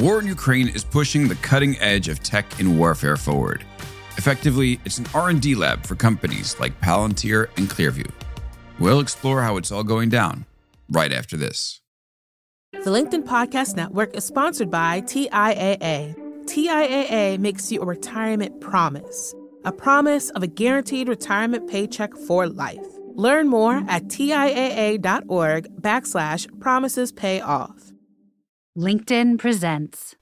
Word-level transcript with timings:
war 0.00 0.18
in 0.18 0.26
Ukraine 0.26 0.68
is 0.68 0.82
pushing 0.82 1.28
the 1.28 1.34
cutting 1.36 1.78
edge 1.78 2.08
of 2.08 2.22
tech 2.22 2.58
in 2.58 2.78
warfare 2.78 3.16
forward. 3.16 3.64
Effectively, 4.16 4.80
it's 4.84 4.98
an 4.98 5.06
R&D 5.14 5.54
lab 5.54 5.84
for 5.84 5.94
companies 5.94 6.58
like 6.58 6.78
Palantir 6.80 7.48
and 7.56 7.68
Clearview. 7.68 8.10
We'll 8.78 9.00
explore 9.00 9.42
how 9.42 9.56
it's 9.58 9.70
all 9.70 9.84
going 9.84 10.08
down 10.08 10.46
right 10.90 11.12
after 11.12 11.36
this. 11.36 11.80
The 12.72 12.90
LinkedIn 12.90 13.24
Podcast 13.24 13.76
Network 13.76 14.16
is 14.16 14.24
sponsored 14.24 14.70
by 14.70 15.02
TIAA. 15.02 16.14
TIAA 16.44 17.38
makes 17.38 17.70
you 17.70 17.82
a 17.82 17.84
retirement 17.84 18.60
promise, 18.60 19.34
a 19.64 19.72
promise 19.72 20.30
of 20.30 20.42
a 20.42 20.46
guaranteed 20.46 21.08
retirement 21.08 21.68
paycheck 21.68 22.14
for 22.14 22.48
life. 22.48 22.86
Learn 23.14 23.48
more 23.48 23.84
at 23.88 24.04
TIAA.org 24.04 25.82
backslash 25.82 26.60
promises 26.60 27.12
pay 27.12 27.40
off. 27.40 27.89
LinkedIn 28.78 29.36
presents. 29.36 30.14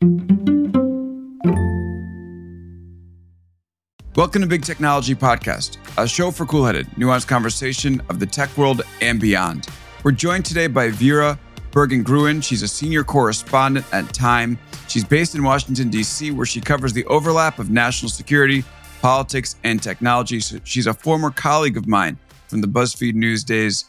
Welcome 4.16 4.40
to 4.40 4.48
Big 4.48 4.64
Technology 4.64 5.14
Podcast, 5.14 5.76
a 5.98 6.08
show 6.08 6.30
for 6.30 6.46
cool 6.46 6.64
headed, 6.64 6.86
nuanced 6.92 7.28
conversation 7.28 8.00
of 8.08 8.20
the 8.20 8.24
tech 8.24 8.56
world 8.56 8.80
and 9.02 9.20
beyond. 9.20 9.68
We're 10.02 10.12
joined 10.12 10.46
today 10.46 10.66
by 10.66 10.88
Vera 10.88 11.38
Bergengruen. 11.72 12.42
She's 12.42 12.62
a 12.62 12.68
senior 12.68 13.04
correspondent 13.04 13.84
at 13.92 14.14
Time. 14.14 14.58
She's 14.88 15.04
based 15.04 15.34
in 15.34 15.42
Washington, 15.42 15.90
D.C., 15.90 16.30
where 16.30 16.46
she 16.46 16.62
covers 16.62 16.94
the 16.94 17.04
overlap 17.04 17.58
of 17.58 17.68
national 17.68 18.08
security, 18.08 18.64
politics, 19.02 19.56
and 19.62 19.82
technology. 19.82 20.40
So 20.40 20.58
she's 20.64 20.86
a 20.86 20.94
former 20.94 21.30
colleague 21.30 21.76
of 21.76 21.86
mine 21.86 22.16
from 22.48 22.62
the 22.62 22.66
BuzzFeed 22.66 23.12
News 23.12 23.44
days, 23.44 23.84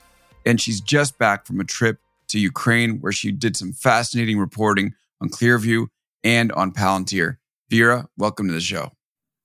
and 0.46 0.60
she's 0.60 0.82
just 0.82 1.18
back 1.18 1.46
from 1.46 1.62
a 1.62 1.64
trip 1.64 2.02
to 2.30 2.40
Ukraine, 2.40 3.00
where 3.00 3.12
she 3.12 3.32
did 3.32 3.58
some 3.58 3.74
fascinating 3.74 4.40
reporting 4.40 4.94
on 5.22 5.30
Clearview 5.30 5.88
and 6.24 6.52
on 6.54 6.72
Palantir. 6.72 7.38
Vera, 7.70 8.08
welcome 8.18 8.48
to 8.48 8.54
the 8.54 8.62
show. 8.62 8.92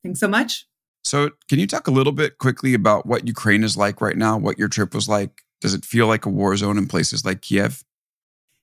Thanks 0.03 0.20
so 0.20 0.28
much. 0.28 0.67
So, 1.03 1.31
can 1.48 1.58
you 1.58 1.67
talk 1.67 1.86
a 1.86 1.91
little 1.91 2.12
bit 2.12 2.39
quickly 2.39 2.73
about 2.73 3.05
what 3.05 3.27
Ukraine 3.27 3.62
is 3.62 3.77
like 3.77 4.00
right 4.00 4.17
now, 4.17 4.39
what 4.39 4.58
your 4.58 4.69
trip 4.69 4.95
was 4.95 5.08
like? 5.08 5.42
Does 5.61 5.75
it 5.75 5.84
feel 5.84 6.06
like 6.06 6.25
a 6.25 6.31
war 6.31 6.56
zone 6.56 6.78
in 6.78 6.89
places 6.89 7.25
like 7.25 7.42
Kiev? 7.42 7.84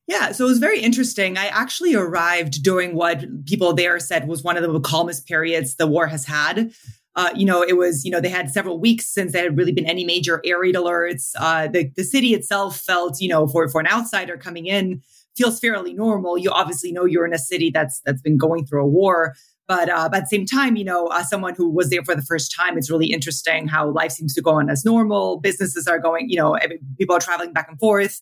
Yeah, 0.07 0.31
so 0.31 0.45
it 0.45 0.49
was 0.49 0.57
very 0.57 0.81
interesting. 0.81 1.37
I 1.37 1.45
actually 1.47 1.95
arrived 1.95 2.63
during 2.63 2.95
what 2.95 3.23
people 3.45 3.73
there 3.73 3.99
said 3.99 4.27
was 4.27 4.43
one 4.43 4.57
of 4.57 4.63
the 4.63 4.79
calmest 4.81 5.27
periods 5.27 5.75
the 5.75 5.87
war 5.87 6.07
has 6.07 6.25
had. 6.25 6.73
Uh, 7.15 7.29
you 7.35 7.45
know, 7.45 7.61
it 7.61 7.75
was, 7.77 8.05
you 8.05 8.11
know, 8.11 8.21
they 8.21 8.29
had 8.29 8.49
several 8.49 8.79
weeks 8.79 9.05
since 9.05 9.33
there 9.33 9.43
had 9.43 9.57
really 9.57 9.73
been 9.73 9.85
any 9.85 10.05
major 10.05 10.41
air 10.45 10.61
raid 10.61 10.75
alerts. 10.75 11.31
Uh, 11.37 11.67
the, 11.67 11.91
the 11.97 12.03
city 12.03 12.33
itself 12.33 12.79
felt, 12.79 13.19
you 13.19 13.27
know, 13.27 13.47
for, 13.47 13.67
for 13.67 13.81
an 13.81 13.87
outsider 13.87 14.37
coming 14.37 14.65
in, 14.65 15.01
feels 15.35 15.59
fairly 15.59 15.93
normal. 15.93 16.37
You 16.37 16.51
obviously 16.51 16.91
know 16.91 17.05
you're 17.05 17.25
in 17.25 17.33
a 17.33 17.37
city 17.37 17.69
that's 17.69 18.01
that's 18.05 18.21
been 18.21 18.37
going 18.37 18.65
through 18.65 18.83
a 18.83 18.87
war. 18.87 19.35
But, 19.67 19.89
uh, 19.89 20.09
at 20.13 20.21
the 20.21 20.25
same 20.25 20.45
time, 20.45 20.75
you 20.75 20.83
know, 20.83 21.07
as 21.07 21.29
someone 21.29 21.55
who 21.55 21.69
was 21.69 21.89
there 21.89 22.03
for 22.03 22.15
the 22.15 22.21
first 22.21 22.53
time, 22.53 22.77
it's 22.77 22.89
really 22.91 23.11
interesting 23.11 23.67
how 23.67 23.89
life 23.89 24.11
seems 24.11 24.33
to 24.33 24.41
go 24.41 24.51
on 24.51 24.69
as 24.69 24.83
normal. 24.83 25.39
Businesses 25.39 25.87
are 25.87 25.99
going, 25.99 26.29
you 26.29 26.37
know, 26.37 26.57
people 26.97 27.15
are 27.15 27.19
traveling 27.21 27.53
back 27.53 27.67
and 27.69 27.79
forth. 27.79 28.21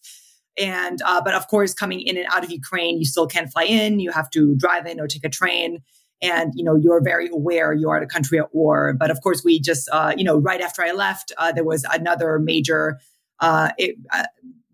And, 0.57 0.99
uh, 1.03 1.21
but 1.21 1.33
of 1.33 1.47
course, 1.47 1.73
coming 1.73 2.01
in 2.01 2.17
and 2.17 2.27
out 2.29 2.43
of 2.43 2.51
Ukraine, 2.51 2.99
you 2.99 3.05
still 3.05 3.27
can't 3.27 3.51
fly 3.51 3.63
in. 3.63 3.99
You 3.99 4.11
have 4.11 4.29
to 4.31 4.55
drive 4.57 4.85
in 4.85 4.99
or 4.99 5.07
take 5.07 5.23
a 5.23 5.29
train 5.29 5.79
and 6.21 6.53
you 6.55 6.63
know 6.63 6.75
you're 6.75 7.01
very 7.01 7.29
aware 7.31 7.73
you 7.73 7.89
are 7.89 7.97
at 7.97 8.03
a 8.03 8.07
country 8.07 8.39
at 8.39 8.53
war. 8.53 8.93
But 8.93 9.11
of 9.11 9.21
course 9.21 9.43
we 9.43 9.59
just 9.59 9.89
uh, 9.91 10.13
you 10.17 10.23
know 10.23 10.37
right 10.37 10.61
after 10.61 10.83
i 10.83 10.91
left 10.91 11.31
uh, 11.37 11.51
there 11.51 11.63
was 11.63 11.85
another 11.91 12.39
major 12.39 12.99
uh, 13.39 13.71
it, 13.77 13.95
uh, 14.11 14.25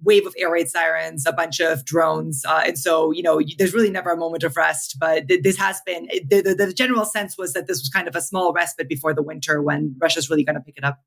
wave 0.04 0.26
of 0.26 0.36
air 0.38 0.52
raid 0.52 0.70
sirens 0.70 1.26
a 1.26 1.34
bunch 1.34 1.60
of 1.60 1.84
drones. 1.84 2.46
Uh, 2.48 2.62
and 2.66 2.78
so 2.78 3.12
you 3.12 3.24
know 3.24 3.42
there's 3.58 3.74
really 3.74 3.90
never 3.90 4.12
a 4.12 4.18
moment 4.18 4.44
of 4.44 4.56
rest. 4.56 4.98
But 5.00 5.28
th- 5.28 5.44
this 5.44 5.58
has 5.58 5.82
been 5.86 6.08
the, 6.28 6.42
the, 6.42 6.56
the, 6.56 6.74
general 6.74 7.06
sense 7.06 7.38
was 7.38 7.54
that 7.54 7.68
this 7.68 7.80
was 7.80 7.90
kind 7.90 8.08
of 8.08 8.16
a 8.16 8.22
small 8.22 8.54
respite 8.54 8.88
before 8.88 9.14
the 9.14 9.24
winter 9.24 9.62
when 9.62 9.96
russia's 10.00 10.30
really 10.30 10.44
going 10.44 10.56
to 10.56 10.62
pick 10.62 10.78
it 10.78 10.84
up. 10.84 11.00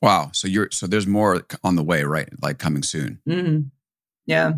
Wow. 0.00 0.30
So 0.32 0.48
you're 0.48 0.68
so 0.70 0.86
there's 0.86 1.06
more 1.06 1.46
on 1.64 1.76
the 1.76 1.82
way 1.82 2.04
right? 2.04 2.28
Like 2.42 2.58
coming 2.58 2.82
soon. 2.82 3.20
Mm-hmm. 3.28 3.60
yeah. 4.26 4.52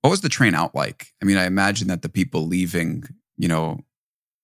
What 0.00 0.10
was 0.10 0.22
the 0.22 0.28
train 0.28 0.54
out 0.54 0.74
like? 0.74 1.08
I 1.22 1.24
mean 1.24 1.36
i 1.36 1.46
imagine 1.46 1.88
that 1.88 2.02
the 2.02 2.08
people 2.08 2.46
leaving 2.46 3.04
you 3.36 3.48
know, 3.48 3.80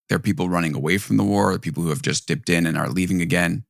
there 0.09 0.16
are 0.16 0.21
people 0.21 0.49
running 0.49 0.75
away 0.75 0.99
from 0.99 1.16
the 1.16 1.25
war, 1.25 1.59
people 1.59 1.82
who 1.82 1.91
have 1.91 2.03
just 2.03 2.26
dipped 2.26 2.49
in 2.49 2.66
and 2.66 2.78
are 2.78 2.88
leaving 2.88 3.21
again. 3.21 3.65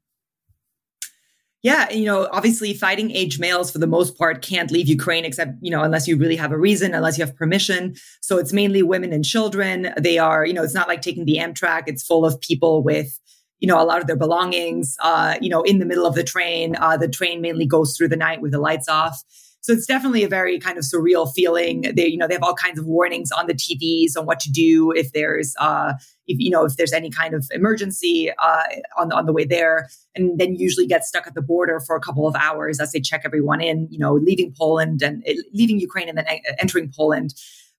Yeah, 1.65 1.91
you 1.91 2.05
know, 2.05 2.29
obviously 2.31 2.73
fighting 2.73 3.11
age 3.11 3.41
males 3.41 3.73
for 3.73 3.79
the 3.79 3.87
most 3.89 4.17
part 4.17 4.43
can't 4.43 4.71
leave 4.71 4.89
Ukraine 4.89 5.25
except, 5.25 5.55
you 5.61 5.73
know, 5.73 5.83
unless 5.83 6.07
you 6.07 6.17
really 6.17 6.37
have 6.37 6.53
a 6.53 6.59
reason, 6.59 6.95
unless 6.95 7.19
you 7.19 7.25
have 7.25 7.35
permission. 7.35 7.97
So 8.21 8.39
it's 8.39 8.53
mainly 8.53 8.85
women 8.85 9.13
and 9.13 9.25
children. 9.25 9.93
They 9.99 10.19
are, 10.19 10.47
you 10.47 10.55
know, 10.55 10.63
it's 10.63 10.75
not 10.75 10.87
like 10.87 11.03
taking 11.03 11.25
the 11.25 11.39
Amtrak. 11.39 11.85
It's 11.87 12.05
full 12.05 12.25
of 12.25 12.41
people 12.41 12.85
with, 12.85 13.19
you 13.59 13.67
know, 13.67 13.83
a 13.83 13.85
lot 13.85 14.01
of 14.01 14.07
their 14.07 14.17
belongings, 14.17 14.97
uh, 15.03 15.37
you 15.41 15.49
know, 15.49 15.63
in 15.63 15.81
the 15.81 15.85
middle 15.85 16.07
of 16.07 16.15
the 16.15 16.23
train. 16.23 16.77
Uh, 16.77 16.97
the 16.97 17.09
train 17.09 17.41
mainly 17.41 17.67
goes 17.67 17.97
through 17.97 18.09
the 18.09 18.17
night 18.17 18.41
with 18.41 18.53
the 18.53 18.61
lights 18.61 18.89
off. 18.89 19.21
So 19.61 19.73
it's 19.73 19.87
definitely 19.87 20.23
a 20.23 20.29
very 20.29 20.59
kind 20.59 20.79
of 20.79 20.85
surreal 20.85 21.33
feeling. 21.33 21.83
They, 21.95 22.07
you 22.07 22.17
know, 22.17 22.27
they 22.27 22.35
have 22.35 22.43
all 22.43 22.55
kinds 22.55 22.79
of 22.79 22.87
warnings 22.87 23.31
on 23.33 23.47
the 23.47 23.55
TVs 23.55 24.17
on 24.17 24.25
what 24.25 24.41
to 24.41 24.51
do 24.51 24.93
if 24.93 25.13
there's, 25.13 25.55
uh, 25.59 25.95
if, 26.27 26.39
you 26.39 26.51
know, 26.51 26.65
if 26.65 26.77
there's 26.77 26.93
any 26.93 27.11
kind 27.11 27.35
of 27.35 27.47
emergency 27.53 28.31
uh, 28.31 28.63
on 28.97 29.13
on 29.13 29.27
the 29.27 29.33
way 29.33 29.45
there, 29.45 29.89
and 30.15 30.39
then 30.39 30.55
usually 30.55 30.87
get 30.87 31.05
stuck 31.05 31.27
at 31.27 31.35
the 31.35 31.43
border 31.43 31.81
for 31.81 31.97
a 31.97 32.01
couple 32.01 32.27
of 32.27 32.35
hours 32.37 32.81
as 32.81 32.93
they 32.93 33.01
check 33.01 33.23
everyone 33.25 33.61
in. 33.61 33.89
You 33.91 33.99
know, 33.99 34.15
leaving 34.15 34.55
Poland 34.57 35.03
and 35.03 35.25
leaving 35.53 35.81
Ukraine 35.81 36.09
and 36.09 36.19
then 36.19 36.27
entering 36.59 36.93
Poland 36.95 37.35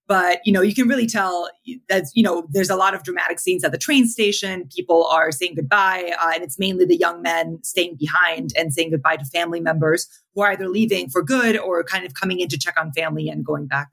but 0.09 0.40
you 0.44 0.52
know 0.52 0.62
you 0.62 0.74
can 0.74 0.88
really 0.88 1.06
tell 1.06 1.50
that 1.88 2.06
you 2.14 2.24
know 2.24 2.47
there's 2.50 2.72
a 2.72 2.75
lot 2.75 2.94
of 2.94 3.03
dramatic 3.03 3.40
scenes 3.40 3.64
at 3.64 3.72
the 3.72 3.78
train 3.78 4.08
station. 4.08 4.68
People 4.75 5.06
are 5.06 5.31
saying 5.31 5.53
goodbye 5.56 6.12
uh, 6.22 6.31
and 6.34 6.44
it's 6.44 6.59
mainly 6.59 6.84
the 6.84 6.97
young 6.97 7.22
men 7.22 7.59
staying 7.64 7.96
behind 7.97 8.52
and 8.58 8.74
saying 8.74 8.90
goodbye 8.90 9.16
to 9.16 9.25
family 9.25 9.62
members 9.62 10.08
who 10.34 10.42
are 10.42 10.52
either 10.52 10.68
leaving 10.68 11.09
for 11.09 11.24
good 11.24 11.58
or 11.58 11.84
kind 11.84 12.06
of 12.06 12.16
coming 12.16 12.40
in 12.40 12.50
to 12.50 12.58
check 12.58 12.75
on 12.78 12.92
family 12.92 13.30
and 13.30 13.46
going 13.46 13.68
back. 13.68 13.90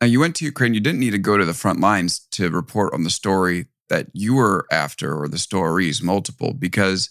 Now 0.00 0.08
you 0.08 0.20
went 0.20 0.34
to 0.36 0.44
ukraine. 0.44 0.74
You 0.74 0.80
didn't 0.80 1.00
need 1.00 1.12
to 1.12 1.18
go 1.18 1.38
to 1.38 1.44
the 1.44 1.54
front 1.54 1.80
lines 1.80 2.18
to 2.32 2.50
report 2.50 2.92
on 2.92 3.04
the 3.04 3.10
story 3.10 3.66
that 3.88 4.08
you 4.12 4.34
were 4.34 4.66
after 4.72 5.16
or 5.16 5.28
the 5.28 5.38
stories 5.38 6.02
multiple 6.02 6.52
because 6.52 7.08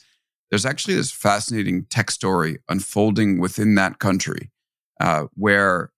there's 0.49 0.65
actually 0.65 0.95
this 0.95 1.11
fascinating 1.11 1.85
tech 1.85 2.11
story 2.11 2.57
unfolding 2.67 3.39
within 3.39 3.75
that 3.75 3.99
country 3.99 4.51
uh, 4.99 5.25
where 5.35 5.91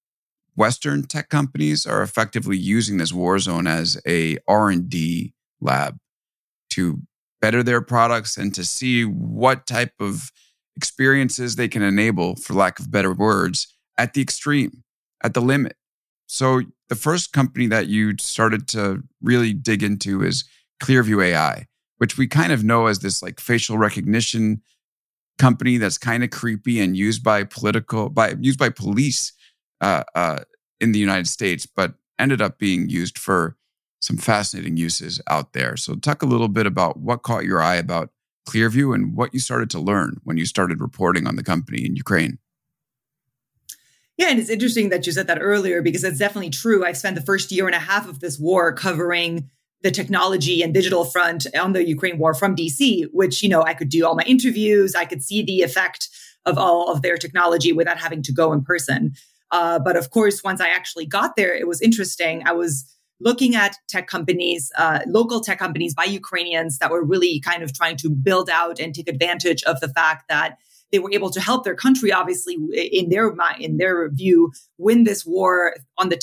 Western 0.57 1.03
tech 1.03 1.29
companies 1.29 1.85
are 1.85 2.01
effectively 2.01 2.57
using 2.57 2.97
this 2.97 3.13
war 3.13 3.37
zone 3.37 3.67
as 3.67 4.01
a 4.07 4.37
R&D 4.47 5.33
lab 5.61 5.97
to 6.71 7.01
better 7.39 7.61
their 7.61 7.79
products 7.79 8.37
and 8.37 8.53
to 8.55 8.65
see 8.65 9.03
what 9.03 9.67
type 9.67 9.93
of 9.99 10.31
experiences 10.75 11.55
they 11.55 11.67
can 11.67 11.83
enable, 11.83 12.35
for 12.35 12.53
lack 12.53 12.79
of 12.79 12.91
better 12.91 13.13
words, 13.13 13.77
at 13.99 14.15
the 14.15 14.21
extreme, 14.21 14.83
at 15.23 15.35
the 15.35 15.41
limit. 15.41 15.75
So 16.25 16.63
the 16.89 16.95
first 16.95 17.33
company 17.33 17.67
that 17.67 17.87
you 17.87 18.15
started 18.19 18.67
to 18.69 19.03
really 19.21 19.53
dig 19.53 19.83
into 19.83 20.23
is 20.23 20.43
Clearview 20.81 21.23
AI, 21.23 21.67
which 21.97 22.17
we 22.17 22.27
kind 22.27 22.51
of 22.51 22.63
know 22.63 22.87
as 22.87 22.99
this 22.99 23.21
like 23.21 23.39
facial 23.39 23.77
recognition 23.77 24.61
company 25.37 25.77
that's 25.77 25.99
kind 25.99 26.23
of 26.23 26.31
creepy 26.31 26.79
and 26.79 26.97
used 26.97 27.23
by 27.23 27.43
political 27.43 28.09
by 28.09 28.33
used 28.39 28.57
by 28.57 28.69
police 28.69 29.33
uh, 29.81 30.03
uh, 30.15 30.39
in 30.79 30.91
the 30.91 30.99
United 30.99 31.27
States, 31.27 31.65
but 31.65 31.93
ended 32.19 32.41
up 32.41 32.57
being 32.57 32.89
used 32.89 33.17
for 33.17 33.55
some 34.01 34.17
fascinating 34.17 34.77
uses 34.77 35.21
out 35.27 35.53
there. 35.53 35.75
So, 35.77 35.95
talk 35.95 36.21
a 36.21 36.27
little 36.27 36.47
bit 36.47 36.65
about 36.65 36.97
what 36.97 37.23
caught 37.23 37.45
your 37.45 37.61
eye 37.61 37.75
about 37.75 38.09
Clearview 38.47 38.95
and 38.95 39.15
what 39.15 39.33
you 39.33 39.39
started 39.39 39.69
to 39.71 39.79
learn 39.79 40.21
when 40.23 40.37
you 40.37 40.45
started 40.45 40.81
reporting 40.81 41.27
on 41.27 41.35
the 41.35 41.43
company 41.43 41.85
in 41.85 41.95
Ukraine. 41.95 42.39
Yeah, 44.17 44.29
and 44.29 44.39
it's 44.39 44.49
interesting 44.49 44.89
that 44.89 45.05
you 45.05 45.11
said 45.11 45.27
that 45.27 45.37
earlier 45.39 45.81
because 45.81 46.03
it's 46.03 46.17
definitely 46.17 46.49
true. 46.49 46.83
I've 46.83 46.97
spent 46.97 47.15
the 47.15 47.21
first 47.21 47.51
year 47.51 47.67
and 47.67 47.75
a 47.75 47.79
half 47.79 48.09
of 48.09 48.19
this 48.19 48.39
war 48.39 48.73
covering 48.73 49.49
the 49.83 49.91
technology 49.91 50.63
and 50.63 50.73
digital 50.73 51.05
front 51.05 51.45
on 51.55 51.73
the 51.73 51.87
Ukraine 51.87 52.17
war 52.17 52.33
from 52.33 52.55
DC, 52.55 53.05
which, 53.11 53.43
you 53.43 53.49
know, 53.49 53.61
I 53.61 53.75
could 53.75 53.89
do 53.89 54.07
all 54.07 54.15
my 54.15 54.23
interviews, 54.23 54.95
I 54.95 55.05
could 55.05 55.21
see 55.21 55.43
the 55.43 55.61
effect 55.61 56.09
of 56.45 56.57
all 56.57 56.91
of 56.91 57.03
their 57.03 57.17
technology 57.17 57.73
without 57.73 57.99
having 57.99 58.23
to 58.23 58.31
go 58.31 58.53
in 58.53 58.63
person. 58.63 59.13
Uh, 59.51 59.79
but 59.79 59.95
of 59.95 60.09
course, 60.09 60.43
once 60.43 60.61
I 60.61 60.67
actually 60.67 61.05
got 61.05 61.35
there, 61.35 61.55
it 61.55 61.67
was 61.67 61.81
interesting. 61.81 62.43
I 62.45 62.51
was 62.51 62.85
looking 63.19 63.55
at 63.55 63.75
tech 63.87 64.07
companies, 64.07 64.71
uh, 64.77 64.99
local 65.07 65.39
tech 65.39 65.57
companies 65.57 65.93
by 65.95 66.03
Ukrainians 66.03 66.77
that 66.79 66.91
were 66.91 67.03
really 67.03 67.39
kind 67.39 67.63
of 67.63 67.73
trying 67.73 67.97
to 67.97 68.09
build 68.09 68.49
out 68.49 68.79
and 68.79 68.93
take 68.93 69.09
advantage 69.09 69.63
of 69.63 69.79
the 69.79 69.89
fact 69.89 70.25
that 70.29 70.57
they 70.91 70.99
were 70.99 71.11
able 71.11 71.29
to 71.31 71.41
help 71.41 71.63
their 71.65 71.75
country, 71.75 72.11
obviously, 72.11 72.55
in 72.73 73.09
their 73.09 73.33
in 73.59 73.77
their 73.77 74.09
view, 74.09 74.51
win 74.77 75.03
this 75.03 75.25
war 75.25 75.75
on 75.97 76.09
the 76.09 76.17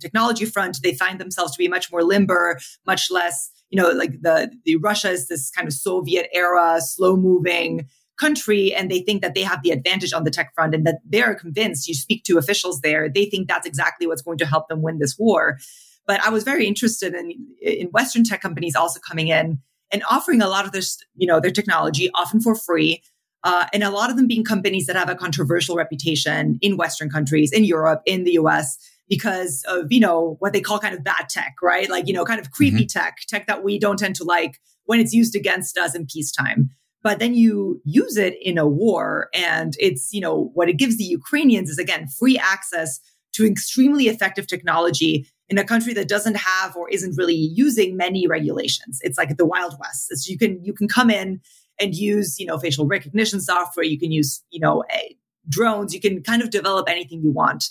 technology 0.00 0.44
front. 0.44 0.78
They 0.82 0.94
find 0.94 1.18
themselves 1.18 1.52
to 1.52 1.58
be 1.58 1.68
much 1.68 1.90
more 1.90 2.02
limber, 2.02 2.58
much 2.86 3.10
less, 3.10 3.50
you 3.70 3.80
know, 3.80 3.90
like 3.90 4.20
the 4.20 4.52
the 4.64 4.76
Russia 4.76 5.10
is 5.10 5.28
this 5.28 5.50
kind 5.50 5.66
of 5.66 5.72
Soviet 5.72 6.28
era, 6.34 6.78
slow 6.80 7.16
moving 7.16 7.88
country 8.24 8.62
and 8.76 8.90
they 8.90 9.02
think 9.06 9.22
that 9.22 9.34
they 9.34 9.44
have 9.50 9.62
the 9.62 9.72
advantage 9.78 10.12
on 10.12 10.24
the 10.24 10.34
tech 10.36 10.48
front 10.54 10.74
and 10.74 10.86
that 10.86 10.98
they're 11.12 11.34
convinced 11.44 11.88
you 11.88 11.94
speak 11.94 12.20
to 12.24 12.38
officials 12.42 12.80
there 12.80 13.08
they 13.08 13.26
think 13.26 13.48
that's 13.48 13.66
exactly 13.72 14.06
what's 14.06 14.24
going 14.28 14.40
to 14.42 14.46
help 14.54 14.64
them 14.68 14.80
win 14.86 14.98
this 14.98 15.16
war 15.18 15.58
But 16.06 16.20
I 16.20 16.30
was 16.30 16.44
very 16.44 16.66
interested 16.66 17.14
in, 17.14 17.32
in 17.60 17.88
Western 17.88 18.24
tech 18.24 18.40
companies 18.40 18.74
also 18.74 19.00
coming 19.00 19.28
in 19.28 19.60
and 19.92 20.02
offering 20.10 20.42
a 20.42 20.48
lot 20.48 20.64
of 20.64 20.72
this, 20.72 20.98
you 21.14 21.26
know, 21.26 21.38
their 21.38 21.50
technology 21.50 22.10
often 22.14 22.40
for 22.40 22.54
free. 22.54 23.02
Uh, 23.44 23.66
and 23.72 23.82
a 23.82 23.90
lot 23.90 24.10
of 24.10 24.16
them 24.16 24.26
being 24.26 24.44
companies 24.44 24.86
that 24.86 24.96
have 24.96 25.08
a 25.08 25.14
controversial 25.14 25.76
reputation 25.76 26.58
in 26.62 26.76
Western 26.76 27.10
countries, 27.10 27.52
in 27.52 27.64
Europe, 27.64 28.00
in 28.06 28.24
the 28.24 28.32
US, 28.32 28.78
because 29.08 29.64
of, 29.68 29.90
you 29.90 30.00
know, 30.00 30.36
what 30.38 30.52
they 30.52 30.60
call 30.60 30.78
kind 30.78 30.94
of 30.94 31.02
bad 31.04 31.28
tech, 31.28 31.56
right? 31.62 31.90
Like, 31.90 32.06
you 32.06 32.14
know, 32.14 32.24
kind 32.24 32.40
of 32.40 32.50
creepy 32.50 32.86
mm-hmm. 32.86 33.00
tech, 33.00 33.18
tech 33.28 33.46
that 33.48 33.64
we 33.64 33.78
don't 33.78 33.98
tend 33.98 34.14
to 34.16 34.24
like 34.24 34.60
when 34.84 35.00
it's 35.00 35.12
used 35.12 35.34
against 35.34 35.76
us 35.76 35.94
in 35.94 36.06
peacetime. 36.06 36.70
But 37.02 37.18
then 37.18 37.34
you 37.34 37.80
use 37.84 38.16
it 38.16 38.36
in 38.40 38.58
a 38.58 38.66
war 38.66 39.28
and 39.34 39.74
it's, 39.78 40.12
you 40.12 40.20
know, 40.20 40.50
what 40.54 40.68
it 40.68 40.74
gives 40.74 40.98
the 40.98 41.04
Ukrainians 41.04 41.68
is 41.68 41.78
again, 41.78 42.06
free 42.06 42.38
access 42.38 43.00
to 43.32 43.46
extremely 43.46 44.08
effective 44.08 44.46
technology 44.46 45.26
in 45.48 45.58
a 45.58 45.64
country 45.64 45.92
that 45.94 46.08
doesn't 46.08 46.36
have 46.36 46.76
or 46.76 46.88
isn't 46.90 47.16
really 47.16 47.34
using 47.34 47.96
many 47.96 48.26
regulations. 48.26 49.00
It's 49.02 49.18
like 49.18 49.36
the 49.36 49.46
Wild 49.46 49.76
West. 49.80 50.28
You 50.28 50.38
can 50.38 50.64
you 50.64 50.72
can 50.72 50.88
come 50.88 51.10
in 51.10 51.40
and 51.80 51.94
use 51.94 52.38
you 52.38 52.46
know 52.46 52.58
facial 52.58 52.86
recognition 52.86 53.40
software. 53.40 53.84
You 53.84 53.98
can 53.98 54.12
use 54.12 54.42
you 54.50 54.60
know 54.60 54.84
a, 54.92 55.16
drones. 55.48 55.92
You 55.92 56.00
can 56.00 56.22
kind 56.22 56.42
of 56.42 56.50
develop 56.50 56.88
anything 56.88 57.22
you 57.22 57.30
want. 57.30 57.68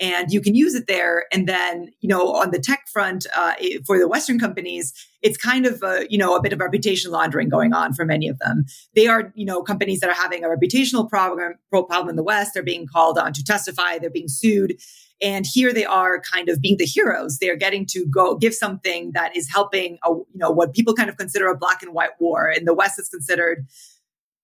And 0.00 0.32
you 0.32 0.40
can 0.40 0.56
use 0.56 0.74
it 0.74 0.88
there. 0.88 1.24
And 1.32 1.48
then, 1.48 1.92
you 2.00 2.08
know, 2.08 2.32
on 2.34 2.50
the 2.50 2.58
tech 2.58 2.86
front, 2.92 3.26
uh, 3.36 3.54
for 3.86 3.96
the 3.98 4.08
Western 4.08 4.40
companies, 4.40 4.92
it's 5.22 5.36
kind 5.36 5.66
of 5.66 5.82
a, 5.84 6.06
you 6.10 6.18
know, 6.18 6.34
a 6.34 6.42
bit 6.42 6.52
of 6.52 6.58
reputation 6.58 7.12
laundering 7.12 7.48
going 7.48 7.72
on 7.72 7.94
for 7.94 8.04
many 8.04 8.28
of 8.28 8.38
them. 8.40 8.64
They 8.96 9.06
are, 9.06 9.32
you 9.36 9.46
know, 9.46 9.62
companies 9.62 10.00
that 10.00 10.10
are 10.10 10.14
having 10.14 10.44
a 10.44 10.48
reputational 10.48 11.08
problem, 11.08 11.54
problem 11.70 12.08
in 12.08 12.16
the 12.16 12.24
West. 12.24 12.54
They're 12.54 12.64
being 12.64 12.88
called 12.92 13.18
on 13.18 13.32
to 13.34 13.44
testify. 13.44 13.98
They're 13.98 14.10
being 14.10 14.28
sued. 14.28 14.80
And 15.22 15.46
here 15.46 15.72
they 15.72 15.84
are 15.84 16.20
kind 16.20 16.48
of 16.48 16.60
being 16.60 16.76
the 16.76 16.84
heroes. 16.84 17.38
They're 17.38 17.56
getting 17.56 17.86
to 17.90 18.04
go 18.06 18.36
give 18.36 18.52
something 18.52 19.12
that 19.14 19.36
is 19.36 19.48
helping, 19.48 19.98
a, 20.04 20.10
you 20.10 20.26
know, 20.34 20.50
what 20.50 20.74
people 20.74 20.92
kind 20.94 21.08
of 21.08 21.16
consider 21.16 21.46
a 21.46 21.56
black 21.56 21.82
and 21.84 21.94
white 21.94 22.10
war. 22.18 22.50
In 22.50 22.64
the 22.64 22.74
West, 22.74 22.98
it's 22.98 23.10
considered, 23.10 23.64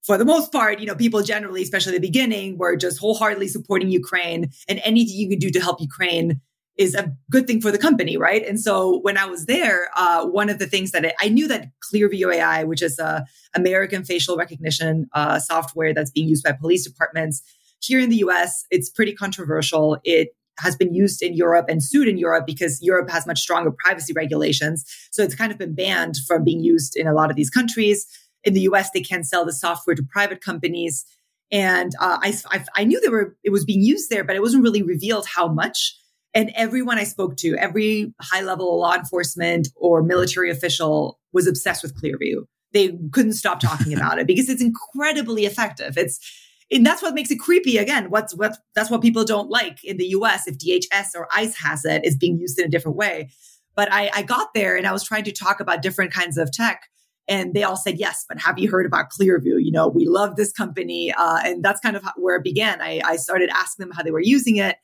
for 0.02 0.16
the 0.16 0.24
most 0.24 0.50
part, 0.52 0.80
you 0.80 0.86
know, 0.86 0.94
people 0.94 1.22
generally, 1.22 1.62
especially 1.62 1.92
the 1.92 2.00
beginning, 2.00 2.58
were 2.58 2.76
just 2.76 2.98
wholeheartedly 2.98 3.48
supporting 3.48 3.90
Ukraine 3.90 4.50
and 4.68 4.80
anything 4.84 5.16
you 5.16 5.28
can 5.28 5.38
do 5.38 5.50
to 5.50 5.60
help 5.60 5.80
Ukraine 5.80 6.40
is 6.78 6.94
a 6.94 7.14
good 7.30 7.46
thing 7.46 7.60
for 7.60 7.70
the 7.70 7.78
company, 7.78 8.16
right? 8.16 8.46
And 8.46 8.58
so 8.58 9.00
when 9.00 9.18
I 9.18 9.26
was 9.26 9.44
there, 9.44 9.90
uh, 9.96 10.24
one 10.24 10.48
of 10.48 10.58
the 10.58 10.66
things 10.66 10.92
that 10.92 11.04
I, 11.04 11.12
I, 11.20 11.28
knew 11.28 11.46
that 11.48 11.68
Clearview 11.92 12.34
AI, 12.34 12.64
which 12.64 12.80
is 12.80 12.98
a 12.98 13.26
American 13.54 14.02
facial 14.02 14.38
recognition 14.38 15.06
uh, 15.12 15.38
software 15.38 15.92
that's 15.92 16.10
being 16.10 16.26
used 16.26 16.42
by 16.42 16.52
police 16.52 16.86
departments 16.86 17.42
here 17.80 18.00
in 18.00 18.08
the 18.08 18.16
U.S., 18.16 18.64
it's 18.70 18.88
pretty 18.88 19.14
controversial. 19.14 19.98
It 20.04 20.30
has 20.58 20.74
been 20.76 20.94
used 20.94 21.22
in 21.22 21.34
Europe 21.34 21.66
and 21.68 21.82
sued 21.82 22.08
in 22.08 22.16
Europe 22.16 22.46
because 22.46 22.82
Europe 22.82 23.10
has 23.10 23.26
much 23.26 23.40
stronger 23.40 23.72
privacy 23.84 24.14
regulations. 24.14 24.84
So 25.10 25.22
it's 25.22 25.34
kind 25.34 25.52
of 25.52 25.58
been 25.58 25.74
banned 25.74 26.16
from 26.26 26.44
being 26.44 26.60
used 26.60 26.96
in 26.96 27.06
a 27.06 27.14
lot 27.14 27.30
of 27.30 27.36
these 27.36 27.50
countries. 27.50 28.06
In 28.44 28.54
the 28.54 28.62
US, 28.62 28.90
they 28.90 29.00
can 29.00 29.24
sell 29.24 29.44
the 29.44 29.52
software 29.52 29.96
to 29.96 30.02
private 30.02 30.40
companies. 30.40 31.04
And 31.52 31.92
uh, 32.00 32.18
I, 32.22 32.34
I, 32.50 32.64
I 32.76 32.84
knew 32.84 33.00
there 33.00 33.10
were, 33.10 33.36
it 33.42 33.50
was 33.50 33.64
being 33.64 33.82
used 33.82 34.10
there, 34.10 34.24
but 34.24 34.36
it 34.36 34.42
wasn't 34.42 34.62
really 34.62 34.82
revealed 34.82 35.26
how 35.26 35.48
much. 35.48 35.96
And 36.32 36.52
everyone 36.54 36.98
I 36.98 37.04
spoke 37.04 37.36
to, 37.38 37.56
every 37.56 38.14
high 38.20 38.42
level 38.42 38.78
law 38.78 38.94
enforcement 38.94 39.68
or 39.74 40.02
military 40.02 40.50
official 40.50 41.18
was 41.32 41.46
obsessed 41.46 41.82
with 41.82 42.00
Clearview. 42.00 42.44
They 42.72 42.96
couldn't 43.10 43.32
stop 43.32 43.58
talking 43.58 43.92
about 43.92 44.20
it 44.20 44.26
because 44.28 44.48
it's 44.48 44.62
incredibly 44.62 45.44
effective. 45.44 45.98
It's 45.98 46.20
and 46.72 46.86
that's 46.86 47.02
what 47.02 47.14
makes 47.14 47.30
it 47.30 47.40
creepy. 47.40 47.78
Again, 47.78 48.10
what's 48.10 48.34
what 48.34 48.58
that's 48.74 48.90
what 48.90 49.02
people 49.02 49.24
don't 49.24 49.50
like 49.50 49.82
in 49.82 49.96
the 49.96 50.06
US 50.08 50.46
if 50.46 50.56
DHS 50.56 51.16
or 51.16 51.26
ICE 51.34 51.54
has 51.56 51.84
it, 51.84 52.04
is 52.04 52.16
being 52.16 52.38
used 52.38 52.58
in 52.58 52.66
a 52.66 52.70
different 52.70 52.96
way. 52.96 53.30
But 53.74 53.92
I, 53.92 54.10
I 54.14 54.22
got 54.22 54.54
there 54.54 54.76
and 54.76 54.86
I 54.86 54.92
was 54.92 55.02
trying 55.02 55.24
to 55.24 55.32
talk 55.32 55.60
about 55.60 55.82
different 55.82 56.12
kinds 56.12 56.38
of 56.38 56.52
tech. 56.52 56.88
And 57.28 57.54
they 57.54 57.62
all 57.62 57.76
said, 57.76 57.98
yes, 57.98 58.24
but 58.28 58.40
have 58.40 58.58
you 58.58 58.68
heard 58.68 58.86
about 58.86 59.10
Clearview? 59.10 59.62
You 59.62 59.70
know, 59.70 59.86
we 59.86 60.06
love 60.06 60.36
this 60.36 60.52
company. 60.52 61.12
Uh, 61.12 61.38
and 61.44 61.64
that's 61.64 61.80
kind 61.80 61.96
of 61.96 62.04
where 62.16 62.36
it 62.36 62.42
began. 62.42 62.80
I, 62.80 63.00
I 63.04 63.16
started 63.16 63.50
asking 63.50 63.86
them 63.86 63.94
how 63.94 64.02
they 64.02 64.10
were 64.10 64.20
using 64.20 64.56
it. 64.56 64.76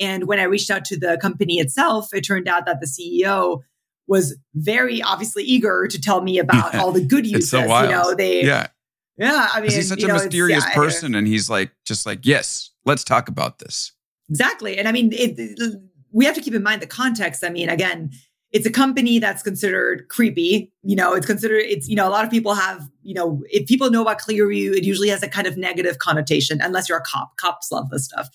And 0.00 0.26
when 0.26 0.40
I 0.40 0.44
reached 0.44 0.70
out 0.70 0.84
to 0.86 0.98
the 0.98 1.18
company 1.22 1.60
itself, 1.60 2.12
it 2.12 2.22
turned 2.22 2.48
out 2.48 2.66
that 2.66 2.80
the 2.80 2.86
CEO 2.86 3.60
was 4.06 4.36
very 4.54 5.02
obviously 5.02 5.44
eager 5.44 5.86
to 5.88 6.00
tell 6.00 6.20
me 6.20 6.38
about 6.40 6.74
all 6.74 6.92
the 6.92 7.04
good 7.04 7.26
uses. 7.26 7.50
so 7.50 7.60
you 7.60 7.90
know, 7.90 8.14
they 8.14 8.44
yeah. 8.44 8.68
Yeah, 9.16 9.48
I 9.52 9.60
mean, 9.60 9.70
he's 9.70 9.88
such 9.88 10.02
a 10.02 10.08
know, 10.08 10.14
mysterious 10.14 10.64
yeah, 10.66 10.74
person, 10.74 11.14
and 11.14 11.24
he's 11.24 11.48
like, 11.48 11.70
just 11.84 12.04
like, 12.04 12.26
yes, 12.26 12.72
let's 12.84 13.04
talk 13.04 13.28
about 13.28 13.60
this. 13.60 13.92
Exactly, 14.28 14.76
and 14.76 14.88
I 14.88 14.92
mean, 14.92 15.12
it, 15.12 15.38
it, 15.38 15.80
we 16.10 16.24
have 16.24 16.34
to 16.34 16.40
keep 16.40 16.52
in 16.52 16.64
mind 16.64 16.82
the 16.82 16.88
context. 16.88 17.44
I 17.44 17.50
mean, 17.50 17.68
again, 17.68 18.10
it's 18.54 18.64
a 18.64 18.70
company 18.70 19.18
that's 19.18 19.42
considered 19.42 20.08
creepy. 20.08 20.72
You 20.84 20.94
know, 20.94 21.12
it's 21.12 21.26
considered. 21.26 21.64
It's 21.66 21.88
you 21.88 21.96
know, 21.96 22.08
a 22.08 22.10
lot 22.10 22.24
of 22.24 22.30
people 22.30 22.54
have 22.54 22.88
you 23.02 23.12
know, 23.12 23.42
if 23.50 23.66
people 23.66 23.90
know 23.90 24.00
about 24.00 24.20
Clearview, 24.20 24.74
it 24.74 24.84
usually 24.84 25.08
has 25.08 25.22
a 25.22 25.28
kind 25.28 25.46
of 25.46 25.58
negative 25.58 25.98
connotation, 25.98 26.60
unless 26.62 26.88
you're 26.88 26.98
a 26.98 27.02
cop. 27.02 27.36
Cops 27.36 27.70
love 27.70 27.90
this 27.90 28.04
stuff. 28.04 28.30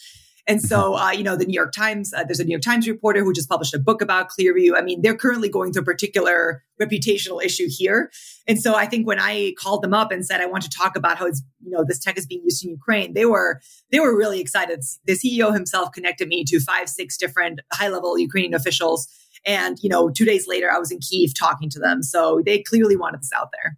And 0.45 0.61
so, 0.61 0.95
uh, 0.97 1.11
you 1.11 1.23
know, 1.23 1.37
the 1.37 1.45
New 1.45 1.53
York 1.53 1.71
Times, 1.71 2.13
uh, 2.13 2.25
there's 2.25 2.41
a 2.41 2.43
New 2.43 2.51
York 2.51 2.63
Times 2.63 2.85
reporter 2.87 3.23
who 3.23 3.31
just 3.31 3.47
published 3.47 3.73
a 3.73 3.79
book 3.79 4.01
about 4.01 4.27
Clearview. 4.29 4.73
I 4.75 4.81
mean, 4.81 5.01
they're 5.01 5.15
currently 5.15 5.47
going 5.47 5.71
through 5.71 5.83
a 5.83 5.85
particular 5.85 6.63
reputational 6.81 7.41
issue 7.41 7.67
here. 7.69 8.11
And 8.45 8.61
so 8.61 8.75
I 8.75 8.87
think 8.87 9.07
when 9.07 9.19
I 9.19 9.53
called 9.57 9.83
them 9.83 9.93
up 9.93 10.11
and 10.11 10.25
said, 10.25 10.41
I 10.41 10.47
want 10.47 10.63
to 10.63 10.69
talk 10.69 10.97
about 10.97 11.17
how 11.17 11.27
it's, 11.27 11.41
you 11.63 11.71
know, 11.71 11.85
this 11.87 11.99
tech 11.99 12.17
is 12.17 12.25
being 12.25 12.41
used 12.43 12.65
in 12.65 12.71
Ukraine, 12.71 13.13
they 13.13 13.25
were, 13.25 13.61
they 13.91 13.99
were 13.99 14.17
really 14.17 14.41
excited. 14.41 14.81
The 15.05 15.13
CEO 15.13 15.53
himself 15.53 15.91
connected 15.93 16.27
me 16.27 16.43
to 16.45 16.59
five, 16.59 16.89
six 16.89 17.15
different 17.15 17.61
high 17.71 17.89
level 17.89 18.17
Ukrainian 18.17 18.53
officials. 18.53 19.07
And, 19.45 19.77
you 19.81 19.89
know, 19.89 20.09
two 20.09 20.25
days 20.25 20.47
later, 20.47 20.71
I 20.71 20.77
was 20.77 20.91
in 20.91 20.99
Kiev 20.99 21.33
talking 21.37 21.69
to 21.71 21.79
them. 21.79 22.03
So 22.03 22.41
they 22.45 22.59
clearly 22.59 22.95
wanted 22.95 23.21
this 23.21 23.31
out 23.35 23.49
there. 23.51 23.77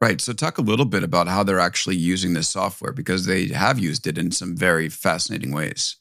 Right. 0.00 0.20
So, 0.20 0.34
talk 0.34 0.58
a 0.58 0.62
little 0.62 0.84
bit 0.84 1.02
about 1.02 1.26
how 1.26 1.42
they're 1.42 1.58
actually 1.58 1.96
using 1.96 2.34
this 2.34 2.50
software 2.50 2.92
because 2.92 3.24
they 3.24 3.48
have 3.48 3.78
used 3.78 4.06
it 4.06 4.18
in 4.18 4.30
some 4.30 4.54
very 4.54 4.90
fascinating 4.90 5.52
ways. 5.52 5.96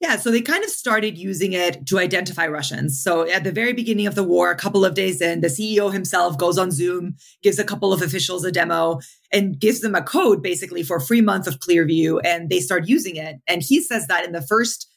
Yeah, 0.00 0.14
so 0.14 0.30
they 0.30 0.42
kind 0.42 0.62
of 0.62 0.70
started 0.70 1.18
using 1.18 1.54
it 1.54 1.84
to 1.86 1.98
identify 1.98 2.46
Russians. 2.46 3.02
So 3.02 3.28
at 3.28 3.42
the 3.42 3.50
very 3.50 3.72
beginning 3.72 4.06
of 4.06 4.14
the 4.14 4.22
war, 4.22 4.52
a 4.52 4.56
couple 4.56 4.84
of 4.84 4.94
days 4.94 5.20
in, 5.20 5.40
the 5.40 5.48
CEO 5.48 5.92
himself 5.92 6.38
goes 6.38 6.56
on 6.56 6.70
Zoom, 6.70 7.16
gives 7.42 7.58
a 7.58 7.64
couple 7.64 7.92
of 7.92 8.00
officials 8.00 8.44
a 8.44 8.52
demo, 8.52 9.00
and 9.32 9.58
gives 9.58 9.80
them 9.80 9.96
a 9.96 10.02
code 10.02 10.40
basically 10.40 10.84
for 10.84 10.98
a 10.98 11.00
free 11.00 11.20
month 11.20 11.48
of 11.48 11.58
Clearview, 11.58 12.20
and 12.24 12.48
they 12.48 12.60
start 12.60 12.86
using 12.86 13.16
it. 13.16 13.36
And 13.48 13.60
he 13.60 13.82
says 13.82 14.06
that 14.06 14.24
in 14.24 14.30
the 14.30 14.40
first 14.42 14.88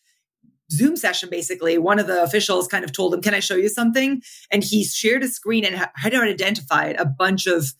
Zoom 0.71 0.95
session, 0.95 1.29
basically, 1.29 1.77
one 1.77 1.99
of 1.99 2.07
the 2.07 2.23
officials 2.23 2.67
kind 2.67 2.85
of 2.85 2.93
told 2.93 3.13
him, 3.13 3.21
Can 3.21 3.33
I 3.33 3.39
show 3.39 3.55
you 3.55 3.69
something? 3.69 4.21
And 4.51 4.63
he 4.63 4.85
shared 4.85 5.23
a 5.23 5.27
screen 5.27 5.65
and 5.65 5.75
had 5.95 6.13
identified 6.13 6.95
a 6.97 7.05
bunch 7.05 7.45
of 7.45 7.73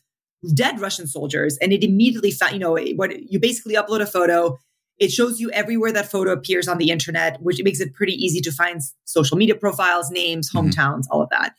dead 0.54 0.80
Russian 0.80 1.06
soldiers. 1.06 1.56
And 1.58 1.72
it 1.72 1.82
immediately 1.82 2.30
found, 2.30 2.52
you 2.52 2.58
know, 2.58 2.76
what 2.96 3.30
you 3.30 3.38
basically 3.38 3.74
upload 3.74 4.00
a 4.00 4.06
photo. 4.06 4.58
It 4.98 5.10
shows 5.10 5.40
you 5.40 5.50
everywhere 5.50 5.92
that 5.92 6.10
photo 6.10 6.32
appears 6.32 6.68
on 6.68 6.78
the 6.78 6.90
internet, 6.90 7.40
which 7.40 7.60
makes 7.62 7.80
it 7.80 7.94
pretty 7.94 8.12
easy 8.12 8.40
to 8.42 8.52
find 8.52 8.80
social 9.04 9.36
media 9.36 9.54
profiles, 9.54 10.10
names, 10.10 10.50
mm-hmm. 10.50 10.68
hometowns, 10.68 11.00
mm-hmm. 11.00 11.12
all 11.12 11.22
of 11.22 11.30
that. 11.30 11.54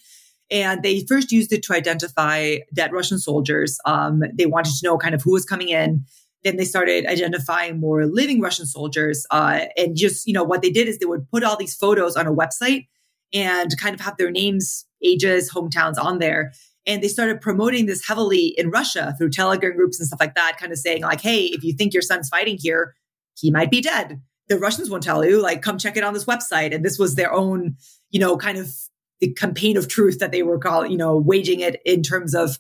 And 0.52 0.84
they 0.84 1.04
first 1.08 1.32
used 1.32 1.52
it 1.52 1.64
to 1.64 1.74
identify 1.74 2.58
dead 2.74 2.92
Russian 2.94 3.18
soldiers. 3.18 3.80
Um, 3.86 4.24
they 4.34 4.46
wanted 4.46 4.74
to 4.76 4.86
know 4.86 4.98
kind 4.98 5.16
of 5.16 5.24
who 5.24 5.32
was 5.32 5.46
coming 5.46 5.70
in 5.70 6.06
then 6.44 6.58
they 6.58 6.66
started 6.66 7.06
identifying 7.06 7.80
more 7.80 8.06
living 8.06 8.42
Russian 8.42 8.66
soldiers. 8.66 9.26
Uh, 9.32 9.66
and 9.78 9.96
just, 9.96 10.28
you 10.28 10.34
know, 10.34 10.44
what 10.44 10.62
they 10.62 10.70
did 10.70 10.88
is 10.88 11.00
they 11.00 11.06
would 11.06 11.30
put 11.30 11.44
all 11.44 11.58
these 11.58 11.76
photos 11.76 12.16
on 12.16 12.28
a 12.28 12.34
website 12.34 12.88
and 13.34 13.76
kind 13.80 13.96
of 13.96 14.02
have 14.02 14.18
their 14.18 14.30
names, 14.30 14.86
ages, 15.04 15.52
hometowns 15.52 15.98
on 15.98 16.20
there. 16.20 16.54
And 16.86 17.02
they 17.02 17.08
started 17.08 17.40
promoting 17.40 17.86
this 17.86 18.06
heavily 18.06 18.48
in 18.58 18.70
Russia 18.70 19.16
through 19.18 19.30
Telegram 19.30 19.76
groups 19.76 20.00
and 20.00 20.08
stuff 20.08 20.20
like 20.20 20.36
that, 20.36 20.58
kind 20.60 20.72
of 20.72 20.78
saying, 20.78 21.04
like, 21.04 21.22
hey, 21.22 21.46
if 21.46 21.64
you 21.64 21.74
think 21.74 21.94
your 21.94 22.02
son's 22.02 22.28
fighting 22.28 22.58
here, 22.60 22.94
he 23.38 23.50
might 23.52 23.72
be 23.72 23.82
dead. 23.82 24.22
The 24.50 24.60
Russians 24.60 24.90
won't 24.90 25.04
tell 25.04 25.24
you, 25.24 25.42
like, 25.42 25.62
come 25.62 25.78
check 25.78 25.96
it 25.96 26.04
on 26.04 26.14
this 26.14 26.26
website. 26.26 26.76
And 26.76 26.84
this 26.84 27.00
was 27.00 27.16
their 27.16 27.32
own, 27.32 27.78
you 28.12 28.20
know, 28.20 28.36
kind 28.36 28.58
of 28.58 28.74
the 29.22 29.32
campaign 29.32 29.78
of 29.78 29.88
truth 29.88 30.20
that 30.20 30.34
they 30.34 30.44
were 30.44 30.60
calling, 30.60 30.92
you 30.92 30.98
know, 30.98 31.16
waging 31.16 31.62
it 31.62 31.82
in 31.86 32.04
terms 32.04 32.36
of 32.36 32.58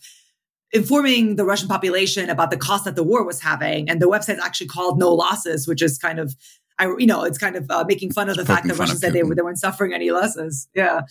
informing 0.74 1.36
the 1.36 1.46
Russian 1.46 1.68
population 1.68 2.30
about 2.30 2.50
the 2.52 2.58
cost 2.58 2.86
that 2.86 2.96
the 2.96 3.04
war 3.04 3.24
was 3.24 3.40
having. 3.40 3.90
And 3.90 4.02
the 4.02 4.08
website's 4.08 4.42
actually 4.44 4.68
called 4.68 5.00
No 5.00 5.14
Losses, 5.14 5.68
which 5.68 5.82
is 5.82 5.98
kind 6.00 6.20
of, 6.20 6.36
I, 6.80 6.86
you 6.98 7.06
know, 7.06 7.24
it's 7.24 7.38
kind 7.38 7.56
of 7.56 7.70
uh, 7.70 7.86
making 7.88 8.12
fun 8.12 8.28
of 8.28 8.36
the 8.36 8.46
fact 8.46 8.68
that 8.68 8.78
Russians 8.78 9.00
said 9.00 9.14
they, 9.14 9.22
they 9.22 9.42
weren't 9.42 9.60
suffering 9.60 9.94
any 9.94 10.10
losses. 10.10 10.68
Yeah. 10.74 11.02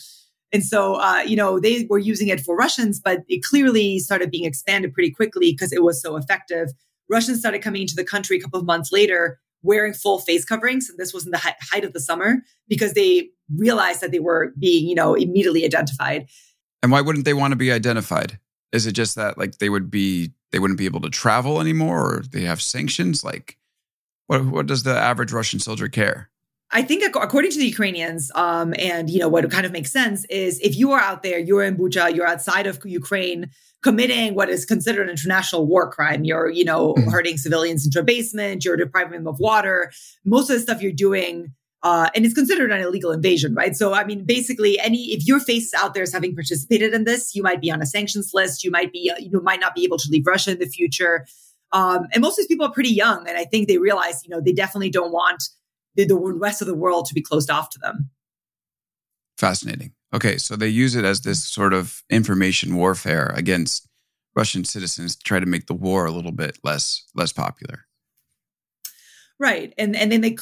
And 0.52 0.64
so, 0.64 0.96
uh, 0.96 1.22
you 1.24 1.36
know, 1.36 1.60
they 1.60 1.86
were 1.88 1.98
using 1.98 2.28
it 2.28 2.40
for 2.40 2.56
Russians, 2.56 3.00
but 3.00 3.20
it 3.28 3.42
clearly 3.42 4.00
started 4.00 4.30
being 4.30 4.44
expanded 4.44 4.92
pretty 4.92 5.10
quickly 5.10 5.52
because 5.52 5.72
it 5.72 5.82
was 5.82 6.02
so 6.02 6.16
effective. 6.16 6.68
Russians 7.08 7.38
started 7.38 7.62
coming 7.62 7.82
into 7.82 7.94
the 7.94 8.04
country 8.04 8.36
a 8.36 8.40
couple 8.40 8.60
of 8.60 8.66
months 8.66 8.92
later 8.92 9.38
wearing 9.62 9.94
full 9.94 10.18
face 10.18 10.44
coverings. 10.44 10.90
And 10.90 10.98
this 10.98 11.14
was 11.14 11.24
in 11.24 11.30
the 11.30 11.38
height 11.38 11.84
of 11.84 11.92
the 11.92 12.00
summer 12.00 12.38
because 12.68 12.94
they 12.94 13.28
realized 13.56 14.00
that 14.00 14.10
they 14.10 14.18
were 14.18 14.52
being, 14.58 14.88
you 14.88 14.94
know, 14.94 15.14
immediately 15.14 15.64
identified. 15.64 16.26
And 16.82 16.90
why 16.90 17.00
wouldn't 17.00 17.24
they 17.24 17.34
want 17.34 17.52
to 17.52 17.56
be 17.56 17.70
identified? 17.70 18.38
Is 18.72 18.86
it 18.86 18.92
just 18.92 19.16
that 19.16 19.38
like 19.38 19.58
they 19.58 19.68
would 19.68 19.90
be 19.90 20.32
they 20.50 20.58
wouldn't 20.58 20.78
be 20.78 20.86
able 20.86 21.00
to 21.02 21.10
travel 21.10 21.60
anymore, 21.60 22.16
or 22.16 22.22
they 22.30 22.42
have 22.42 22.62
sanctions? 22.62 23.24
Like, 23.24 23.58
what 24.26 24.44
what 24.44 24.66
does 24.66 24.82
the 24.82 24.96
average 24.96 25.32
Russian 25.32 25.60
soldier 25.60 25.88
care? 25.88 26.30
I 26.74 26.82
think 26.82 27.04
according 27.04 27.50
to 27.50 27.58
the 27.58 27.66
Ukrainians, 27.66 28.32
um, 28.34 28.72
and 28.78 29.10
you 29.10 29.18
know 29.18 29.28
what 29.28 29.48
kind 29.50 29.66
of 29.66 29.72
makes 29.72 29.92
sense 29.92 30.24
is 30.26 30.58
if 30.60 30.74
you 30.76 30.92
are 30.92 31.00
out 31.00 31.22
there, 31.22 31.38
you're 31.38 31.62
in 31.62 31.76
Bucha, 31.76 32.14
you're 32.14 32.26
outside 32.26 32.66
of 32.66 32.80
Ukraine, 32.84 33.50
committing 33.82 34.34
what 34.34 34.48
is 34.48 34.64
considered 34.64 35.02
an 35.02 35.10
international 35.10 35.66
war 35.66 35.90
crime. 35.90 36.24
You're, 36.24 36.48
you 36.48 36.64
know, 36.64 36.94
mm-hmm. 36.94 37.10
hurting 37.10 37.36
civilians 37.36 37.84
into 37.84 38.00
a 38.00 38.04
basement, 38.04 38.64
you're 38.64 38.76
depriving 38.76 39.12
them 39.12 39.26
of 39.26 39.38
water. 39.38 39.92
Most 40.24 40.48
of 40.48 40.56
the 40.56 40.60
stuff 40.60 40.80
you're 40.80 40.92
doing, 40.92 41.52
uh, 41.82 42.08
and 42.14 42.24
it's 42.24 42.34
considered 42.34 42.70
an 42.70 42.80
illegal 42.80 43.10
invasion, 43.10 43.54
right? 43.54 43.74
So, 43.74 43.92
I 43.92 44.04
mean, 44.04 44.24
basically, 44.24 44.78
any 44.78 45.12
if 45.12 45.26
your 45.26 45.40
face 45.40 45.74
out 45.74 45.94
there 45.94 46.02
is 46.02 46.12
having 46.12 46.34
participated 46.34 46.94
in 46.94 47.04
this, 47.04 47.34
you 47.34 47.42
might 47.42 47.60
be 47.60 47.70
on 47.70 47.82
a 47.82 47.86
sanctions 47.86 48.30
list. 48.32 48.62
You 48.62 48.70
might 48.70 48.92
be, 48.92 49.12
you 49.18 49.40
might 49.42 49.60
not 49.60 49.74
be 49.74 49.84
able 49.84 49.98
to 49.98 50.08
leave 50.10 50.26
Russia 50.26 50.52
in 50.52 50.58
the 50.58 50.66
future. 50.66 51.26
Um, 51.72 52.06
and 52.12 52.20
most 52.20 52.38
of 52.38 52.42
these 52.42 52.46
people 52.48 52.66
are 52.66 52.72
pretty 52.72 52.90
young, 52.90 53.26
and 53.26 53.36
I 53.36 53.44
think 53.44 53.66
they 53.66 53.78
realize, 53.78 54.22
you 54.24 54.30
know, 54.30 54.40
they 54.40 54.52
definitely 54.52 54.90
don't 54.90 55.10
want 55.10 55.44
the, 55.96 56.04
the 56.04 56.16
rest 56.16 56.60
of 56.60 56.66
the 56.66 56.74
world 56.74 57.06
to 57.06 57.14
be 57.14 57.22
closed 57.22 57.50
off 57.50 57.70
to 57.70 57.78
them. 57.78 58.10
Fascinating. 59.38 59.92
Okay, 60.14 60.36
so 60.36 60.54
they 60.54 60.68
use 60.68 60.94
it 60.94 61.04
as 61.04 61.22
this 61.22 61.42
sort 61.42 61.72
of 61.72 62.02
information 62.10 62.76
warfare 62.76 63.32
against 63.34 63.88
Russian 64.36 64.64
citizens 64.64 65.16
to 65.16 65.24
try 65.24 65.40
to 65.40 65.46
make 65.46 65.66
the 65.66 65.74
war 65.74 66.04
a 66.04 66.10
little 66.10 66.32
bit 66.32 66.58
less 66.62 67.04
less 67.14 67.32
popular. 67.32 67.86
Right, 69.42 69.74
and 69.76 69.96
and 69.96 70.12
then 70.12 70.20
they 70.20 70.36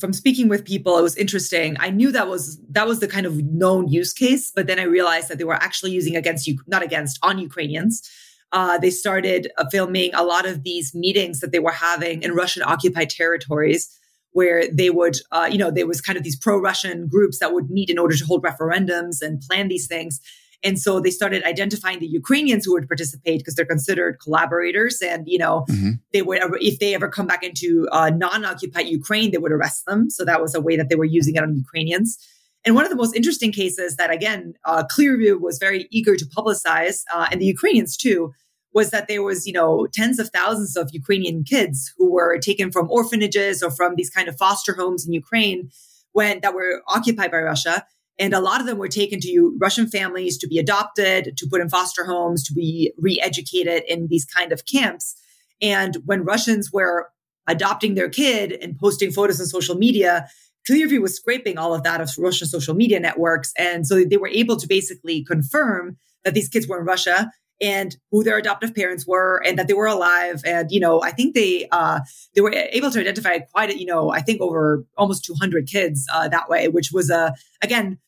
from 0.00 0.12
speaking 0.12 0.48
with 0.48 0.64
people, 0.64 0.98
it 0.98 1.02
was 1.02 1.16
interesting. 1.16 1.76
I 1.78 1.90
knew 1.90 2.10
that 2.10 2.26
was 2.26 2.58
that 2.70 2.88
was 2.88 2.98
the 2.98 3.06
kind 3.06 3.24
of 3.24 3.36
known 3.44 3.86
use 3.86 4.12
case, 4.12 4.50
but 4.50 4.66
then 4.66 4.80
I 4.80 4.82
realized 4.82 5.28
that 5.28 5.38
they 5.38 5.44
were 5.44 5.62
actually 5.68 5.92
using 5.92 6.16
against 6.16 6.48
you, 6.48 6.58
not 6.66 6.82
against 6.82 7.20
on 7.22 7.38
Ukrainians. 7.38 8.02
Uh, 8.50 8.78
they 8.78 8.90
started 8.90 9.52
uh, 9.58 9.66
filming 9.70 10.12
a 10.12 10.24
lot 10.24 10.44
of 10.44 10.64
these 10.64 10.92
meetings 10.92 11.38
that 11.38 11.52
they 11.52 11.60
were 11.60 11.70
having 11.70 12.20
in 12.24 12.32
Russian 12.32 12.64
occupied 12.64 13.10
territories 13.10 13.96
where 14.32 14.66
they 14.72 14.90
would, 14.90 15.18
uh, 15.30 15.48
you 15.48 15.58
know, 15.58 15.70
there 15.70 15.86
was 15.86 16.00
kind 16.00 16.18
of 16.18 16.24
these 16.24 16.36
pro-Russian 16.36 17.06
groups 17.06 17.38
that 17.38 17.54
would 17.54 17.70
meet 17.70 17.90
in 17.90 17.98
order 17.98 18.16
to 18.16 18.24
hold 18.24 18.42
referendums 18.42 19.22
and 19.22 19.40
plan 19.42 19.68
these 19.68 19.86
things. 19.86 20.20
And 20.64 20.78
so 20.78 21.00
they 21.00 21.10
started 21.10 21.42
identifying 21.44 21.98
the 21.98 22.06
Ukrainians 22.06 22.64
who 22.64 22.72
would 22.74 22.86
participate 22.88 23.38
because 23.38 23.54
they're 23.54 23.66
considered 23.66 24.18
collaborators. 24.22 25.00
And, 25.02 25.26
you 25.26 25.38
know, 25.38 25.64
mm-hmm. 25.68 25.92
they 26.12 26.22
would, 26.22 26.40
if 26.60 26.78
they 26.78 26.94
ever 26.94 27.08
come 27.08 27.26
back 27.26 27.42
into 27.42 27.88
uh, 27.90 28.10
non 28.10 28.44
occupied 28.44 28.86
Ukraine, 28.86 29.32
they 29.32 29.38
would 29.38 29.52
arrest 29.52 29.86
them. 29.86 30.08
So 30.08 30.24
that 30.24 30.40
was 30.40 30.54
a 30.54 30.60
way 30.60 30.76
that 30.76 30.88
they 30.88 30.94
were 30.94 31.04
using 31.04 31.34
it 31.34 31.42
on 31.42 31.56
Ukrainians. 31.56 32.18
And 32.64 32.76
one 32.76 32.84
of 32.84 32.90
the 32.90 32.96
most 32.96 33.16
interesting 33.16 33.50
cases 33.50 33.96
that, 33.96 34.10
again, 34.10 34.54
uh, 34.64 34.84
Clearview 34.84 35.40
was 35.40 35.58
very 35.58 35.88
eager 35.90 36.14
to 36.16 36.24
publicize, 36.26 37.02
uh, 37.12 37.26
and 37.30 37.40
the 37.40 37.46
Ukrainians 37.46 37.96
too, 37.96 38.32
was 38.72 38.90
that 38.90 39.08
there 39.08 39.22
was, 39.22 39.46
you 39.46 39.52
know, 39.52 39.86
tens 39.92 40.18
of 40.18 40.30
thousands 40.30 40.76
of 40.76 40.88
Ukrainian 40.92 41.44
kids 41.44 41.92
who 41.98 42.10
were 42.10 42.38
taken 42.38 42.70
from 42.70 42.90
orphanages 42.90 43.62
or 43.62 43.70
from 43.70 43.96
these 43.96 44.10
kind 44.10 44.28
of 44.28 44.36
foster 44.36 44.74
homes 44.74 45.06
in 45.06 45.12
Ukraine 45.12 45.70
when 46.12 46.40
that 46.40 46.54
were 46.54 46.82
occupied 46.88 47.30
by 47.30 47.40
Russia. 47.40 47.84
And 48.18 48.34
a 48.34 48.40
lot 48.40 48.60
of 48.60 48.66
them 48.66 48.78
were 48.78 48.88
taken 48.88 49.20
to 49.20 49.56
Russian 49.60 49.88
families 49.88 50.38
to 50.38 50.46
be 50.46 50.58
adopted, 50.58 51.36
to 51.36 51.46
put 51.48 51.60
in 51.60 51.68
foster 51.68 52.04
homes, 52.04 52.44
to 52.44 52.54
be 52.54 52.92
re-educated 52.98 53.82
in 53.88 54.08
these 54.08 54.24
kind 54.24 54.52
of 54.52 54.66
camps. 54.66 55.16
And 55.60 55.96
when 56.04 56.24
Russians 56.24 56.70
were 56.72 57.08
adopting 57.46 57.94
their 57.94 58.08
kid 58.08 58.52
and 58.52 58.78
posting 58.78 59.10
photos 59.10 59.40
on 59.40 59.46
social 59.46 59.76
media, 59.76 60.28
Clearview 60.68 61.00
was 61.00 61.16
scraping 61.16 61.58
all 61.58 61.74
of 61.74 61.82
that 61.82 62.00
of 62.00 62.10
Russian 62.18 62.46
social 62.46 62.74
media 62.74 63.00
networks. 63.00 63.52
And 63.58 63.86
so 63.86 64.04
they 64.04 64.16
were 64.16 64.28
able 64.28 64.56
to 64.56 64.66
basically 64.68 65.24
confirm 65.24 65.96
that 66.24 66.34
these 66.34 66.48
kids 66.48 66.68
were 66.68 66.78
in 66.78 66.86
Russia 66.86 67.32
and 67.62 67.96
who 68.10 68.24
their 68.24 68.36
adoptive 68.36 68.74
parents 68.74 69.06
were 69.06 69.40
and 69.46 69.58
that 69.58 69.68
they 69.68 69.74
were 69.74 69.86
alive 69.86 70.42
and 70.44 70.70
you 70.70 70.80
know 70.80 71.02
i 71.02 71.10
think 71.10 71.34
they 71.34 71.66
uh 71.70 72.00
they 72.34 72.40
were 72.40 72.52
able 72.52 72.90
to 72.90 73.00
identify 73.00 73.38
quite 73.38 73.74
you 73.78 73.86
know 73.86 74.10
i 74.10 74.20
think 74.20 74.40
over 74.40 74.84
almost 74.98 75.24
200 75.24 75.66
kids 75.66 76.06
uh, 76.12 76.28
that 76.28 76.48
way 76.48 76.68
which 76.68 76.90
was 76.92 77.08
a 77.08 77.34
again 77.62 77.98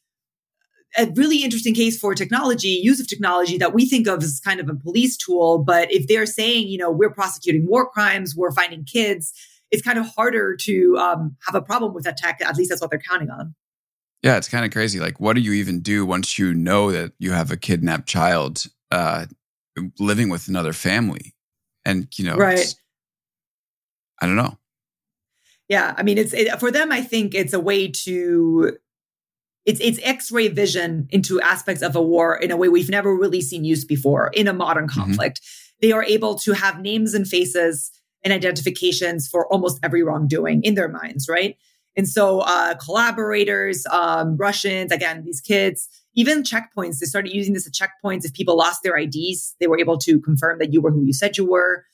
a 0.96 1.10
really 1.16 1.42
interesting 1.42 1.74
case 1.74 1.98
for 1.98 2.14
technology 2.14 2.68
use 2.68 3.00
of 3.00 3.08
technology 3.08 3.56
that 3.56 3.72
we 3.72 3.86
think 3.86 4.06
of 4.06 4.22
as 4.22 4.40
kind 4.44 4.60
of 4.60 4.68
a 4.68 4.74
police 4.74 5.16
tool 5.16 5.58
but 5.58 5.90
if 5.92 6.06
they're 6.08 6.26
saying 6.26 6.68
you 6.68 6.76
know 6.78 6.90
we're 6.90 7.10
prosecuting 7.10 7.66
war 7.66 7.88
crimes 7.88 8.34
we're 8.36 8.52
finding 8.52 8.84
kids 8.84 9.32
it's 9.70 9.82
kind 9.82 9.98
of 9.98 10.06
harder 10.14 10.54
to 10.54 10.96
um, 10.98 11.36
have 11.46 11.54
a 11.54 11.62
problem 11.62 11.94
with 11.94 12.04
that 12.04 12.16
tech 12.16 12.40
at 12.42 12.56
least 12.56 12.70
that's 12.70 12.80
what 12.80 12.90
they're 12.90 13.00
counting 13.08 13.30
on 13.30 13.54
yeah, 14.24 14.38
it's 14.38 14.48
kind 14.48 14.64
of 14.64 14.72
crazy. 14.72 15.00
Like, 15.00 15.20
what 15.20 15.34
do 15.34 15.42
you 15.42 15.52
even 15.52 15.80
do 15.80 16.06
once 16.06 16.38
you 16.38 16.54
know 16.54 16.90
that 16.90 17.12
you 17.18 17.32
have 17.32 17.50
a 17.50 17.58
kidnapped 17.58 18.08
child? 18.08 18.64
Uh, 18.90 19.26
living 19.98 20.28
with 20.28 20.48
another 20.48 20.72
family 20.72 21.34
and 21.84 22.08
you 22.16 22.24
know 22.24 22.36
right 22.36 22.74
i 24.20 24.26
don't 24.26 24.36
know 24.36 24.58
yeah 25.68 25.94
i 25.96 26.02
mean 26.02 26.18
it's 26.18 26.32
it, 26.32 26.58
for 26.60 26.70
them 26.70 26.92
i 26.92 27.00
think 27.00 27.34
it's 27.34 27.52
a 27.52 27.60
way 27.60 27.88
to 27.88 28.76
it's 29.64 29.80
it's 29.80 29.98
x-ray 30.02 30.48
vision 30.48 31.08
into 31.10 31.40
aspects 31.40 31.82
of 31.82 31.96
a 31.96 32.02
war 32.02 32.36
in 32.36 32.50
a 32.50 32.56
way 32.56 32.68
we've 32.68 32.90
never 32.90 33.14
really 33.16 33.40
seen 33.40 33.64
used 33.64 33.88
before 33.88 34.30
in 34.34 34.48
a 34.48 34.52
modern 34.52 34.86
mm-hmm. 34.86 35.00
conflict 35.00 35.40
mm-hmm. 35.40 35.86
they 35.86 35.92
are 35.92 36.04
able 36.04 36.34
to 36.36 36.52
have 36.52 36.80
names 36.80 37.14
and 37.14 37.26
faces 37.26 37.90
and 38.22 38.32
identifications 38.32 39.28
for 39.28 39.46
almost 39.52 39.78
every 39.82 40.02
wrongdoing 40.02 40.62
in 40.62 40.74
their 40.74 40.88
minds 40.88 41.28
right 41.28 41.56
and 41.96 42.08
so 42.08 42.40
uh 42.40 42.74
collaborators 42.74 43.86
um 43.86 44.36
russians 44.36 44.92
again 44.92 45.24
these 45.24 45.40
kids 45.40 45.88
even 46.14 46.42
checkpoints, 46.42 46.98
they 46.98 47.06
started 47.06 47.32
using 47.32 47.54
this 47.54 47.66
at 47.66 47.72
checkpoints. 47.72 48.24
If 48.24 48.32
people 48.32 48.56
lost 48.56 48.82
their 48.82 48.96
IDs, 48.96 49.54
they 49.60 49.66
were 49.66 49.78
able 49.78 49.98
to 49.98 50.20
confirm 50.20 50.58
that 50.58 50.72
you 50.72 50.80
were 50.80 50.90
who 50.90 51.04
you 51.04 51.12
said 51.12 51.36
you 51.36 51.44
were. 51.44 51.84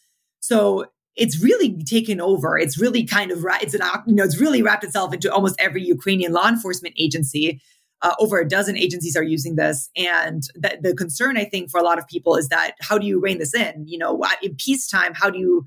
So 0.41 0.87
it's 1.17 1.43
really 1.43 1.83
taken 1.85 2.21
over. 2.21 2.59
It's 2.59 2.79
really 2.79 3.05
kind 3.05 3.31
of 3.31 3.45
it's 3.61 3.75
an 3.75 3.83
you 4.07 4.15
know 4.15 4.25
it's 4.25 4.41
really 4.41 4.63
wrapped 4.63 4.85
itself 4.85 5.13
into 5.13 5.33
almost 5.33 5.57
every 5.59 5.83
Ukrainian 5.83 6.33
law 6.33 6.49
enforcement 6.49 6.95
agency. 6.99 7.61
Uh, 8.03 8.15
over 8.19 8.41
a 8.41 8.49
dozen 8.49 8.79
agencies 8.79 9.15
are 9.15 9.23
using 9.23 9.57
this, 9.57 9.91
and 9.95 10.45
the, 10.55 10.79
the 10.81 10.95
concern 10.95 11.37
I 11.37 11.45
think 11.45 11.71
for 11.71 11.79
a 11.79 11.83
lot 11.83 11.99
of 11.99 12.07
people 12.09 12.35
is 12.37 12.49
that 12.49 12.73
how 12.81 12.97
do 12.97 13.07
you 13.07 13.21
rein 13.21 13.39
this 13.39 13.55
in? 13.55 13.87
You 13.87 13.99
know, 13.99 14.23
in 14.43 14.57
peacetime, 14.57 15.13
how 15.13 15.29
do 15.29 15.39
you 15.39 15.67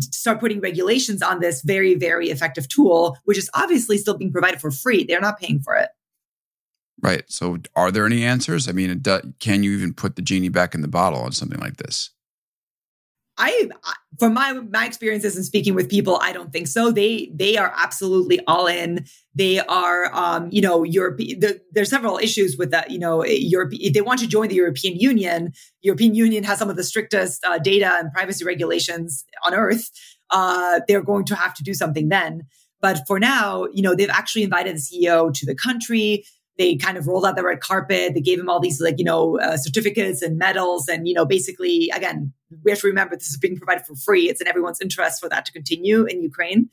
start 0.00 0.40
putting 0.40 0.60
regulations 0.60 1.22
on 1.22 1.40
this 1.40 1.62
very 1.62 1.94
very 1.94 2.28
effective 2.28 2.68
tool, 2.68 3.16
which 3.24 3.38
is 3.38 3.48
obviously 3.54 3.96
still 3.96 4.18
being 4.18 4.32
provided 4.32 4.60
for 4.60 4.70
free? 4.70 5.04
They're 5.04 5.20
not 5.20 5.38
paying 5.38 5.60
for 5.60 5.74
it. 5.74 5.88
Right. 7.00 7.22
So, 7.28 7.58
are 7.76 7.92
there 7.92 8.06
any 8.06 8.24
answers? 8.24 8.68
I 8.68 8.72
mean, 8.72 9.02
can 9.38 9.62
you 9.62 9.72
even 9.72 9.94
put 9.94 10.16
the 10.16 10.22
genie 10.22 10.48
back 10.48 10.74
in 10.74 10.82
the 10.82 10.88
bottle 10.88 11.20
on 11.20 11.32
something 11.32 11.60
like 11.60 11.76
this? 11.76 12.10
I, 13.40 13.68
from 14.18 14.34
my 14.34 14.52
my 14.52 14.84
experiences 14.84 15.36
and 15.36 15.44
speaking 15.44 15.74
with 15.74 15.88
people, 15.88 16.18
I 16.20 16.32
don't 16.32 16.52
think 16.52 16.66
so. 16.66 16.90
They 16.90 17.30
they 17.32 17.56
are 17.56 17.72
absolutely 17.76 18.40
all 18.46 18.66
in. 18.66 19.04
They 19.32 19.60
are, 19.60 20.12
um, 20.12 20.48
you 20.50 20.60
know, 20.60 20.82
Europe. 20.82 21.18
The, 21.18 21.60
there's 21.70 21.88
several 21.88 22.18
issues 22.18 22.56
with 22.58 22.72
that. 22.72 22.90
You 22.90 22.98
know, 22.98 23.24
Europe. 23.24 23.70
If 23.74 23.92
they 23.92 24.00
want 24.00 24.18
to 24.20 24.26
join 24.26 24.48
the 24.48 24.56
European 24.56 24.98
Union, 24.98 25.52
European 25.82 26.16
Union 26.16 26.42
has 26.42 26.58
some 26.58 26.68
of 26.68 26.74
the 26.74 26.82
strictest 26.82 27.44
uh, 27.44 27.58
data 27.58 27.96
and 28.00 28.12
privacy 28.12 28.44
regulations 28.44 29.24
on 29.46 29.54
earth. 29.54 29.88
Uh, 30.30 30.80
they're 30.88 31.02
going 31.02 31.24
to 31.26 31.36
have 31.36 31.54
to 31.54 31.62
do 31.62 31.74
something 31.74 32.08
then. 32.08 32.42
But 32.80 33.06
for 33.06 33.18
now, 33.18 33.66
you 33.72 33.82
know, 33.82 33.94
they've 33.94 34.10
actually 34.10 34.42
invited 34.42 34.76
the 34.76 34.80
CEO 34.80 35.32
to 35.32 35.46
the 35.46 35.54
country 35.54 36.24
they 36.58 36.76
kind 36.76 36.98
of 36.98 37.06
rolled 37.06 37.24
out 37.24 37.36
the 37.36 37.44
red 37.44 37.60
carpet. 37.60 38.14
They 38.14 38.20
gave 38.20 38.38
him 38.38 38.48
all 38.48 38.60
these 38.60 38.80
like, 38.80 38.96
you 38.98 39.04
know, 39.04 39.38
uh, 39.38 39.56
certificates 39.56 40.20
and 40.22 40.36
medals. 40.36 40.88
And, 40.88 41.06
you 41.06 41.14
know, 41.14 41.24
basically, 41.24 41.88
again, 41.94 42.32
we 42.64 42.70
have 42.72 42.80
to 42.80 42.88
remember 42.88 43.14
this 43.14 43.28
is 43.28 43.38
being 43.38 43.56
provided 43.56 43.86
for 43.86 43.94
free. 43.94 44.28
It's 44.28 44.40
in 44.40 44.48
everyone's 44.48 44.80
interest 44.80 45.20
for 45.20 45.28
that 45.28 45.46
to 45.46 45.52
continue 45.52 46.04
in 46.04 46.20
Ukraine. 46.20 46.68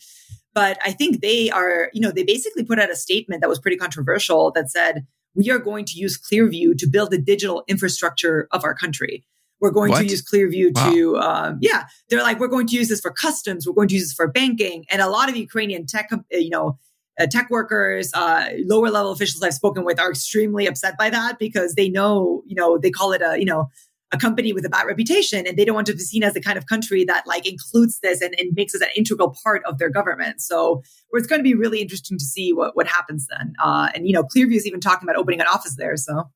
But 0.56 0.80
I 0.84 0.92
think 0.92 1.22
they 1.22 1.51
are, 1.51 1.92
you 1.94 2.01
know, 2.01 2.12
they 2.12 2.24
basically 2.24 2.63
put 2.63 2.80
out 2.80 2.89
a 2.89 2.96
statement 2.96 3.42
that 3.42 3.50
was 3.50 3.60
pretty 3.60 3.77
controversial 3.77 4.51
that 4.51 4.72
said, 4.72 5.06
we 5.36 5.51
are 5.51 5.60
going 5.60 5.86
to 5.86 6.00
use 6.00 6.18
Clearview 6.18 6.77
to 6.77 6.88
build 6.88 7.12
the 7.12 7.22
digital 7.22 7.63
infrastructure 7.68 8.48
of 8.51 8.63
our 8.63 8.74
country. 8.74 9.25
We're 9.60 9.72
going 9.72 9.92
what? 9.92 10.00
to 10.00 10.06
use 10.06 10.24
Clearview 10.24 10.74
wow. 10.74 10.89
to, 10.92 11.18
um, 11.18 11.58
yeah, 11.62 11.86
they're 12.10 12.24
like, 12.24 12.39
we're 12.39 12.48
going 12.48 12.68
to 12.68 12.75
use 12.75 12.89
this 12.89 13.01
for 13.01 13.12
customs. 13.12 13.68
We're 13.68 13.74
going 13.74 13.89
to 13.89 13.96
use 13.96 14.06
this 14.06 14.13
for 14.13 14.27
banking. 14.30 14.86
And 14.89 15.01
a 15.01 15.10
lot 15.10 15.30
of 15.30 15.36
Ukrainian 15.36 15.86
tech, 15.86 16.10
you 16.32 16.50
know, 16.50 16.80
uh, 17.19 17.27
tech 17.27 17.50
workers, 17.50 18.12
uh, 18.13 18.50
lower 18.65 18.89
level 18.89 19.12
officials 19.12 19.41
I've 19.43 19.53
spoken 19.53 19.86
with 19.86 20.00
are 20.00 20.12
extremely 20.12 20.67
upset 20.67 20.98
by 20.98 21.10
that 21.10 21.39
because 21.39 21.75
they 21.75 21.89
know, 21.89 22.43
you 22.45 22.55
know, 22.55 22.77
they 22.77 22.91
call 22.91 23.13
it 23.13 23.22
a, 23.22 23.38
you 23.39 23.45
know, 23.45 23.69
a 24.12 24.17
company 24.17 24.53
with 24.53 24.65
a 24.65 24.69
bad 24.69 24.86
reputation 24.86 25.48
and 25.48 25.57
they 25.57 25.65
don't 25.65 25.75
want 25.75 25.88
to 25.88 25.93
be 25.93 26.00
seen 26.00 26.24
as 26.24 26.34
the 26.34 26.41
kind 26.41 26.57
of 26.57 26.67
country 26.67 27.03
that 27.03 27.25
like 27.25 27.48
includes 27.48 28.00
this 28.01 28.22
and, 28.22 28.36
and 28.38 28.53
makes 28.55 28.74
it 28.74 28.81
an 28.81 28.89
integral 28.95 29.36
part 29.43 29.63
of 29.65 29.77
their 29.77 29.89
government. 29.89 30.41
So 30.41 30.84
it's 31.12 31.27
going 31.27 31.39
to 31.39 31.43
be 31.43 31.55
really 31.55 31.81
interesting 31.81 32.17
to 32.17 32.24
see 32.24 32.53
what, 32.53 32.75
what 32.75 32.88
happens 32.88 33.27
then. 33.27 33.53
Uh, 33.63 33.89
and, 33.95 34.07
you 34.07 34.13
know, 34.13 34.24
Clearview 34.24 34.55
is 34.55 34.67
even 34.67 34.79
talking 34.79 35.07
about 35.07 35.17
opening 35.17 35.41
an 35.41 35.48
office 35.48 35.75
there. 35.75 35.98
So 35.98 36.29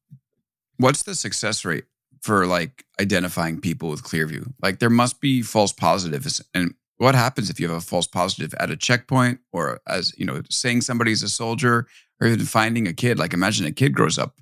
what's 0.78 1.04
the 1.04 1.16
success 1.16 1.64
rate 1.64 1.86
for 2.22 2.48
like 2.48 2.86
identifying 3.00 3.62
people 3.62 3.90
with 3.90 4.04
Clearview? 4.04 4.52
Like 4.62 4.80
there 4.80 4.90
must 4.90 5.22
be 5.22 5.42
false 5.42 5.72
positives 5.72 6.42
and 6.54 6.74
what 7.00 7.16
happens 7.16 7.50
if 7.50 7.60
you 7.60 7.68
have 7.68 7.78
a 7.78 7.82
false 7.82 8.06
positive 8.06 8.54
at 8.60 8.70
a 8.70 8.78
checkpoint 8.78 9.40
or 9.52 9.80
as 9.88 10.14
you 10.18 10.26
know 10.26 10.42
saying 10.50 10.82
somebody's 10.82 11.24
a 11.24 11.30
soldier 11.30 11.88
or 12.22 12.28
even 12.28 12.46
finding 12.46 12.88
a 12.88 12.94
kid 12.94 13.18
like 13.18 13.34
imagine 13.34 13.66
a 13.66 13.72
kid 13.72 13.94
grows 13.94 14.20
up 14.20 14.36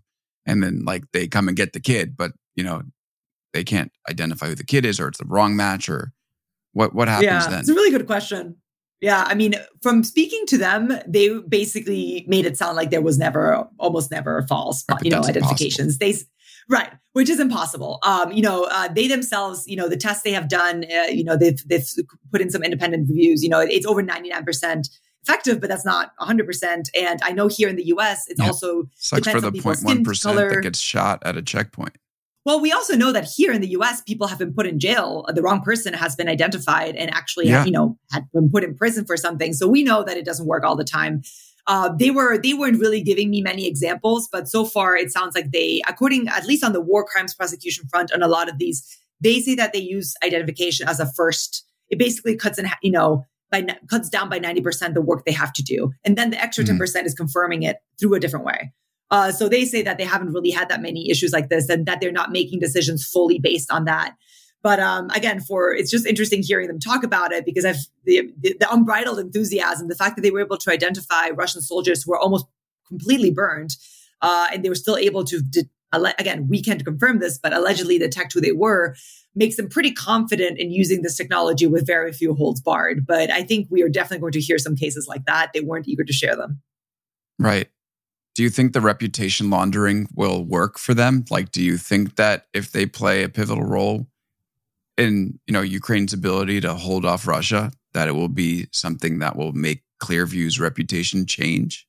and 0.46 0.62
then 0.62 0.84
like 0.84 1.04
they 1.14 1.28
come 1.28 1.48
and 1.48 1.56
get 1.56 1.74
the 1.74 1.80
kid 1.80 2.18
but 2.18 2.32
you 2.56 2.64
know 2.64 2.82
they 3.54 3.64
can't 3.64 3.92
identify 4.10 4.48
who 4.48 4.56
the 4.56 4.66
kid 4.66 4.86
is 4.86 5.00
or 5.00 5.08
it's 5.08 5.20
the 5.20 5.26
wrong 5.26 5.56
match 5.56 5.88
or 5.88 6.12
what 6.74 6.94
what 6.94 7.08
happens 7.08 7.26
yeah, 7.26 7.48
then 7.48 7.60
it's 7.60 7.70
a 7.70 7.74
really 7.74 7.92
good 7.92 8.08
question 8.08 8.56
Yeah, 9.00 9.26
I 9.28 9.36
mean, 9.36 9.54
from 9.84 10.04
speaking 10.04 10.44
to 10.48 10.58
them, 10.58 10.92
they 11.08 11.38
basically 11.48 12.26
made 12.28 12.48
it 12.48 12.58
sound 12.58 12.76
like 12.76 12.90
there 12.90 13.02
was 13.02 13.20
never, 13.20 13.68
almost 13.78 14.10
never 14.10 14.42
false, 14.48 14.84
right, 14.90 15.04
you 15.04 15.12
know, 15.12 15.20
identifications. 15.20 15.98
Impossible. 16.02 16.26
They, 16.28 16.37
right, 16.70 16.92
which 17.14 17.30
is 17.30 17.40
impossible. 17.40 18.00
Um, 18.04 18.32
you 18.32 18.42
know, 18.42 18.68
uh, 18.72 18.88
they 18.88 19.08
themselves, 19.08 19.66
you 19.68 19.76
know, 19.76 19.88
the 19.88 19.98
tests 19.98 20.24
they 20.24 20.34
have 20.34 20.50
done, 20.50 20.86
uh, 20.86 21.08
you 21.10 21.24
know, 21.24 21.38
they've 21.38 21.62
they've 21.68 21.88
put 22.32 22.42
in 22.42 22.50
some 22.50 22.64
independent 22.64 23.10
reviews. 23.10 23.44
You 23.44 23.50
know, 23.50 23.60
it's 23.60 23.86
over 23.86 24.02
ninety 24.02 24.30
nine 24.30 24.46
percent 24.46 24.90
effective, 25.28 25.60
but 25.60 25.70
that's 25.70 25.86
not 25.86 26.12
100%. 26.22 26.90
And 26.98 27.20
I 27.22 27.34
know 27.34 27.48
here 27.48 27.68
in 27.68 27.76
the 27.76 27.88
US, 27.88 28.28
it's 28.30 28.40
yeah. 28.40 28.48
also 28.48 28.90
sucks 28.96 29.28
for 29.28 29.42
the 29.42 29.52
0.1% 29.52 30.36
that 30.36 30.62
gets 30.62 30.80
shot 30.80 31.22
at 31.26 31.36
a 31.36 31.42
checkpoint. 31.42 31.98
Well, 32.46 32.62
we 32.62 32.72
also 32.72 32.96
know 32.96 33.12
that 33.12 33.26
here 33.26 33.52
in 33.52 33.60
the 33.60 33.68
US, 33.72 34.02
people 34.02 34.28
have 34.28 34.40
been 34.40 34.54
put 34.54 34.66
in 34.66 34.80
jail. 34.80 35.26
The 35.28 35.42
wrong 35.42 35.62
person 35.62 35.94
has 35.94 36.16
been 36.16 36.30
identified 36.30 36.96
and 36.96 37.14
actually, 37.14 37.50
yeah. 37.50 37.66
you 37.66 37.72
know, 37.72 37.98
had 38.10 38.24
been 38.32 38.50
put 38.50 38.64
in 38.64 38.74
prison 38.74 39.06
for 39.06 39.18
something. 39.18 39.52
So 39.52 39.68
we 39.68 39.84
know 39.84 40.02
that 40.04 40.16
it 40.16 40.24
doesn't 40.24 40.46
work 40.46 40.64
all 40.64 40.78
the 40.78 40.86
time. 40.86 41.24
Uh, 41.68 41.90
they 42.00 42.12
were 42.12 42.38
they 42.38 42.54
weren't 42.54 42.80
really 42.80 43.02
giving 43.02 43.30
me 43.30 43.42
many 43.42 43.68
examples, 43.68 44.30
but 44.32 44.48
so 44.48 44.64
far 44.64 44.96
it 44.96 45.12
sounds 45.12 45.36
like 45.36 45.52
they, 45.52 45.82
according 45.88 46.28
at 46.30 46.46
least 46.46 46.64
on 46.64 46.74
the 46.74 46.82
war 46.82 47.04
crimes 47.04 47.36
prosecution 47.36 47.88
front, 47.90 48.12
on 48.14 48.24
a 48.24 48.28
lot 48.28 48.50
of 48.50 48.58
these, 48.58 48.84
they 49.20 49.40
say 49.42 49.56
that 49.56 49.74
they 49.74 49.80
use 49.80 50.16
identification 50.24 50.88
as 50.88 51.00
a 51.00 51.12
first. 51.14 51.66
It 51.90 52.00
basically 52.00 52.36
cuts 52.36 52.58
in, 52.58 52.70
you 52.82 52.92
know, 52.92 53.26
by 53.52 53.66
cuts 53.90 54.10
down 54.10 54.30
by 54.30 54.40
90% 54.40 54.94
the 54.94 55.02
work 55.02 55.26
they 55.26 55.32
have 55.32 55.54
to 55.54 55.64
do. 55.64 55.92
And 56.04 56.18
then 56.18 56.32
the 56.32 56.42
extra 56.42 56.64
10% 56.64 56.78
mm. 56.78 57.06
is 57.06 57.14
confirming 57.14 57.64
it 57.64 57.78
through 58.00 58.14
a 58.14 58.20
different 58.20 58.46
way. 58.46 58.74
Uh, 59.10 59.32
so 59.32 59.48
they 59.48 59.64
say 59.64 59.82
that 59.82 59.98
they 59.98 60.04
haven't 60.04 60.34
really 60.34 60.50
had 60.50 60.68
that 60.70 60.82
many 60.82 61.10
issues 61.10 61.32
like 61.32 61.50
this 61.50 61.70
and 61.70 61.86
that 61.86 62.02
they're 62.02 62.12
not 62.12 62.32
making 62.32 62.60
decisions 62.60 63.06
fully 63.06 63.40
based 63.40 63.72
on 63.72 63.86
that. 63.86 64.14
But 64.68 64.82
um, 64.82 65.10
again, 65.12 65.40
for 65.40 65.74
it's 65.74 65.90
just 65.90 66.06
interesting 66.06 66.44
hearing 66.44 66.68
them 66.68 66.78
talk 66.78 67.06
about 67.06 67.32
it 67.32 67.46
because 67.46 67.64
I've 67.64 67.78
the, 68.04 68.30
the, 68.38 68.58
the 68.60 68.70
unbridled 68.70 69.18
enthusiasm, 69.18 69.88
the 69.88 69.96
fact 69.96 70.18
that 70.18 70.24
they 70.24 70.30
were 70.30 70.42
able 70.42 70.58
to 70.58 70.70
identify 70.70 71.30
Russian 71.30 71.62
soldiers 71.62 72.04
who 72.04 72.12
were 72.12 72.20
almost 72.20 72.48
completely 72.86 73.32
burned, 73.32 73.78
uh, 74.22 74.50
and 74.52 74.66
they 74.66 74.68
were 74.68 74.76
still 74.76 74.98
able 74.98 75.24
to. 75.24 75.42
De- 75.42 75.70
again, 76.20 76.50
we 76.50 76.62
can't 76.62 76.84
confirm 76.84 77.20
this, 77.20 77.38
but 77.38 77.54
allegedly 77.54 77.98
detect 77.98 78.34
who 78.34 78.42
they 78.42 78.52
were 78.52 78.94
makes 79.36 79.56
them 79.56 79.70
pretty 79.70 79.94
confident 79.94 80.60
in 80.60 80.70
using 80.70 81.02
this 81.02 81.16
technology 81.16 81.66
with 81.66 81.88
very 81.88 82.12
few 82.12 82.34
holds 82.34 82.60
barred. 82.60 83.08
But 83.08 83.32
I 83.32 83.44
think 83.44 83.70
we 83.72 83.84
are 83.84 83.90
definitely 83.90 84.20
going 84.20 84.34
to 84.34 84.42
hear 84.42 84.60
some 84.60 84.76
cases 84.76 85.08
like 85.08 85.24
that. 85.28 85.52
They 85.54 85.62
weren't 85.62 85.88
eager 85.88 86.04
to 86.04 86.12
share 86.12 86.36
them. 86.36 86.60
Right. 87.40 87.70
Do 88.36 88.44
you 88.44 88.50
think 88.50 88.74
the 88.74 88.82
reputation 88.82 89.50
laundering 89.50 90.10
will 90.14 90.44
work 90.44 90.78
for 90.78 90.94
them? 90.94 91.24
Like, 91.30 91.52
do 91.52 91.64
you 91.64 91.78
think 91.78 92.18
that 92.18 92.48
if 92.54 92.74
they 92.74 92.86
play 92.86 93.24
a 93.24 93.30
pivotal 93.30 93.64
role 93.64 94.08
in, 94.98 95.40
you 95.48 95.54
know, 95.54 95.62
Ukraine's 95.62 96.14
ability 96.14 96.62
to 96.62 96.74
hold 96.74 97.06
off 97.06 97.28
Russia, 97.28 97.72
that 97.94 98.08
it 98.08 98.14
will 98.14 98.30
be 98.30 98.68
something 98.72 99.20
that 99.20 99.36
will 99.36 99.54
make 99.54 99.84
Clearview's 100.02 100.60
reputation 100.60 101.26
change? 101.26 101.88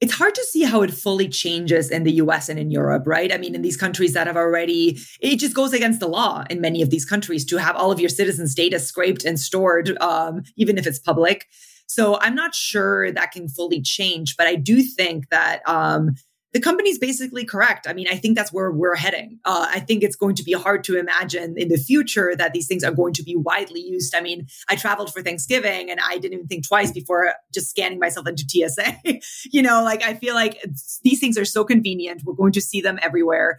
it's 0.00 0.14
hard 0.14 0.34
to 0.34 0.44
see 0.44 0.62
how 0.62 0.82
it 0.82 0.92
fully 0.92 1.28
changes 1.28 1.90
in 1.90 2.04
the 2.04 2.12
US 2.12 2.48
and 2.48 2.58
in 2.58 2.70
Europe, 2.70 3.04
right? 3.06 3.32
I 3.32 3.38
mean, 3.38 3.54
in 3.54 3.62
these 3.62 3.76
countries 3.76 4.12
that 4.12 4.26
have 4.26 4.36
already, 4.36 4.98
it 5.20 5.36
just 5.36 5.54
goes 5.54 5.72
against 5.72 5.98
the 6.00 6.06
law 6.06 6.44
in 6.48 6.60
many 6.60 6.82
of 6.82 6.90
these 6.90 7.04
countries 7.04 7.44
to 7.46 7.56
have 7.56 7.74
all 7.74 7.90
of 7.90 7.98
your 7.98 8.08
citizens' 8.08 8.54
data 8.54 8.78
scraped 8.78 9.24
and 9.24 9.40
stored, 9.40 10.00
um, 10.00 10.42
even 10.56 10.78
if 10.78 10.86
it's 10.86 11.00
public. 11.00 11.46
So 11.88 12.18
I'm 12.20 12.34
not 12.34 12.54
sure 12.54 13.10
that 13.10 13.32
can 13.32 13.48
fully 13.48 13.80
change, 13.80 14.36
but 14.36 14.46
I 14.46 14.54
do 14.54 14.82
think 14.82 15.30
that 15.30 15.62
um, 15.66 16.14
the 16.52 16.60
company's 16.60 16.98
basically 16.98 17.44
correct. 17.44 17.86
I 17.86 17.92
mean, 17.92 18.06
I 18.10 18.16
think 18.16 18.36
that's 18.36 18.52
where 18.52 18.70
we're 18.70 18.94
heading. 18.94 19.38
Uh, 19.44 19.66
I 19.70 19.80
think 19.80 20.02
it's 20.02 20.16
going 20.16 20.34
to 20.36 20.42
be 20.42 20.52
hard 20.52 20.82
to 20.84 20.98
imagine 20.98 21.54
in 21.58 21.68
the 21.68 21.76
future 21.76 22.34
that 22.36 22.52
these 22.52 22.66
things 22.66 22.82
are 22.84 22.92
going 22.92 23.12
to 23.14 23.22
be 23.22 23.36
widely 23.36 23.80
used. 23.80 24.14
I 24.14 24.20
mean, 24.22 24.46
I 24.68 24.76
traveled 24.76 25.12
for 25.12 25.20
Thanksgiving 25.20 25.90
and 25.90 26.00
I 26.02 26.16
didn't 26.16 26.34
even 26.34 26.46
think 26.46 26.66
twice 26.66 26.90
before 26.90 27.34
just 27.52 27.70
scanning 27.70 27.98
myself 27.98 28.26
into 28.26 28.44
TSA. 28.48 29.20
you 29.52 29.62
know, 29.62 29.82
like 29.82 30.02
I 30.02 30.14
feel 30.14 30.34
like 30.34 30.62
these 31.02 31.20
things 31.20 31.36
are 31.36 31.44
so 31.44 31.64
convenient. 31.64 32.22
We're 32.24 32.34
going 32.34 32.52
to 32.52 32.60
see 32.60 32.80
them 32.80 32.98
everywhere. 33.02 33.58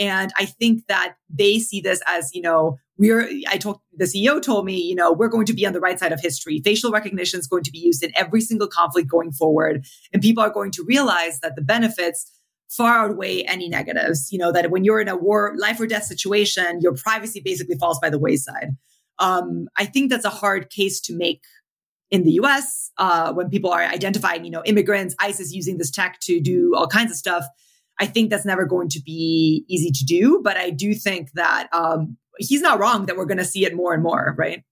And 0.00 0.32
I 0.38 0.46
think 0.46 0.86
that 0.88 1.16
they 1.28 1.58
see 1.58 1.82
this 1.82 2.00
as, 2.06 2.34
you 2.34 2.40
know, 2.40 2.78
we're, 2.96 3.28
I 3.48 3.58
told 3.58 3.80
the 3.92 4.06
CEO 4.06 4.40
told 4.42 4.64
me, 4.64 4.80
you 4.80 4.94
know, 4.94 5.12
we're 5.12 5.28
going 5.28 5.46
to 5.46 5.52
be 5.52 5.66
on 5.66 5.74
the 5.74 5.80
right 5.80 5.98
side 5.98 6.12
of 6.12 6.20
history. 6.20 6.60
Facial 6.64 6.90
recognition 6.90 7.38
is 7.38 7.46
going 7.46 7.64
to 7.64 7.70
be 7.70 7.78
used 7.78 8.02
in 8.02 8.10
every 8.16 8.40
single 8.40 8.66
conflict 8.66 9.08
going 9.08 9.30
forward. 9.32 9.84
And 10.12 10.22
people 10.22 10.42
are 10.42 10.50
going 10.50 10.70
to 10.72 10.84
realize 10.84 11.40
that 11.40 11.54
the 11.54 11.62
benefits 11.62 12.30
far 12.70 13.10
outweigh 13.10 13.42
any 13.42 13.68
negatives. 13.68 14.32
You 14.32 14.38
know, 14.38 14.52
that 14.52 14.70
when 14.70 14.84
you're 14.84 15.00
in 15.00 15.08
a 15.08 15.16
war, 15.16 15.54
life 15.58 15.80
or 15.80 15.86
death 15.86 16.04
situation, 16.04 16.80
your 16.80 16.94
privacy 16.94 17.40
basically 17.44 17.76
falls 17.76 17.98
by 18.00 18.08
the 18.08 18.18
wayside. 18.18 18.76
Um, 19.18 19.68
I 19.76 19.84
think 19.84 20.10
that's 20.10 20.24
a 20.24 20.30
hard 20.30 20.70
case 20.70 21.00
to 21.02 21.16
make 21.16 21.42
in 22.10 22.24
the 22.24 22.32
US 22.32 22.90
uh, 22.98 23.32
when 23.32 23.50
people 23.50 23.70
are 23.70 23.82
identifying, 23.82 24.44
you 24.44 24.50
know, 24.50 24.62
immigrants, 24.64 25.14
ICE 25.20 25.38
is 25.40 25.54
using 25.54 25.78
this 25.78 25.90
tech 25.90 26.18
to 26.22 26.40
do 26.40 26.74
all 26.74 26.86
kinds 26.86 27.10
of 27.10 27.16
stuff. 27.16 27.44
I 28.00 28.06
think 28.06 28.30
that's 28.30 28.46
never 28.46 28.64
going 28.64 28.88
to 28.90 29.00
be 29.00 29.64
easy 29.68 29.90
to 29.90 30.04
do, 30.04 30.40
but 30.42 30.56
I 30.56 30.70
do 30.70 30.94
think 30.94 31.32
that 31.32 31.68
um, 31.72 32.16
he's 32.38 32.62
not 32.62 32.80
wrong 32.80 33.06
that 33.06 33.16
we're 33.16 33.26
going 33.26 33.38
to 33.38 33.44
see 33.44 33.64
it 33.64 33.76
more 33.76 33.92
and 33.92 34.02
more, 34.02 34.34
right? 34.38 34.64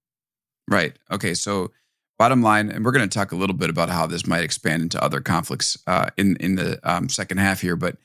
Right. 0.69 0.99
Okay. 1.11 1.35
So, 1.35 1.71
bottom 2.19 2.43
line, 2.43 2.71
and 2.71 2.85
we're 2.85 2.93
going 2.93 3.09
to 3.09 3.19
talk 3.19 3.33
a 3.33 3.37
little 3.37 3.57
bit 3.57 3.71
about 3.71 3.89
how 3.89 4.07
this 4.07 4.27
might 4.27 4.43
expand 4.43 4.83
into 4.83 5.03
other 5.03 5.21
conflicts 5.21 5.79
uh, 5.87 6.11
in 6.17 6.37
in 6.37 6.57
the 6.57 6.79
um, 6.83 7.09
second 7.09 7.39
half 7.39 7.61
here. 7.61 7.77
But 7.77 7.97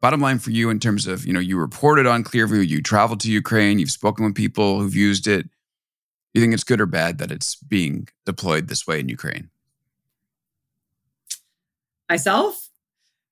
bottom 0.00 0.20
line 0.20 0.38
for 0.38 0.50
you, 0.50 0.70
in 0.70 0.78
terms 0.78 1.06
of 1.06 1.26
you 1.26 1.32
know, 1.32 1.40
you 1.40 1.58
reported 1.58 2.06
on 2.06 2.22
Clearview, 2.22 2.66
you 2.66 2.82
traveled 2.82 3.20
to 3.20 3.32
Ukraine, 3.32 3.78
you've 3.78 3.90
spoken 3.90 4.24
with 4.24 4.34
people 4.34 4.80
who've 4.80 4.94
used 4.94 5.26
it. 5.26 5.48
You 6.34 6.40
think 6.40 6.54
it's 6.54 6.64
good 6.64 6.80
or 6.80 6.86
bad 6.86 7.18
that 7.18 7.30
it's 7.30 7.56
being 7.56 8.08
deployed 8.24 8.68
this 8.68 8.86
way 8.86 9.00
in 9.00 9.08
Ukraine? 9.08 9.50
Myself, 12.08 12.70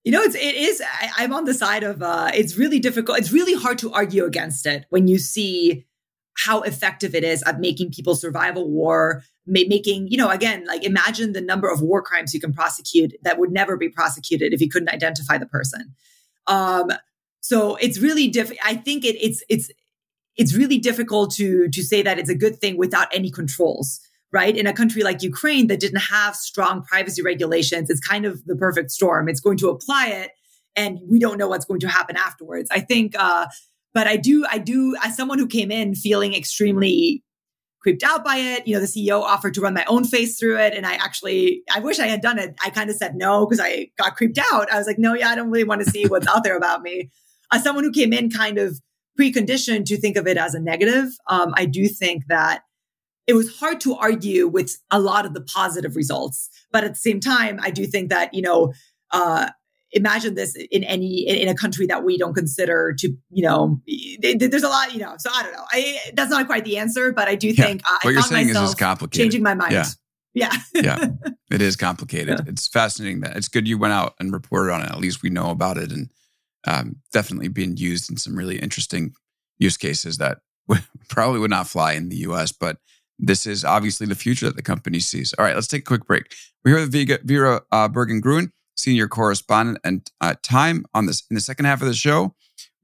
you 0.04 0.12
know, 0.12 0.22
it's 0.22 0.34
it 0.34 0.54
is. 0.54 0.82
I, 1.18 1.24
am 1.24 1.32
on 1.32 1.44
the 1.44 1.54
side 1.54 1.82
of. 1.82 2.02
uh 2.02 2.30
It's 2.34 2.56
really 2.56 2.78
difficult. 2.78 3.18
It's 3.18 3.32
really 3.32 3.54
hard 3.54 3.78
to 3.78 3.92
argue 3.92 4.24
against 4.24 4.66
it 4.66 4.86
when 4.88 5.06
you 5.06 5.18
see 5.18 5.86
how 6.36 6.62
effective 6.62 7.14
it 7.14 7.24
is 7.24 7.42
at 7.42 7.60
making 7.60 7.90
people 7.90 8.14
survive 8.14 8.56
a 8.56 8.62
war, 8.62 9.22
making 9.46 10.08
you 10.08 10.16
know, 10.16 10.30
again, 10.30 10.64
like 10.66 10.84
imagine 10.84 11.32
the 11.32 11.40
number 11.40 11.68
of 11.68 11.80
war 11.80 12.02
crimes 12.02 12.32
you 12.32 12.40
can 12.40 12.52
prosecute 12.52 13.12
that 13.22 13.38
would 13.38 13.52
never 13.52 13.76
be 13.76 13.88
prosecuted 13.88 14.52
if 14.52 14.60
you 14.60 14.68
couldn't 14.68 14.90
identify 14.90 15.38
the 15.38 15.46
person. 15.46 15.94
Um, 16.46 16.90
so 17.40 17.76
it's 17.76 17.98
really 17.98 18.28
difficult. 18.28 18.60
I 18.64 18.74
think 18.74 19.04
it, 19.04 19.16
it's 19.16 19.42
it's 19.48 19.70
it's 20.36 20.54
really 20.54 20.78
difficult 20.78 21.32
to 21.34 21.68
to 21.68 21.82
say 21.82 22.02
that 22.02 22.18
it's 22.18 22.30
a 22.30 22.34
good 22.34 22.60
thing 22.60 22.76
without 22.76 23.08
any 23.12 23.30
controls 23.30 24.00
right? 24.32 24.56
In 24.56 24.66
a 24.66 24.72
country 24.72 25.02
like 25.02 25.22
Ukraine 25.22 25.66
that 25.68 25.80
didn't 25.80 26.00
have 26.00 26.36
strong 26.36 26.82
privacy 26.82 27.22
regulations, 27.22 27.90
it's 27.90 28.00
kind 28.00 28.24
of 28.24 28.44
the 28.44 28.56
perfect 28.56 28.90
storm. 28.90 29.28
It's 29.28 29.40
going 29.40 29.58
to 29.58 29.68
apply 29.68 30.06
it, 30.08 30.30
and 30.76 30.98
we 31.08 31.18
don't 31.18 31.38
know 31.38 31.48
what's 31.48 31.64
going 31.64 31.80
to 31.80 31.88
happen 31.88 32.16
afterwards. 32.16 32.68
I 32.70 32.80
think, 32.80 33.14
uh, 33.18 33.46
but 33.92 34.06
I 34.06 34.16
do, 34.16 34.44
I 34.50 34.58
do, 34.58 34.96
as 35.02 35.16
someone 35.16 35.38
who 35.38 35.46
came 35.46 35.70
in 35.70 35.94
feeling 35.94 36.34
extremely 36.34 37.22
creeped 37.80 38.02
out 38.02 38.24
by 38.24 38.36
it, 38.36 38.66
you 38.66 38.74
know, 38.74 38.80
the 38.80 38.86
CEO 38.86 39.22
offered 39.22 39.54
to 39.54 39.60
run 39.60 39.74
my 39.74 39.84
own 39.86 40.04
face 40.04 40.38
through 40.38 40.58
it, 40.58 40.74
and 40.74 40.86
I 40.86 40.94
actually, 40.94 41.62
I 41.74 41.80
wish 41.80 41.98
I 41.98 42.06
had 42.06 42.20
done 42.20 42.38
it. 42.38 42.54
I 42.64 42.70
kind 42.70 42.90
of 42.90 42.96
said 42.96 43.16
no 43.16 43.46
because 43.46 43.60
I 43.60 43.88
got 43.96 44.16
creeped 44.16 44.38
out. 44.38 44.70
I 44.72 44.78
was 44.78 44.86
like, 44.86 44.98
no, 44.98 45.14
yeah, 45.14 45.28
I 45.28 45.34
don't 45.34 45.50
really 45.50 45.64
want 45.64 45.82
to 45.82 45.90
see 45.90 46.06
what's 46.06 46.26
out 46.26 46.44
there 46.44 46.56
about 46.56 46.82
me. 46.82 47.10
As 47.52 47.64
someone 47.64 47.84
who 47.84 47.90
came 47.90 48.12
in 48.12 48.30
kind 48.30 48.58
of 48.58 48.80
preconditioned 49.18 49.86
to 49.86 50.00
think 50.00 50.16
of 50.16 50.26
it 50.26 50.36
as 50.36 50.54
a 50.54 50.60
negative, 50.60 51.08
um, 51.28 51.52
I 51.56 51.64
do 51.64 51.88
think 51.88 52.26
that 52.28 52.62
it 53.26 53.34
was 53.34 53.58
hard 53.58 53.80
to 53.80 53.94
argue 53.94 54.46
with 54.46 54.76
a 54.90 55.00
lot 55.00 55.24
of 55.24 55.34
the 55.34 55.40
positive 55.40 55.96
results. 55.96 56.48
But 56.72 56.84
at 56.84 56.94
the 56.94 57.00
same 57.00 57.20
time, 57.20 57.60
I 57.62 57.70
do 57.70 57.86
think 57.86 58.10
that, 58.10 58.34
you 58.34 58.42
know, 58.42 58.72
uh, 59.12 59.50
imagine 59.92 60.34
this 60.34 60.56
in 60.70 60.84
any 60.84 61.26
in, 61.28 61.48
a 61.48 61.54
country 61.54 61.86
that 61.86 62.04
we 62.04 62.16
don't 62.16 62.34
consider 62.34 62.94
to 62.98 63.08
you 63.30 63.42
know 63.42 63.80
there's 64.20 64.62
a 64.62 64.68
lot 64.68 64.92
you 64.94 65.00
know 65.00 65.14
so 65.18 65.30
i 65.34 65.42
don't 65.42 65.52
know. 65.52 65.64
I, 65.72 65.98
that's 66.14 66.30
not 66.30 66.46
quite 66.46 66.64
the 66.64 66.78
answer 66.78 67.12
but 67.12 67.28
i 67.28 67.34
do 67.34 67.52
think 67.52 67.82
uh, 67.84 67.98
what 68.02 68.10
I 68.10 68.12
you're 68.12 68.22
saying 68.22 68.48
is 68.50 68.56
it's 68.56 68.74
complicated. 68.74 69.24
changing 69.24 69.42
my 69.42 69.54
mind. 69.54 69.72
Yeah. 69.72 69.84
Yeah. 70.34 70.52
Yeah. 70.74 71.06
It 71.50 71.60
is 71.60 71.74
complicated. 71.74 72.38
Yeah. 72.38 72.44
it's 72.52 72.68
fascinating 72.68 73.22
that 73.22 73.36
it's 73.36 73.48
good 73.48 73.66
you 73.66 73.76
went 73.76 73.92
out 73.92 74.14
and 74.20 74.32
reported 74.32 74.72
on 74.72 74.82
it. 74.82 74.88
At 74.88 75.00
least 75.00 75.20
we 75.20 75.30
know 75.30 75.50
about 75.50 75.76
it 75.76 75.90
and 75.90 76.08
um, 76.64 76.94
definitely 77.12 77.48
being 77.48 77.76
used 77.76 78.08
in 78.08 78.16
some 78.16 78.36
really 78.36 78.56
interesting 78.56 79.14
use 79.58 79.76
cases 79.76 80.18
that 80.18 80.38
probably 81.08 81.40
would 81.40 81.50
not 81.50 81.66
fly 81.66 81.94
in 81.94 82.08
the 82.08 82.18
us 82.18 82.52
but 82.52 82.76
this 83.20 83.46
is 83.46 83.64
obviously 83.64 84.06
the 84.06 84.14
future 84.14 84.46
that 84.46 84.56
the 84.56 84.62
company 84.62 85.00
sees. 85.00 85.34
All 85.34 85.44
right, 85.44 85.54
let's 85.54 85.66
take 85.66 85.82
a 85.82 85.84
quick 85.84 86.06
break. 86.06 86.32
We're 86.64 86.76
here 86.76 86.86
with 86.86 86.92
Vera, 86.92 87.18
Vera 87.24 87.60
uh, 87.70 87.88
Bergengruen, 87.88 88.50
senior 88.80 89.08
correspondent 89.08 89.78
and 89.84 90.10
uh, 90.20 90.34
Time. 90.42 90.84
On 90.94 91.06
this, 91.06 91.22
in 91.30 91.34
the 91.34 91.40
second 91.40 91.66
half 91.66 91.82
of 91.82 91.88
the 91.88 91.94
show, 91.94 92.34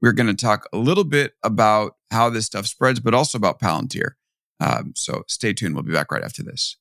we're 0.01 0.13
going 0.13 0.27
to 0.27 0.33
talk 0.35 0.67
a 0.71 0.77
little 0.77 1.03
bit 1.03 1.33
about 1.43 1.95
how 2.11 2.29
this 2.29 2.45
stuff 2.45 2.67
spreads, 2.67 2.99
but 2.99 3.13
also 3.13 3.37
about 3.37 3.59
Palantir. 3.59 4.11
Um, 4.59 4.93
so 4.95 5.23
stay 5.27 5.53
tuned. 5.53 5.73
We'll 5.75 5.83
be 5.83 5.93
back 5.93 6.11
right 6.11 6.23
after 6.23 6.43
this. 6.43 6.77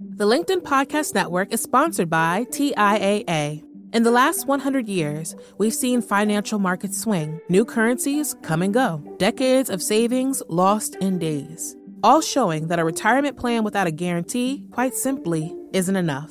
The 0.00 0.26
LinkedIn 0.26 0.62
Podcast 0.62 1.14
Network 1.14 1.52
is 1.52 1.60
sponsored 1.62 2.08
by 2.08 2.44
TIAA. 2.50 3.64
In 3.94 4.02
the 4.02 4.10
last 4.10 4.46
100 4.46 4.86
years, 4.86 5.34
we've 5.56 5.74
seen 5.74 6.02
financial 6.02 6.58
markets 6.58 7.00
swing, 7.00 7.40
new 7.48 7.64
currencies 7.64 8.36
come 8.42 8.62
and 8.62 8.72
go, 8.74 9.02
decades 9.18 9.70
of 9.70 9.82
savings 9.82 10.42
lost 10.48 10.94
in 10.96 11.18
days. 11.18 11.74
all 12.02 12.20
showing 12.20 12.68
that 12.68 12.78
a 12.78 12.84
retirement 12.84 13.36
plan 13.36 13.64
without 13.64 13.86
a 13.86 13.90
guarantee, 13.90 14.64
quite 14.70 14.94
simply, 14.94 15.54
isn't 15.72 15.96
enough. 15.96 16.30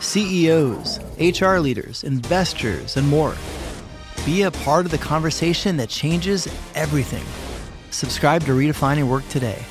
CEOs, 0.00 0.98
HR 1.18 1.58
leaders, 1.58 2.04
investors, 2.04 2.96
and 2.96 3.06
more. 3.08 3.34
Be 4.24 4.42
a 4.42 4.50
part 4.50 4.86
of 4.86 4.90
the 4.90 4.98
conversation 4.98 5.76
that 5.76 5.88
changes 5.88 6.48
everything. 6.74 7.24
Subscribe 7.90 8.42
to 8.44 8.52
Redefining 8.52 9.08
Work 9.08 9.28
today. 9.28 9.62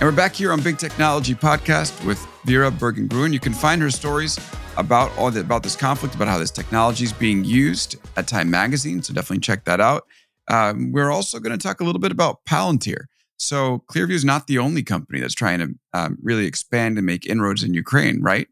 And 0.00 0.06
we're 0.08 0.12
back 0.12 0.36
here 0.36 0.52
on 0.52 0.62
Big 0.62 0.78
Technology 0.78 1.34
Podcast 1.34 2.06
with 2.06 2.24
Vera 2.44 2.70
Bergengruen. 2.70 3.32
You 3.32 3.40
can 3.40 3.52
find 3.52 3.82
her 3.82 3.90
stories 3.90 4.38
about 4.76 5.10
all 5.18 5.32
the, 5.32 5.40
about 5.40 5.64
this 5.64 5.74
conflict, 5.74 6.14
about 6.14 6.28
how 6.28 6.38
this 6.38 6.52
technology 6.52 7.02
is 7.02 7.12
being 7.12 7.44
used 7.44 7.96
at 8.16 8.28
Time 8.28 8.48
Magazine. 8.48 9.02
So 9.02 9.12
definitely 9.12 9.40
check 9.40 9.64
that 9.64 9.80
out. 9.80 10.06
Um, 10.48 10.92
we're 10.92 11.10
also 11.10 11.38
going 11.38 11.56
to 11.56 11.62
talk 11.62 11.80
a 11.80 11.84
little 11.84 12.00
bit 12.00 12.12
about 12.12 12.44
Palantir. 12.44 13.04
So 13.38 13.84
Clearview 13.90 14.12
is 14.12 14.24
not 14.24 14.46
the 14.46 14.58
only 14.58 14.82
company 14.82 15.20
that's 15.20 15.34
trying 15.34 15.58
to 15.60 15.74
um, 15.94 16.18
really 16.22 16.46
expand 16.46 16.96
and 16.98 17.06
make 17.06 17.26
inroads 17.26 17.62
in 17.62 17.72
Ukraine, 17.74 18.20
right? 18.20 18.48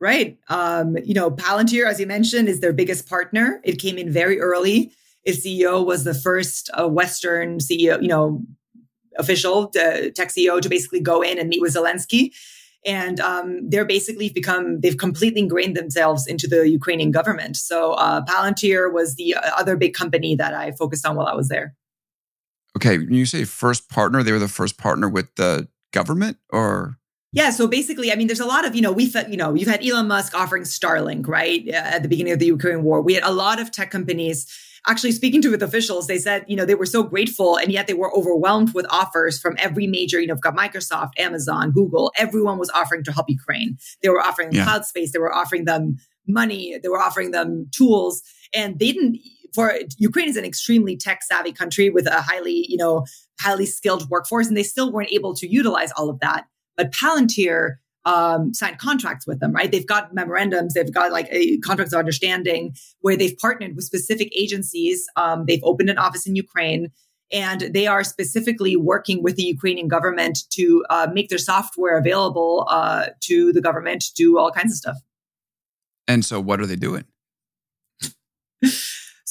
Right. 0.00 0.36
Um, 0.48 0.96
you 1.04 1.14
know, 1.14 1.30
Palantir, 1.30 1.86
as 1.88 2.00
you 2.00 2.06
mentioned, 2.08 2.48
is 2.48 2.58
their 2.58 2.72
biggest 2.72 3.08
partner. 3.08 3.60
It 3.62 3.78
came 3.78 3.98
in 3.98 4.10
very 4.10 4.40
early. 4.40 4.92
Its 5.24 5.46
CEO 5.46 5.86
was 5.86 6.02
the 6.02 6.14
first 6.14 6.68
uh, 6.74 6.88
Western 6.88 7.58
CEO, 7.58 8.02
you 8.02 8.08
know, 8.08 8.42
official, 9.16 9.70
uh, 9.76 10.10
tech 10.16 10.30
CEO, 10.30 10.60
to 10.60 10.68
basically 10.68 10.98
go 10.98 11.22
in 11.22 11.38
and 11.38 11.48
meet 11.48 11.60
with 11.60 11.74
Zelensky. 11.74 12.34
And 12.84 13.20
um, 13.20 13.60
they're 13.68 13.84
basically 13.84 14.28
become, 14.28 14.80
they've 14.80 14.96
completely 14.96 15.42
ingrained 15.42 15.76
themselves 15.76 16.26
into 16.26 16.48
the 16.48 16.68
Ukrainian 16.68 17.12
government. 17.12 17.56
So 17.56 17.92
uh, 17.92 18.24
Palantir 18.24 18.92
was 18.92 19.14
the 19.14 19.36
uh, 19.36 19.40
other 19.56 19.76
big 19.76 19.94
company 19.94 20.34
that 20.36 20.52
I 20.52 20.72
focused 20.72 21.06
on 21.06 21.14
while 21.14 21.26
I 21.26 21.34
was 21.34 21.48
there. 21.48 21.74
Okay. 22.76 22.98
When 22.98 23.12
you 23.12 23.26
say 23.26 23.44
first 23.44 23.88
partner, 23.88 24.22
they 24.22 24.32
were 24.32 24.40
the 24.40 24.48
first 24.48 24.78
partner 24.78 25.08
with 25.08 25.34
the 25.36 25.68
government 25.92 26.38
or? 26.50 26.98
Yeah, 27.34 27.50
so 27.50 27.66
basically, 27.66 28.12
I 28.12 28.16
mean, 28.16 28.26
there's 28.26 28.40
a 28.40 28.46
lot 28.46 28.66
of, 28.66 28.74
you 28.74 28.82
know, 28.82 28.92
we've, 28.92 29.14
you 29.28 29.38
know, 29.38 29.54
you've 29.54 29.68
had 29.68 29.82
Elon 29.82 30.08
Musk 30.08 30.34
offering 30.34 30.64
Starlink, 30.64 31.26
right, 31.26 31.66
at 31.68 32.02
the 32.02 32.08
beginning 32.08 32.32
of 32.34 32.40
the 32.40 32.46
Ukraine 32.46 32.82
war. 32.82 33.00
We 33.00 33.14
had 33.14 33.22
a 33.22 33.30
lot 33.30 33.58
of 33.58 33.70
tech 33.70 33.90
companies 33.90 34.46
actually 34.86 35.12
speaking 35.12 35.40
to 35.42 35.50
with 35.50 35.62
officials, 35.62 36.06
they 36.06 36.18
said, 36.18 36.44
you 36.48 36.56
know, 36.56 36.64
they 36.64 36.74
were 36.74 36.86
so 36.86 37.02
grateful 37.02 37.56
and 37.56 37.70
yet 37.70 37.86
they 37.86 37.94
were 37.94 38.14
overwhelmed 38.16 38.74
with 38.74 38.86
offers 38.90 39.38
from 39.38 39.56
every 39.58 39.86
major, 39.86 40.20
you 40.20 40.26
know, 40.26 40.34
got 40.34 40.56
Microsoft, 40.56 41.12
Amazon, 41.18 41.70
Google, 41.70 42.12
everyone 42.16 42.58
was 42.58 42.70
offering 42.70 43.04
to 43.04 43.12
help 43.12 43.28
Ukraine. 43.28 43.78
They 44.02 44.08
were 44.08 44.20
offering 44.20 44.48
them 44.48 44.56
yeah. 44.56 44.64
cloud 44.64 44.84
space, 44.84 45.12
they 45.12 45.18
were 45.18 45.34
offering 45.34 45.64
them 45.64 45.98
money, 46.26 46.78
they 46.82 46.88
were 46.88 47.00
offering 47.00 47.30
them 47.30 47.68
tools, 47.72 48.22
and 48.54 48.78
they 48.78 48.92
didn't 48.92 49.18
for 49.54 49.74
Ukraine 49.98 50.28
is 50.28 50.36
an 50.36 50.44
extremely 50.44 50.96
tech 50.96 51.22
savvy 51.22 51.52
country 51.52 51.90
with 51.90 52.06
a 52.06 52.22
highly, 52.22 52.64
you 52.68 52.76
know, 52.76 53.04
highly 53.40 53.66
skilled 53.66 54.08
workforce, 54.08 54.48
and 54.48 54.56
they 54.56 54.62
still 54.62 54.90
weren't 54.90 55.12
able 55.12 55.34
to 55.34 55.46
utilize 55.46 55.92
all 55.92 56.08
of 56.08 56.20
that. 56.20 56.46
But 56.76 56.92
Palantir 56.92 57.76
um, 58.04 58.52
signed 58.52 58.78
contracts 58.78 59.26
with 59.26 59.40
them, 59.40 59.52
right? 59.52 59.70
They've 59.70 59.86
got 59.86 60.14
memorandums, 60.14 60.74
they've 60.74 60.92
got 60.92 61.12
like 61.12 61.28
a 61.30 61.58
contracts 61.58 61.92
of 61.92 61.98
understanding 61.98 62.74
where 63.00 63.16
they've 63.16 63.36
partnered 63.38 63.76
with 63.76 63.84
specific 63.84 64.32
agencies. 64.36 65.06
Um, 65.16 65.44
they've 65.46 65.62
opened 65.62 65.90
an 65.90 65.98
office 65.98 66.26
in 66.26 66.36
Ukraine 66.36 66.90
and 67.32 67.62
they 67.72 67.86
are 67.86 68.04
specifically 68.04 68.76
working 68.76 69.22
with 69.22 69.36
the 69.36 69.44
Ukrainian 69.44 69.88
government 69.88 70.40
to 70.50 70.84
uh, 70.90 71.08
make 71.12 71.30
their 71.30 71.38
software 71.38 71.96
available 71.96 72.66
uh, 72.68 73.06
to 73.20 73.52
the 73.52 73.62
government 73.62 74.02
to 74.02 74.14
do 74.14 74.38
all 74.38 74.50
kinds 74.50 74.72
of 74.72 74.76
stuff. 74.76 74.96
And 76.06 76.24
so, 76.24 76.40
what 76.40 76.60
are 76.60 76.66
they 76.66 76.76
doing? 76.76 77.04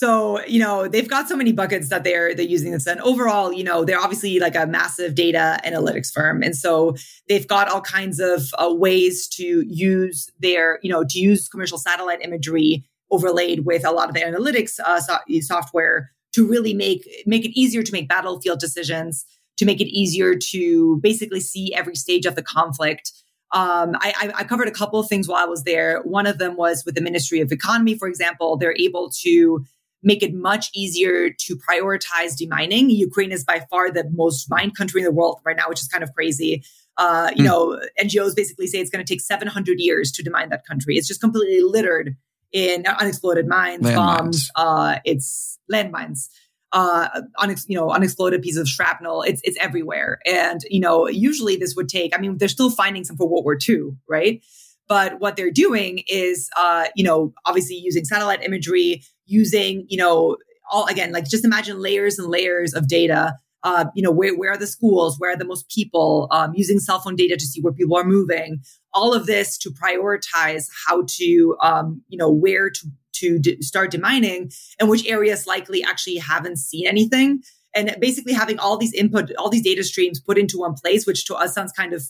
So, 0.01 0.43
you 0.47 0.57
know, 0.57 0.87
they've 0.87 1.07
got 1.07 1.29
so 1.29 1.35
many 1.35 1.51
buckets 1.51 1.89
that 1.89 2.03
they're 2.03 2.33
they're 2.33 2.43
using 2.43 2.71
this. 2.71 2.87
And 2.87 2.99
overall, 3.01 3.53
you 3.53 3.63
know, 3.63 3.85
they're 3.85 3.99
obviously 3.99 4.39
like 4.39 4.55
a 4.55 4.65
massive 4.65 5.13
data 5.13 5.59
analytics 5.63 6.11
firm. 6.11 6.41
And 6.41 6.55
so 6.55 6.95
they've 7.29 7.47
got 7.47 7.69
all 7.69 7.81
kinds 7.81 8.19
of 8.19 8.51
uh, 8.57 8.73
ways 8.73 9.27
to 9.35 9.63
use 9.67 10.27
their, 10.39 10.79
you 10.81 10.91
know, 10.91 11.03
to 11.07 11.19
use 11.19 11.47
commercial 11.47 11.77
satellite 11.77 12.19
imagery 12.23 12.83
overlaid 13.11 13.63
with 13.63 13.85
a 13.85 13.91
lot 13.91 14.09
of 14.09 14.15
the 14.15 14.21
analytics 14.21 14.79
uh, 14.79 14.99
so- 14.99 15.19
software 15.41 16.09
to 16.33 16.47
really 16.47 16.73
make 16.73 17.07
make 17.27 17.45
it 17.45 17.51
easier 17.55 17.83
to 17.83 17.91
make 17.91 18.09
battlefield 18.09 18.59
decisions, 18.59 19.23
to 19.57 19.65
make 19.65 19.81
it 19.81 19.87
easier 19.87 20.33
to 20.33 20.99
basically 21.03 21.41
see 21.41 21.75
every 21.75 21.95
stage 21.95 22.25
of 22.25 22.33
the 22.33 22.41
conflict. 22.41 23.11
Um, 23.51 23.95
I, 23.99 24.33
I, 24.35 24.43
covered 24.45 24.69
a 24.69 24.71
couple 24.71 24.97
of 24.97 25.09
things 25.09 25.27
while 25.27 25.43
I 25.43 25.45
was 25.45 25.65
there. 25.65 26.01
One 26.03 26.25
of 26.25 26.37
them 26.37 26.55
was 26.55 26.85
with 26.85 26.95
the 26.95 27.01
Ministry 27.01 27.41
of 27.41 27.51
Economy, 27.51 27.97
for 27.97 28.07
example. 28.07 28.55
They're 28.55 28.75
able 28.79 29.11
to 29.23 29.65
make 30.03 30.23
it 30.23 30.33
much 30.33 30.69
easier 30.73 31.29
to 31.29 31.57
prioritize 31.57 32.35
demining. 32.41 32.89
Ukraine 32.89 33.31
is 33.31 33.43
by 33.43 33.65
far 33.69 33.91
the 33.91 34.09
most 34.11 34.49
mined 34.49 34.75
country 34.75 35.01
in 35.01 35.05
the 35.05 35.11
world 35.11 35.39
right 35.45 35.55
now, 35.55 35.69
which 35.69 35.79
is 35.79 35.87
kind 35.87 36.03
of 36.03 36.13
crazy. 36.13 36.63
Uh, 36.97 37.31
you 37.35 37.43
mm. 37.43 37.47
know, 37.47 37.79
NGOs 37.99 38.35
basically 38.35 38.67
say 38.67 38.79
it's 38.79 38.89
going 38.89 39.03
to 39.03 39.11
take 39.11 39.21
700 39.21 39.79
years 39.79 40.11
to 40.13 40.23
demine 40.23 40.49
that 40.49 40.65
country. 40.65 40.97
It's 40.97 41.07
just 41.07 41.21
completely 41.21 41.61
littered 41.61 42.15
in 42.51 42.85
unexploded 42.85 43.47
mines, 43.47 43.83
land 43.83 43.95
bombs. 43.95 44.19
Mines. 44.21 44.51
Uh, 44.55 44.99
it's 45.05 45.57
landmines. 45.71 46.27
Uh, 46.73 47.21
unex- 47.39 47.65
you 47.67 47.75
know, 47.75 47.91
unexploded 47.91 48.41
pieces 48.41 48.61
of 48.61 48.67
shrapnel. 48.67 49.23
It's 49.23 49.41
it's 49.43 49.57
everywhere, 49.59 50.19
and 50.25 50.61
you 50.69 50.79
know, 50.79 51.07
usually 51.07 51.57
this 51.57 51.75
would 51.75 51.89
take. 51.89 52.17
I 52.17 52.21
mean, 52.21 52.37
they're 52.37 52.47
still 52.47 52.69
finding 52.69 53.03
some 53.03 53.17
for 53.17 53.27
World 53.27 53.43
War 53.43 53.57
II, 53.67 53.91
right? 54.07 54.41
But 54.87 55.19
what 55.19 55.35
they're 55.37 55.51
doing 55.51 56.03
is, 56.07 56.49
uh, 56.57 56.85
you 56.95 57.03
know, 57.03 57.33
obviously 57.45 57.77
using 57.77 58.03
satellite 58.05 58.43
imagery, 58.43 59.03
using, 59.31 59.85
you 59.89 59.97
know, 59.97 60.37
all 60.69 60.85
again, 60.85 61.11
like 61.11 61.27
just 61.27 61.45
imagine 61.45 61.81
layers 61.81 62.19
and 62.19 62.29
layers 62.29 62.73
of 62.73 62.87
data. 62.87 63.35
Uh, 63.63 63.85
you 63.93 64.01
know, 64.01 64.09
where, 64.09 64.35
where 64.35 64.51
are 64.51 64.57
the 64.57 64.65
schools? 64.65 65.17
Where 65.19 65.33
are 65.33 65.37
the 65.37 65.45
most 65.45 65.69
people? 65.69 66.27
Um, 66.31 66.51
using 66.55 66.79
cell 66.79 66.99
phone 66.99 67.15
data 67.15 67.35
to 67.37 67.45
see 67.45 67.61
where 67.61 67.71
people 67.71 67.95
are 67.95 68.03
moving. 68.03 68.61
All 68.91 69.13
of 69.13 69.27
this 69.27 69.55
to 69.59 69.69
prioritize 69.69 70.65
how 70.87 71.03
to, 71.17 71.55
um, 71.61 72.01
you 72.07 72.17
know, 72.17 72.31
where 72.31 72.69
to 72.69 72.87
to 73.13 73.37
d- 73.37 73.61
start 73.61 73.91
demining 73.91 74.51
and 74.79 74.89
which 74.89 75.05
areas 75.05 75.45
likely 75.45 75.83
actually 75.83 76.17
haven't 76.17 76.57
seen 76.57 76.87
anything. 76.87 77.43
And 77.75 77.95
basically 77.99 78.33
having 78.33 78.57
all 78.57 78.77
these 78.77 78.93
input, 78.93 79.31
all 79.37 79.49
these 79.49 79.63
data 79.63 79.83
streams 79.83 80.19
put 80.19 80.37
into 80.37 80.57
one 80.57 80.73
place, 80.73 81.05
which 81.05 81.25
to 81.25 81.35
us 81.35 81.53
sounds 81.53 81.71
kind 81.71 81.93
of 81.93 82.03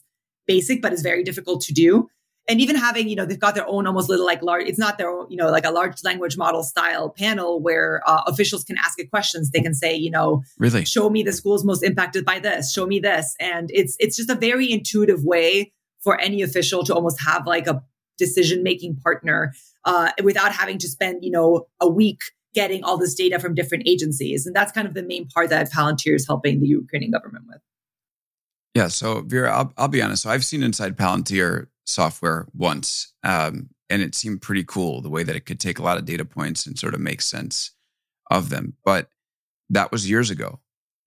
basic, 0.48 0.82
but 0.82 0.94
is 0.94 1.02
very 1.02 1.24
difficult 1.24 1.62
to 1.64 1.74
do 1.74 2.08
and 2.48 2.60
even 2.60 2.76
having 2.76 3.08
you 3.08 3.16
know 3.16 3.26
they've 3.26 3.40
got 3.40 3.56
their 3.56 3.68
own 3.68 3.88
almost 3.88 4.10
little 4.10 4.26
like 4.26 4.42
large 4.42 4.68
it's 4.68 4.80
not 4.80 4.98
their 4.98 5.10
own 5.10 5.30
you 5.30 5.38
know 5.38 5.50
like 5.50 5.66
a 5.66 5.72
large 5.72 6.04
language 6.04 6.38
model 6.38 6.64
style 6.64 7.10
panel 7.10 7.62
where 7.62 8.02
uh, 8.08 8.22
officials 8.28 8.64
can 8.64 8.78
ask 8.78 9.00
it 9.00 9.10
questions. 9.10 9.52
They 9.52 9.62
can 9.62 9.74
say 9.74 9.96
you 9.96 10.12
know 10.12 10.44
really? 10.58 10.86
Show 10.86 11.10
me 11.10 11.24
the 11.24 11.34
schools 11.34 11.64
most 11.64 11.84
impacted 11.84 12.26
by 12.26 12.40
this. 12.40 12.74
Show 12.74 12.86
me 12.86 13.00
this. 13.00 13.36
And 13.40 13.70
it's 13.74 13.96
it's 14.00 14.18
just 14.18 14.30
a 14.30 14.36
very 14.36 14.72
intuitive 14.72 15.24
way 15.24 15.72
for 16.02 16.20
any 16.20 16.42
official 16.42 16.84
to 16.86 16.96
almost 16.96 17.22
have 17.22 17.46
like 17.46 17.68
a 17.68 17.84
decision 18.18 18.64
making 18.64 18.96
partner 18.98 19.54
uh, 19.86 20.12
without 20.24 20.52
having 20.52 20.78
to 20.80 20.88
spend 20.88 21.24
you 21.24 21.32
know 21.32 21.68
a 21.80 21.90
week 21.90 22.22
getting 22.54 22.84
all 22.84 22.98
this 22.98 23.16
data 23.16 23.40
from 23.40 23.56
different 23.56 23.88
agencies. 23.88 24.46
And 24.46 24.54
that's 24.54 24.74
kind 24.74 24.86
of 24.86 24.94
the 24.94 25.04
main 25.04 25.26
part 25.30 25.50
that 25.52 25.72
palantir 25.72 26.16
is 26.16 26.28
helping 26.28 26.60
the 26.60 26.68
ukrainian 26.68 27.12
government 27.12 27.46
with. 27.48 27.62
Yeah 28.76 28.88
so 28.88 29.22
vera 29.22 29.52
i'll, 29.52 29.74
I'll 29.78 29.88
be 29.88 30.02
honest. 30.02 30.24
So 30.24 30.30
i've 30.30 30.46
seen 30.46 30.64
inside 30.64 30.98
palantir 30.98 31.68
software 31.86 32.48
once. 32.54 33.14
Um, 33.24 33.70
and 33.90 34.02
it 34.02 34.16
seemed 34.16 34.42
pretty 34.42 34.64
cool 34.64 35.02
the 35.02 35.10
way 35.10 35.24
that 35.24 35.36
it 35.36 35.46
could 35.46 35.60
take 35.60 35.80
a 35.80 35.84
lot 35.84 35.98
of 35.98 36.06
data 36.06 36.24
points 36.24 36.66
and 36.66 36.80
sort 36.80 36.94
of 36.94 37.02
make 37.02 37.22
sense 37.22 37.72
of 38.30 38.50
them. 38.50 38.78
But 38.86 39.10
that 39.70 39.92
was 39.92 40.10
years 40.10 40.30
ago. 40.30 40.60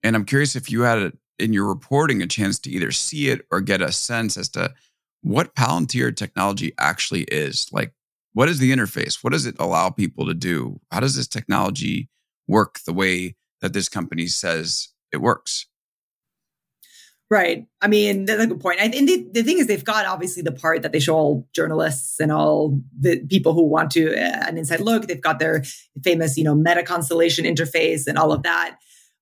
And 0.02 0.14
I'm 0.14 0.24
curious 0.26 0.54
if 0.54 0.70
you 0.70 0.82
had 0.82 0.98
a, 0.98 1.12
in 1.38 1.52
your 1.52 1.66
reporting 1.66 2.22
a 2.22 2.26
chance 2.26 2.58
to 2.60 2.70
either 2.70 2.92
see 2.92 3.30
it 3.30 3.46
or 3.50 3.60
get 3.60 3.80
a 3.80 3.90
sense 3.90 4.36
as 4.36 4.48
to 4.50 4.74
what 5.22 5.54
Palantir 5.54 6.14
technology 6.14 6.72
actually 6.78 7.22
is. 7.22 7.68
Like, 7.72 7.92
what 8.34 8.48
is 8.48 8.58
the 8.58 8.72
interface? 8.72 9.24
What 9.24 9.32
does 9.32 9.46
it 9.46 9.56
allow 9.58 9.88
people 9.88 10.26
to 10.26 10.34
do? 10.34 10.80
How 10.90 11.00
does 11.00 11.16
this 11.16 11.28
technology 11.28 12.10
work 12.46 12.80
the 12.80 12.92
way 12.92 13.36
that 13.62 13.72
this 13.72 13.88
company 13.88 14.26
says 14.26 14.88
it 15.12 15.18
works? 15.18 15.66
Right. 17.30 17.66
I 17.80 17.88
mean, 17.88 18.26
that's 18.26 18.42
a 18.42 18.46
good 18.46 18.60
point. 18.60 18.80
I 18.80 18.88
think 18.88 19.08
the, 19.08 19.40
the 19.40 19.42
thing 19.42 19.58
is, 19.58 19.66
they've 19.66 19.84
got 19.84 20.06
obviously 20.06 20.42
the 20.42 20.52
part 20.52 20.82
that 20.82 20.92
they 20.92 21.00
show 21.00 21.14
all 21.14 21.48
journalists 21.54 22.20
and 22.20 22.30
all 22.30 22.78
the 22.98 23.24
people 23.26 23.54
who 23.54 23.64
want 23.64 23.90
to 23.92 24.14
uh, 24.14 24.46
an 24.46 24.58
inside 24.58 24.80
look. 24.80 25.06
They've 25.06 25.20
got 25.20 25.38
their 25.38 25.64
famous, 26.02 26.36
you 26.36 26.44
know, 26.44 26.54
MetaConstellation 26.54 27.44
interface 27.44 28.06
and 28.06 28.18
all 28.18 28.30
of 28.30 28.42
that. 28.42 28.76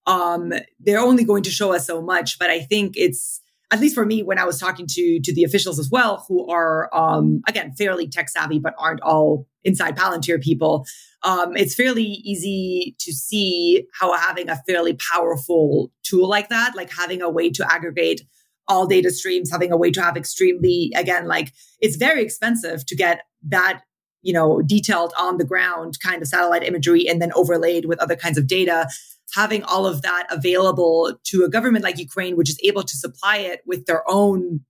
Um, 0.06 0.52
they're 0.80 0.98
only 0.98 1.24
going 1.24 1.44
to 1.44 1.50
show 1.50 1.72
us 1.72 1.86
so 1.86 2.02
much, 2.02 2.38
but 2.38 2.50
I 2.50 2.60
think 2.60 2.94
it's 2.96 3.40
at 3.70 3.80
least 3.80 3.94
for 3.94 4.04
me 4.04 4.22
when 4.22 4.38
I 4.38 4.44
was 4.44 4.58
talking 4.58 4.86
to 4.88 5.20
to 5.20 5.32
the 5.32 5.44
officials 5.44 5.78
as 5.78 5.88
well, 5.88 6.24
who 6.28 6.46
are 6.48 6.90
um, 6.92 7.40
again 7.48 7.72
fairly 7.72 8.08
tech 8.08 8.28
savvy, 8.28 8.58
but 8.58 8.74
aren't 8.78 9.00
all 9.02 9.46
inside 9.64 9.96
Palantir 9.96 10.42
people. 10.42 10.86
Um, 11.22 11.56
it's 11.56 11.74
fairly 11.74 12.02
easy 12.02 12.96
to 12.98 13.12
see 13.12 13.86
how 13.98 14.16
having 14.16 14.48
a 14.48 14.60
fairly 14.66 14.94
powerful 14.94 15.92
tool 16.02 16.28
like 16.28 16.48
that, 16.48 16.74
like 16.74 16.92
having 16.92 17.22
a 17.22 17.30
way 17.30 17.50
to 17.50 17.72
aggregate 17.72 18.22
all 18.68 18.86
data 18.86 19.10
streams, 19.10 19.50
having 19.50 19.72
a 19.72 19.76
way 19.76 19.90
to 19.90 20.02
have 20.02 20.16
extremely 20.16 20.92
again, 20.96 21.26
like 21.26 21.52
it's 21.80 21.96
very 21.96 22.22
expensive 22.22 22.84
to 22.86 22.96
get 22.96 23.22
that 23.48 23.82
you 24.22 24.32
know 24.32 24.62
detailed 24.62 25.12
on 25.18 25.38
the 25.38 25.44
ground 25.44 25.98
kind 26.00 26.22
of 26.22 26.28
satellite 26.28 26.62
imagery 26.62 27.08
and 27.08 27.20
then 27.20 27.32
overlaid 27.34 27.86
with 27.86 27.98
other 28.00 28.16
kinds 28.16 28.38
of 28.38 28.46
data 28.46 28.88
having 29.34 29.62
all 29.64 29.86
of 29.86 30.02
that 30.02 30.26
available 30.30 31.14
to 31.24 31.44
a 31.44 31.48
government 31.48 31.84
like 31.84 31.98
Ukraine, 31.98 32.36
which 32.36 32.50
is 32.50 32.60
able 32.62 32.82
to 32.82 32.96
supply 32.96 33.38
it 33.38 33.62
with 33.66 33.86
their 33.86 34.08
own 34.08 34.60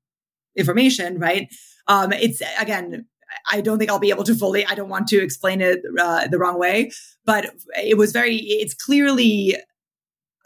information, 0.56 1.18
right? 1.18 1.52
Um, 1.88 2.12
it's 2.12 2.42
again, 2.58 3.06
I 3.50 3.60
don't 3.60 3.78
think 3.78 3.90
I'll 3.90 3.98
be 3.98 4.10
able 4.10 4.24
to 4.24 4.34
fully. 4.34 4.64
I 4.66 4.74
don't 4.74 4.88
want 4.88 5.08
to 5.08 5.22
explain 5.22 5.60
it 5.60 5.82
uh, 6.00 6.28
the 6.28 6.38
wrong 6.38 6.58
way, 6.58 6.90
but 7.24 7.50
it 7.76 7.96
was 7.96 8.12
very. 8.12 8.36
It's 8.36 8.74
clearly 8.74 9.56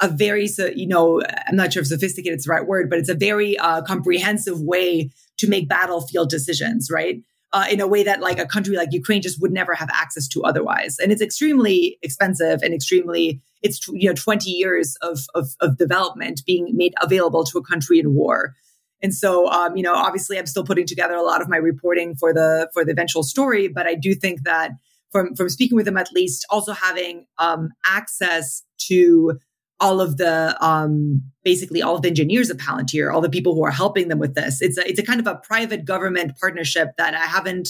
a 0.01 0.09
very, 0.09 0.49
you 0.75 0.87
know, 0.87 1.23
I'm 1.49 1.57
not 1.57 1.73
sure 1.73 1.81
if 1.81 1.87
sophisticated 1.87 2.39
is 2.39 2.45
the 2.45 2.53
right 2.53 2.67
word, 2.67 2.91
but 2.91 2.99
it's 2.99 3.09
a 3.09 3.15
very 3.15 3.57
uh, 3.59 3.81
comprehensive 3.83 4.61
way 4.61 5.11
to 5.39 5.49
make 5.49 5.71
battlefield 5.71 6.29
decisions, 6.29 6.91
right? 6.93 7.23
uh, 7.57 7.65
in 7.71 7.81
a 7.81 7.87
way 7.87 8.03
that 8.03 8.21
like 8.21 8.39
a 8.39 8.47
country 8.47 8.77
like 8.77 8.93
Ukraine 8.93 9.23
just 9.23 9.41
would 9.41 9.53
never 9.53 9.75
have 9.75 9.89
access 9.91 10.29
to 10.29 10.43
otherwise. 10.43 10.99
And 10.99 11.11
it's 11.11 11.23
extremely 11.23 11.99
expensive 12.03 12.63
and 12.63 12.75
extremely 12.75 13.41
it's 13.63 13.87
you 13.89 14.09
know 14.09 14.15
20 14.15 14.51
years 14.51 14.97
of, 14.97 15.21
of, 15.35 15.57
of 15.61 15.79
development 15.79 16.43
being 16.47 16.77
made 16.77 16.95
available 17.01 17.45
to 17.45 17.59
a 17.59 17.65
country 17.65 17.99
in 17.99 18.15
war. 18.15 18.55
And 19.03 19.15
so, 19.15 19.49
um, 19.51 19.77
you 19.77 19.83
know, 19.83 19.95
obviously, 19.95 20.39
I'm 20.39 20.47
still 20.47 20.65
putting 20.65 20.87
together 20.87 21.15
a 21.15 21.23
lot 21.23 21.43
of 21.43 21.49
my 21.49 21.57
reporting 21.57 22.15
for 22.17 22.33
the 22.33 22.71
for 22.73 22.85
the 22.85 22.93
eventual 22.93 23.23
story, 23.23 23.69
but 23.69 23.87
I 23.87 23.95
do 23.95 24.15
think 24.15 24.45
that 24.45 24.73
from 25.13 25.35
from 25.35 25.49
speaking 25.49 25.77
with 25.77 25.87
them, 25.87 25.97
at 25.97 26.13
least, 26.13 26.47
also 26.51 26.73
having 26.73 27.27
um, 27.39 27.71
access 27.87 28.63
to 28.89 29.39
all 29.79 30.01
of 30.01 30.17
the 30.17 30.57
um, 30.65 31.23
basically 31.45 31.83
all 31.83 31.97
of 31.97 32.03
the 32.03 32.09
engineers 32.09 32.51
of 32.51 32.57
Palantir, 32.57 33.13
all 33.13 33.21
the 33.21 33.29
people 33.31 33.55
who 33.55 33.65
are 33.65 33.71
helping 33.71 34.09
them 34.09 34.19
with 34.19 34.35
this. 34.35 34.63
It's 34.63 34.79
a, 34.79 34.89
it's 34.89 34.99
a 34.99 35.03
kind 35.03 35.21
of 35.21 35.27
a 35.27 35.37
private 35.37 35.85
government 35.85 36.33
partnership 36.41 36.91
that 36.97 37.15
I 37.15 37.27
haven't, 37.27 37.69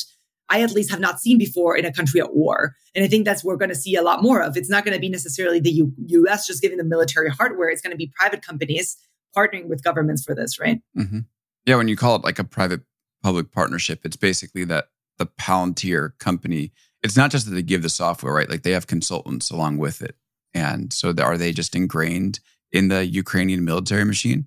I 0.48 0.62
at 0.62 0.72
least 0.72 0.90
have 0.90 1.00
not 1.00 1.20
seen 1.20 1.38
before 1.38 1.76
in 1.76 1.84
a 1.84 1.92
country 1.92 2.20
at 2.20 2.34
war. 2.34 2.74
And 2.94 3.04
I 3.04 3.08
think 3.08 3.24
that's 3.24 3.42
we're 3.42 3.56
going 3.56 3.70
to 3.70 3.74
see 3.74 3.96
a 3.96 4.02
lot 4.02 4.22
more 4.22 4.40
of. 4.40 4.56
It's 4.56 4.70
not 4.70 4.84
going 4.84 4.94
to 4.94 5.00
be 5.00 5.08
necessarily 5.08 5.58
the 5.58 5.70
U- 5.70 5.92
US 6.08 6.46
just 6.46 6.62
giving 6.62 6.78
the 6.78 6.84
military 6.84 7.30
hardware. 7.30 7.68
It's 7.68 7.82
going 7.82 7.90
to 7.92 7.96
be 7.96 8.12
private 8.16 8.42
companies 8.42 8.96
partnering 9.37 9.66
with 9.66 9.85
governments 9.85 10.25
for 10.25 10.35
this, 10.35 10.59
right? 10.59 10.81
Mm-hmm. 10.96 11.20
Yeah, 11.66 11.77
when 11.77 11.88
you 11.88 11.96
call 11.96 12.16
it 12.16 12.25
like 12.25 12.38
a 12.38 12.44
private 12.44 12.83
public 13.22 13.53
partnership, 13.53 14.01
it's 14.05 14.16
basically 14.16 14.64
that 14.64 14.88
the 15.18 15.27
Palantir 15.27 16.18
company, 16.18 16.72
it's 17.03 17.16
not 17.16 17.31
just 17.31 17.46
that 17.46 17.55
they 17.55 17.62
give 17.62 17.83
the 17.83 17.88
software, 17.88 18.33
right? 18.33 18.49
Like 18.49 18.62
they 18.62 18.72
have 18.72 18.87
consultants 18.87 19.51
along 19.51 19.79
with 19.79 20.03
it 20.03 20.16
and 20.57 20.90
so 20.90 21.14
are 21.20 21.37
they 21.37 21.53
just 21.53 21.77
ingrained 21.77 22.40
in 22.72 22.88
the 22.88 23.05
Ukrainian 23.05 23.64
military 23.64 24.05
machine? 24.05 24.46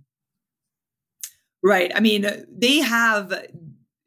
Right. 1.63 1.91
I 1.95 1.99
mean, 1.99 2.25
they 2.51 2.77
have 2.79 3.31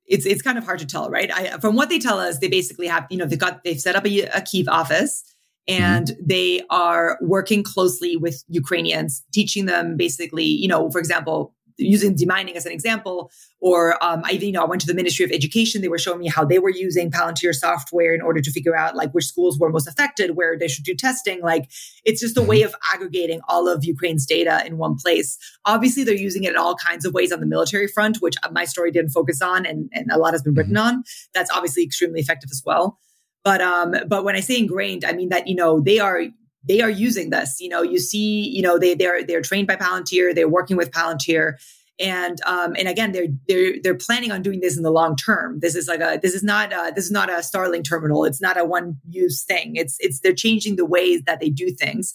it's 0.06 0.26
it's 0.26 0.42
kind 0.42 0.58
of 0.58 0.64
hard 0.64 0.80
to 0.80 0.86
tell, 0.86 1.08
right? 1.10 1.30
I, 1.32 1.58
from 1.58 1.76
what 1.76 1.90
they 1.90 2.00
tell 2.00 2.18
us, 2.18 2.38
they 2.38 2.48
basically 2.48 2.88
have, 2.88 3.06
you 3.08 3.16
know, 3.18 3.24
they've 3.24 3.38
got 3.38 3.62
they've 3.62 3.80
set 3.80 3.94
up 3.94 4.04
a, 4.04 4.20
a 4.22 4.40
Kiev 4.40 4.68
office 4.68 5.22
and 5.68 6.08
mm-hmm. 6.08 6.22
they 6.26 6.62
are 6.70 7.18
working 7.20 7.62
closely 7.62 8.16
with 8.16 8.42
Ukrainians, 8.48 9.22
teaching 9.32 9.66
them 9.66 9.96
basically, 9.96 10.44
you 10.44 10.68
know, 10.68 10.90
for 10.90 10.98
example, 10.98 11.54
using 11.78 12.14
demining 12.14 12.54
as 12.54 12.66
an 12.66 12.72
example, 12.72 13.30
or 13.60 14.02
um, 14.04 14.22
I 14.24 14.32
you 14.32 14.52
know 14.52 14.62
I 14.62 14.66
went 14.66 14.80
to 14.82 14.86
the 14.86 14.94
Ministry 14.94 15.24
of 15.24 15.30
Education. 15.30 15.80
They 15.80 15.88
were 15.88 15.98
showing 15.98 16.20
me 16.20 16.28
how 16.28 16.44
they 16.44 16.58
were 16.58 16.70
using 16.70 17.10
Palantir 17.10 17.54
software 17.54 18.14
in 18.14 18.20
order 18.20 18.40
to 18.40 18.50
figure 18.50 18.76
out 18.76 18.96
like 18.96 19.12
which 19.12 19.26
schools 19.26 19.58
were 19.58 19.70
most 19.70 19.86
affected, 19.86 20.36
where 20.36 20.58
they 20.58 20.68
should 20.68 20.84
do 20.84 20.94
testing. 20.94 21.40
Like 21.40 21.70
it's 22.04 22.20
just 22.20 22.36
a 22.36 22.42
way 22.42 22.60
mm-hmm. 22.60 22.68
of 22.68 22.74
aggregating 22.92 23.40
all 23.48 23.68
of 23.68 23.84
Ukraine's 23.84 24.26
data 24.26 24.62
in 24.66 24.78
one 24.78 24.96
place. 24.96 25.38
Obviously, 25.64 26.04
they're 26.04 26.14
using 26.14 26.44
it 26.44 26.50
in 26.50 26.56
all 26.56 26.74
kinds 26.74 27.04
of 27.04 27.14
ways 27.14 27.32
on 27.32 27.40
the 27.40 27.46
military 27.46 27.88
front, 27.88 28.18
which 28.18 28.34
my 28.50 28.64
story 28.64 28.90
didn't 28.90 29.10
focus 29.10 29.40
on, 29.42 29.66
and, 29.66 29.88
and 29.92 30.10
a 30.10 30.18
lot 30.18 30.34
has 30.34 30.42
been 30.42 30.54
written 30.54 30.74
mm-hmm. 30.74 30.96
on. 30.96 31.04
That's 31.34 31.50
obviously 31.50 31.82
extremely 31.82 32.20
effective 32.20 32.50
as 32.52 32.62
well. 32.64 32.98
But 33.44 33.60
um, 33.60 33.94
but 34.06 34.24
when 34.24 34.36
I 34.36 34.40
say 34.40 34.58
ingrained, 34.58 35.04
I 35.04 35.12
mean 35.12 35.30
that 35.30 35.48
you 35.48 35.54
know 35.54 35.80
they 35.80 35.98
are 35.98 36.22
they 36.64 36.80
are 36.80 36.90
using 36.90 37.30
this. 37.30 37.60
You 37.60 37.68
know, 37.68 37.82
you 37.82 37.98
see, 37.98 38.48
you 38.48 38.62
know, 38.62 38.78
they 38.78 38.94
they're 38.94 39.24
they're 39.24 39.42
trained 39.42 39.66
by 39.66 39.76
Palantir, 39.76 40.34
they're 40.34 40.48
working 40.48 40.76
with 40.76 40.90
Palantir. 40.90 41.54
And 42.00 42.40
um, 42.46 42.74
and 42.78 42.88
again, 42.88 43.12
they're 43.12 43.28
they're 43.48 43.74
they're 43.82 43.94
planning 43.94 44.32
on 44.32 44.42
doing 44.42 44.60
this 44.60 44.76
in 44.76 44.82
the 44.82 44.90
long 44.90 45.16
term. 45.16 45.60
This 45.60 45.74
is 45.74 45.88
like 45.88 46.00
a 46.00 46.18
this 46.20 46.34
is 46.34 46.42
not 46.42 46.72
a, 46.72 46.92
this 46.94 47.04
is 47.04 47.10
not 47.10 47.28
a 47.28 47.34
Starlink 47.34 47.84
terminal. 47.84 48.24
It's 48.24 48.40
not 48.40 48.58
a 48.58 48.64
one 48.64 48.96
use 49.08 49.44
thing. 49.44 49.76
It's 49.76 49.96
it's 50.00 50.20
they're 50.20 50.34
changing 50.34 50.76
the 50.76 50.86
ways 50.86 51.22
that 51.26 51.40
they 51.40 51.50
do 51.50 51.70
things. 51.70 52.14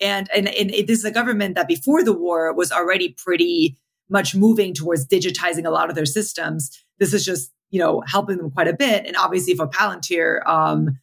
And 0.00 0.28
and 0.34 0.48
and 0.48 0.70
it, 0.70 0.86
this 0.86 0.98
is 0.98 1.04
a 1.04 1.10
government 1.10 1.56
that 1.56 1.68
before 1.68 2.02
the 2.02 2.12
war 2.12 2.52
was 2.54 2.72
already 2.72 3.14
pretty 3.18 3.76
much 4.08 4.34
moving 4.34 4.72
towards 4.72 5.06
digitizing 5.06 5.66
a 5.66 5.70
lot 5.70 5.90
of 5.90 5.94
their 5.94 6.06
systems. 6.06 6.70
This 6.98 7.12
is 7.12 7.24
just 7.24 7.52
you 7.70 7.78
know 7.78 8.02
helping 8.06 8.38
them 8.38 8.50
quite 8.50 8.68
a 8.68 8.74
bit. 8.74 9.06
And 9.06 9.16
obviously 9.16 9.54
for 9.54 9.66
Palantir, 9.66 10.46
um, 10.46 10.98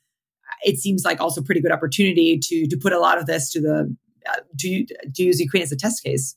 it 0.63 0.77
seems 0.79 1.03
like 1.05 1.21
also 1.21 1.41
pretty 1.41 1.61
good 1.61 1.71
opportunity 1.71 2.37
to 2.37 2.67
to 2.67 2.77
put 2.77 2.93
a 2.93 2.99
lot 2.99 3.17
of 3.17 3.25
this 3.25 3.51
to 3.51 3.61
the 3.61 3.95
uh, 4.29 4.39
to 4.59 4.85
to 4.85 5.23
use 5.23 5.39
Ukraine 5.39 5.63
as 5.63 5.71
a 5.71 5.77
test 5.77 6.03
case. 6.03 6.35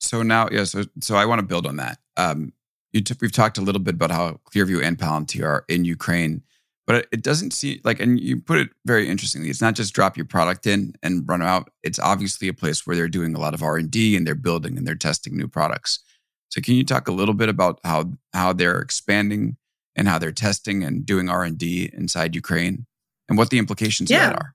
So 0.00 0.22
now, 0.22 0.48
yeah, 0.50 0.64
so 0.64 0.84
so 1.00 1.16
I 1.16 1.24
want 1.26 1.40
to 1.40 1.46
build 1.46 1.66
on 1.66 1.76
that. 1.76 1.98
Um, 2.16 2.52
t- 2.92 3.14
we've 3.20 3.32
talked 3.32 3.58
a 3.58 3.62
little 3.62 3.80
bit 3.80 3.94
about 3.94 4.10
how 4.10 4.40
Clearview 4.52 4.82
and 4.82 4.98
Palantir 4.98 5.44
are 5.44 5.64
in 5.68 5.84
Ukraine, 5.84 6.42
but 6.86 7.06
it 7.12 7.22
doesn't 7.22 7.52
seem 7.52 7.80
like, 7.84 8.00
and 8.00 8.20
you 8.20 8.40
put 8.40 8.58
it 8.58 8.70
very 8.84 9.08
interestingly. 9.08 9.50
It's 9.50 9.60
not 9.60 9.74
just 9.74 9.94
drop 9.94 10.16
your 10.16 10.26
product 10.26 10.66
in 10.66 10.94
and 11.02 11.28
run 11.28 11.42
out. 11.42 11.70
It's 11.82 11.98
obviously 11.98 12.48
a 12.48 12.54
place 12.54 12.86
where 12.86 12.94
they're 12.94 13.08
doing 13.08 13.34
a 13.34 13.40
lot 13.40 13.54
of 13.54 13.62
R 13.62 13.76
and 13.76 13.90
D 13.90 14.16
and 14.16 14.26
they're 14.26 14.34
building 14.34 14.78
and 14.78 14.86
they're 14.86 14.94
testing 14.94 15.36
new 15.36 15.48
products. 15.48 16.00
So 16.48 16.60
can 16.60 16.74
you 16.74 16.84
talk 16.84 17.08
a 17.08 17.12
little 17.12 17.34
bit 17.34 17.48
about 17.48 17.80
how 17.84 18.12
how 18.32 18.52
they're 18.52 18.80
expanding 18.80 19.56
and 19.94 20.08
how 20.08 20.18
they're 20.18 20.32
testing 20.32 20.84
and 20.84 21.04
doing 21.04 21.28
R 21.28 21.42
and 21.42 21.58
D 21.58 21.90
inside 21.92 22.34
Ukraine? 22.34 22.86
and 23.28 23.38
what 23.38 23.50
the 23.50 23.58
implications 23.58 24.10
yeah. 24.10 24.28
of 24.28 24.32
that 24.32 24.42
are. 24.42 24.54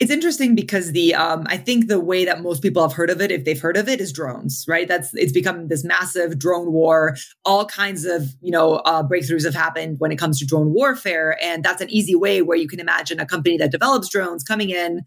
It's 0.00 0.12
interesting 0.12 0.54
because 0.54 0.92
the 0.92 1.12
um, 1.16 1.44
I 1.48 1.56
think 1.56 1.88
the 1.88 1.98
way 1.98 2.24
that 2.24 2.40
most 2.40 2.62
people 2.62 2.82
have 2.82 2.92
heard 2.92 3.10
of 3.10 3.20
it, 3.20 3.32
if 3.32 3.44
they've 3.44 3.60
heard 3.60 3.76
of 3.76 3.88
it, 3.88 4.00
is 4.00 4.12
drones. 4.12 4.64
Right? 4.68 4.86
That's 4.86 5.12
it's 5.14 5.32
become 5.32 5.66
this 5.66 5.84
massive 5.84 6.38
drone 6.38 6.70
war. 6.70 7.16
All 7.44 7.66
kinds 7.66 8.04
of 8.04 8.28
you 8.40 8.52
know 8.52 8.74
uh, 8.74 9.02
breakthroughs 9.02 9.44
have 9.44 9.56
happened 9.56 9.96
when 9.98 10.12
it 10.12 10.16
comes 10.16 10.38
to 10.38 10.46
drone 10.46 10.72
warfare, 10.72 11.36
and 11.42 11.64
that's 11.64 11.82
an 11.82 11.90
easy 11.90 12.14
way 12.14 12.42
where 12.42 12.56
you 12.56 12.68
can 12.68 12.78
imagine 12.78 13.18
a 13.18 13.26
company 13.26 13.56
that 13.56 13.72
develops 13.72 14.08
drones 14.08 14.44
coming 14.44 14.70
in, 14.70 15.02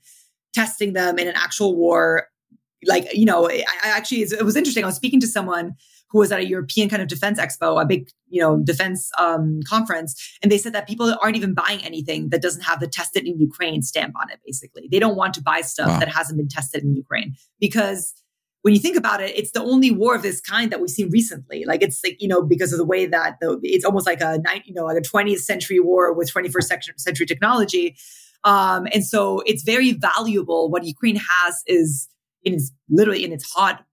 testing 0.54 0.92
them 0.92 1.18
in 1.18 1.30
an 1.30 1.36
actual 1.38 1.74
war. 1.74 2.28
Like 2.86 3.14
you 3.14 3.26
know, 3.26 3.50
I, 3.50 3.64
I 3.84 3.90
actually 3.90 4.22
it 4.22 4.44
was 4.44 4.56
interesting. 4.56 4.84
I 4.84 4.88
was 4.88 4.96
speaking 4.96 5.20
to 5.22 5.28
someone 5.28 5.76
who 6.12 6.20
was 6.20 6.32
at 6.32 6.40
a 6.40 6.46
European 6.46 6.90
kind 6.90 7.02
of 7.02 7.08
defense 7.08 7.40
expo, 7.40 7.82
a 7.82 7.86
big, 7.86 8.10
you 8.28 8.42
know, 8.42 8.62
defense 8.64 9.10
um, 9.18 9.62
conference. 9.66 10.38
And 10.42 10.52
they 10.52 10.58
said 10.58 10.74
that 10.74 10.88
people 10.88 11.16
aren't 11.22 11.38
even 11.38 11.54
buying 11.54 11.84
anything 11.84 12.30
that 12.30 12.42
doesn't 12.42 12.64
have 12.64 12.80
the 12.80 12.88
tested 12.88 13.26
in 13.26 13.40
Ukraine 13.40 13.82
stamp 13.82 14.16
on 14.20 14.30
it, 14.30 14.40
basically. 14.46 14.90
They 14.92 15.00
don't 15.00 15.16
want 15.16 15.34
to 15.36 15.42
buy 15.42 15.62
stuff 15.62 15.88
wow. 15.88 16.00
that 16.00 16.10
hasn't 16.10 16.38
been 16.38 16.50
tested 16.50 16.84
in 16.84 16.96
Ukraine 16.96 17.36
because 17.60 18.14
when 18.62 18.74
you 18.74 18.80
think 18.80 18.98
about 18.98 19.22
it, 19.22 19.36
it's 19.36 19.52
the 19.52 19.64
only 19.64 19.90
war 19.90 20.14
of 20.14 20.22
this 20.22 20.40
kind 20.40 20.72
that 20.72 20.80
we've 20.80 20.90
seen 20.90 21.10
recently. 21.10 21.64
Like 21.66 21.82
it's 21.82 22.02
like, 22.04 22.22
you 22.22 22.28
know, 22.28 22.44
because 22.44 22.72
of 22.74 22.78
the 22.78 22.86
way 22.86 23.06
that 23.06 23.38
the, 23.40 23.60
it's 23.64 23.86
almost 23.86 24.06
like 24.06 24.22
a 24.22 24.40
you 24.66 24.74
know, 24.74 24.86
like 24.86 24.98
a 24.98 25.02
20th 25.02 25.40
century 25.40 25.80
war 25.80 26.14
with 26.14 26.32
21st 26.32 27.00
century 27.00 27.26
technology. 27.26 27.96
Um, 28.44 28.88
and 28.94 29.06
so 29.06 29.42
it's 29.46 29.64
very 29.64 29.94
valuable. 29.94 30.70
What 30.70 30.84
Ukraine 30.84 31.16
has 31.16 31.64
is 31.66 32.08
in 32.44 32.54
its 32.56 32.72
literally 32.90 33.24
in 33.24 33.32
its 33.32 33.52
hot 33.52 33.86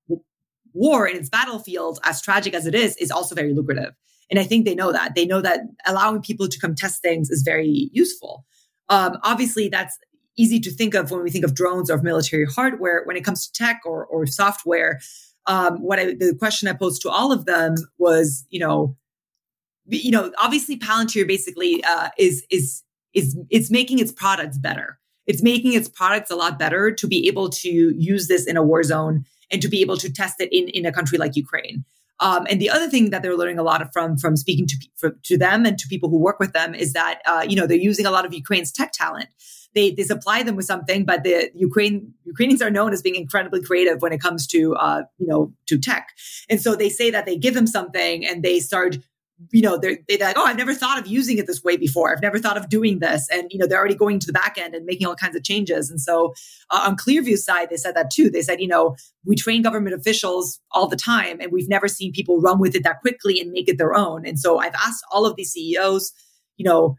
war 0.75 1.07
in 1.07 1.17
its 1.17 1.29
battlefield, 1.29 1.99
as 2.05 2.23
tragic 2.23 2.55
as 2.55 2.67
it 2.67 2.75
is, 2.75 2.97
is 2.97 3.11
also 3.11 3.35
very 3.35 3.53
lucrative. 3.53 3.95
And 4.31 4.39
I 4.39 4.45
think 4.45 4.65
they 4.65 4.75
know 4.75 4.93
that. 4.93 5.15
They 5.15 5.27
know 5.27 5.41
that 5.41 5.61
allowing 5.87 6.23
people 6.23 6.49
to 6.49 6.61
come 6.61 6.75
test 6.75 7.03
things 7.03 7.31
is 7.31 7.43
very 7.43 7.91
useful. 7.93 8.45
Um, 8.89 9.17
obviously, 9.25 9.69
that's 9.69 9.99
easy 10.37 10.61
to 10.61 10.71
think 10.71 10.95
of 10.95 11.11
when 11.11 11.23
we 11.23 11.31
think 11.31 11.45
of 11.45 11.55
drones 11.55 11.91
or 11.91 12.01
military 12.03 12.45
hardware. 12.45 13.03
When 13.05 13.17
it 13.17 13.25
comes 13.25 13.47
to 13.47 13.53
tech 13.53 13.81
or, 13.85 14.07
or 14.07 14.27
software, 14.27 15.01
um, 15.47 15.79
what 15.79 15.99
I, 15.99 16.15
the 16.15 16.37
question 16.39 16.69
I 16.69 16.75
posed 16.75 17.03
to 17.03 17.11
all 17.11 17.33
of 17.33 17.47
them 17.47 17.75
was, 17.99 18.47
you 18.51 18.61
know, 18.61 18.97
you 19.87 20.11
know, 20.11 20.31
obviously 20.39 20.79
Palantir 20.79 21.27
basically 21.27 21.83
uh, 21.85 22.11
is 22.19 22.45
is 22.51 22.83
is 23.15 23.37
it's 23.49 23.71
making 23.71 23.99
its 23.99 24.13
products 24.13 24.59
better. 24.59 24.99
It's 25.29 25.43
making 25.43 25.75
its 25.75 25.89
products 25.89 26.31
a 26.31 26.37
lot 26.37 26.59
better 26.59 26.91
to 26.91 27.07
be 27.07 27.29
able 27.29 27.51
to 27.51 27.69
use 27.97 28.27
this 28.27 28.47
in 28.47 28.57
a 28.57 28.63
war 28.63 28.83
zone 28.83 29.25
and 29.51 29.63
to 29.63 29.69
be 29.69 29.81
able 29.83 29.97
to 29.99 30.13
test 30.13 30.41
it 30.41 30.49
in, 30.51 30.69
in 30.71 30.85
a 30.87 30.93
country 30.93 31.19
like 31.19 31.37
Ukraine. 31.37 31.85
Um, 32.21 32.47
and 32.51 32.61
the 32.61 32.71
other 32.71 32.89
thing 32.89 33.11
that 33.11 33.23
they're 33.23 33.37
learning 33.37 33.59
a 33.59 33.63
lot 33.63 33.93
from 33.93 34.17
from 34.17 34.37
speaking 34.37 34.67
to 34.67 34.77
for, 34.97 35.17
to 35.25 35.39
them 35.39 35.65
and 35.65 35.79
to 35.79 35.87
people 35.87 36.09
who 36.09 36.19
work 36.19 36.41
with 36.41 36.53
them 36.53 36.75
is 36.75 36.93
that 36.93 37.21
uh, 37.27 37.45
you 37.49 37.55
know 37.55 37.67
they're 37.67 37.77
using 37.77 38.07
a 38.07 38.11
lot 38.11 38.27
of 38.27 38.35
Ukraine's 38.35 38.73
tech 38.73 38.91
talent. 38.93 39.29
They 39.75 39.93
they 39.93 40.03
supply 40.03 40.43
them 40.43 40.57
with 40.57 40.67
something, 40.67 41.05
but 41.05 41.23
the 41.23 41.51
Ukraine 41.55 42.13
Ukrainians 42.25 42.61
are 42.61 42.71
known 42.71 42.93
as 42.93 43.03
being 43.03 43.15
incredibly 43.15 43.63
creative 43.63 44.03
when 44.03 44.13
it 44.13 44.21
comes 44.21 44.49
to 44.49 44.75
uh, 44.75 45.03
you 45.19 45.29
know 45.29 45.53
to 45.67 45.79
tech. 45.79 46.09
And 46.51 46.61
so 46.61 46.75
they 46.75 46.89
say 46.89 47.11
that 47.11 47.25
they 47.25 47.37
give 47.37 47.55
them 47.55 47.69
something 47.69 48.27
and 48.27 48.43
they 48.43 48.59
start 48.59 48.99
you 49.53 49.63
know, 49.63 49.79
they're, 49.79 49.99
they're 50.09 50.19
like, 50.19 50.37
oh, 50.37 50.45
I've 50.45 50.57
never 50.57 50.75
thought 50.75 50.99
of 50.99 51.07
using 51.07 51.39
it 51.39 51.47
this 51.47 51.63
way 51.63 51.77
before. 51.77 52.13
I've 52.13 52.23
never 52.23 52.39
thought 52.39 52.57
of 52.57 52.69
doing 52.69 52.99
this. 52.99 53.29
And, 53.31 53.51
you 53.51 53.59
know, 53.59 53.67
they're 53.67 53.79
already 53.79 53.95
going 53.95 54.19
to 54.19 54.27
the 54.27 54.33
back 54.33 54.59
end 54.59 54.75
and 54.75 54.85
making 54.85 55.07
all 55.07 55.15
kinds 55.15 55.37
of 55.37 55.45
changes. 55.45 55.91
And 55.91 56.01
so 56.01 56.35
uh, 56.71 56.85
on 56.89 56.97
Clearview's 56.97 57.45
side, 57.45 57.71
they 57.71 57.77
said 57.77 57.95
that 57.95 58.11
too. 58.11 58.31
They 58.31 58.43
said, 58.43 58.61
you 58.61 58.69
know, 58.69 58.97
we 59.25 59.37
train 59.37 59.63
government 59.63 59.95
officials 59.95 60.61
all 60.73 60.89
the 60.89 60.97
time 60.97 61.41
and 61.41 61.53
we've 61.53 61.69
never 61.69 61.89
seen 61.89 62.13
people 62.13 62.41
run 62.41 62.59
with 62.59 62.75
it 62.75 62.83
that 62.85 63.01
quickly 63.01 63.41
and 63.41 63.53
make 63.53 63.69
it 63.69 63.79
their 63.79 63.95
own. 63.95 64.27
And 64.27 64.39
so 64.39 64.59
I've 64.59 64.75
asked 64.75 65.05
all 65.13 65.25
of 65.25 65.37
these 65.37 65.53
CEOs, 65.53 66.13
you 66.57 66.65
know, 66.65 66.97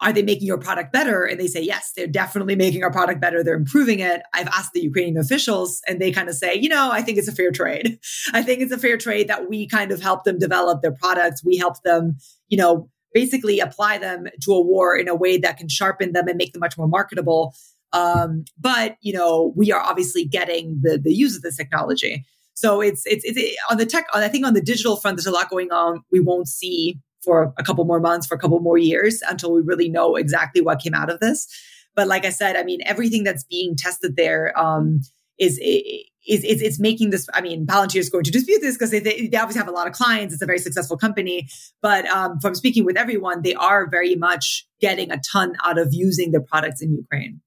are 0.00 0.12
they 0.12 0.22
making 0.22 0.46
your 0.46 0.58
product 0.58 0.92
better? 0.92 1.24
And 1.24 1.40
they 1.40 1.48
say, 1.48 1.60
yes, 1.60 1.92
they're 1.96 2.06
definitely 2.06 2.54
making 2.54 2.84
our 2.84 2.92
product 2.92 3.20
better. 3.20 3.42
They're 3.42 3.56
improving 3.56 3.98
it. 3.98 4.22
I've 4.32 4.46
asked 4.48 4.72
the 4.72 4.80
Ukrainian 4.80 5.16
officials 5.16 5.80
and 5.88 6.00
they 6.00 6.12
kind 6.12 6.28
of 6.28 6.36
say, 6.36 6.54
you 6.54 6.68
know, 6.68 6.90
I 6.92 7.02
think 7.02 7.18
it's 7.18 7.28
a 7.28 7.34
fair 7.34 7.50
trade. 7.50 7.98
I 8.32 8.42
think 8.42 8.60
it's 8.60 8.72
a 8.72 8.78
fair 8.78 8.96
trade 8.96 9.28
that 9.28 9.48
we 9.48 9.66
kind 9.66 9.90
of 9.90 10.00
help 10.00 10.24
them 10.24 10.38
develop 10.38 10.82
their 10.82 10.92
products. 10.92 11.44
We 11.44 11.56
help 11.56 11.82
them, 11.82 12.16
you 12.48 12.56
know, 12.56 12.88
basically 13.12 13.58
apply 13.58 13.98
them 13.98 14.26
to 14.42 14.52
a 14.52 14.60
war 14.60 14.96
in 14.96 15.08
a 15.08 15.14
way 15.14 15.38
that 15.38 15.56
can 15.56 15.68
sharpen 15.68 16.12
them 16.12 16.28
and 16.28 16.36
make 16.36 16.52
them 16.52 16.60
much 16.60 16.78
more 16.78 16.88
marketable. 16.88 17.54
Um, 17.92 18.44
but, 18.58 18.96
you 19.00 19.12
know, 19.12 19.52
we 19.56 19.72
are 19.72 19.80
obviously 19.80 20.24
getting 20.24 20.78
the, 20.82 20.98
the 20.98 21.12
use 21.12 21.34
of 21.34 21.42
this 21.42 21.56
technology. 21.56 22.24
So 22.54 22.80
it's, 22.80 23.04
it's, 23.06 23.24
it's 23.24 23.56
on 23.70 23.78
the 23.78 23.86
tech, 23.86 24.06
I 24.12 24.28
think 24.28 24.44
on 24.44 24.52
the 24.52 24.60
digital 24.60 24.96
front, 24.96 25.16
there's 25.16 25.26
a 25.26 25.30
lot 25.30 25.48
going 25.48 25.72
on. 25.72 26.02
We 26.12 26.20
won't 26.20 26.48
see 26.48 26.98
for 27.22 27.52
a 27.58 27.62
couple 27.62 27.84
more 27.84 28.00
months, 28.00 28.26
for 28.26 28.34
a 28.34 28.38
couple 28.38 28.60
more 28.60 28.78
years 28.78 29.22
until 29.28 29.52
we 29.52 29.60
really 29.60 29.88
know 29.88 30.16
exactly 30.16 30.60
what 30.60 30.80
came 30.80 30.94
out 30.94 31.10
of 31.10 31.20
this. 31.20 31.46
But 31.94 32.06
like 32.06 32.24
I 32.24 32.30
said, 32.30 32.56
I 32.56 32.62
mean, 32.62 32.80
everything 32.86 33.24
that's 33.24 33.44
being 33.44 33.74
tested 33.76 34.16
there 34.16 34.56
um, 34.58 35.00
is 35.38 35.58
is 35.58 36.44
it's 36.44 36.78
making 36.78 37.10
this. 37.10 37.28
I 37.34 37.40
mean, 37.40 37.66
Palantir 37.66 37.96
is 37.96 38.10
going 38.10 38.24
to 38.24 38.30
dispute 38.30 38.60
this 38.60 38.76
because 38.76 38.90
they, 38.90 39.00
they 39.00 39.36
obviously 39.36 39.58
have 39.58 39.68
a 39.68 39.72
lot 39.72 39.86
of 39.86 39.94
clients. 39.94 40.34
It's 40.34 40.42
a 40.42 40.46
very 40.46 40.58
successful 40.58 40.96
company. 40.96 41.48
But 41.80 42.06
um, 42.06 42.38
from 42.40 42.54
speaking 42.54 42.84
with 42.84 42.96
everyone, 42.96 43.42
they 43.42 43.54
are 43.54 43.88
very 43.88 44.14
much 44.14 44.66
getting 44.80 45.10
a 45.10 45.18
ton 45.32 45.56
out 45.64 45.78
of 45.78 45.88
using 45.92 46.30
their 46.32 46.42
products 46.42 46.82
in 46.82 46.92
Ukraine. 46.94 47.40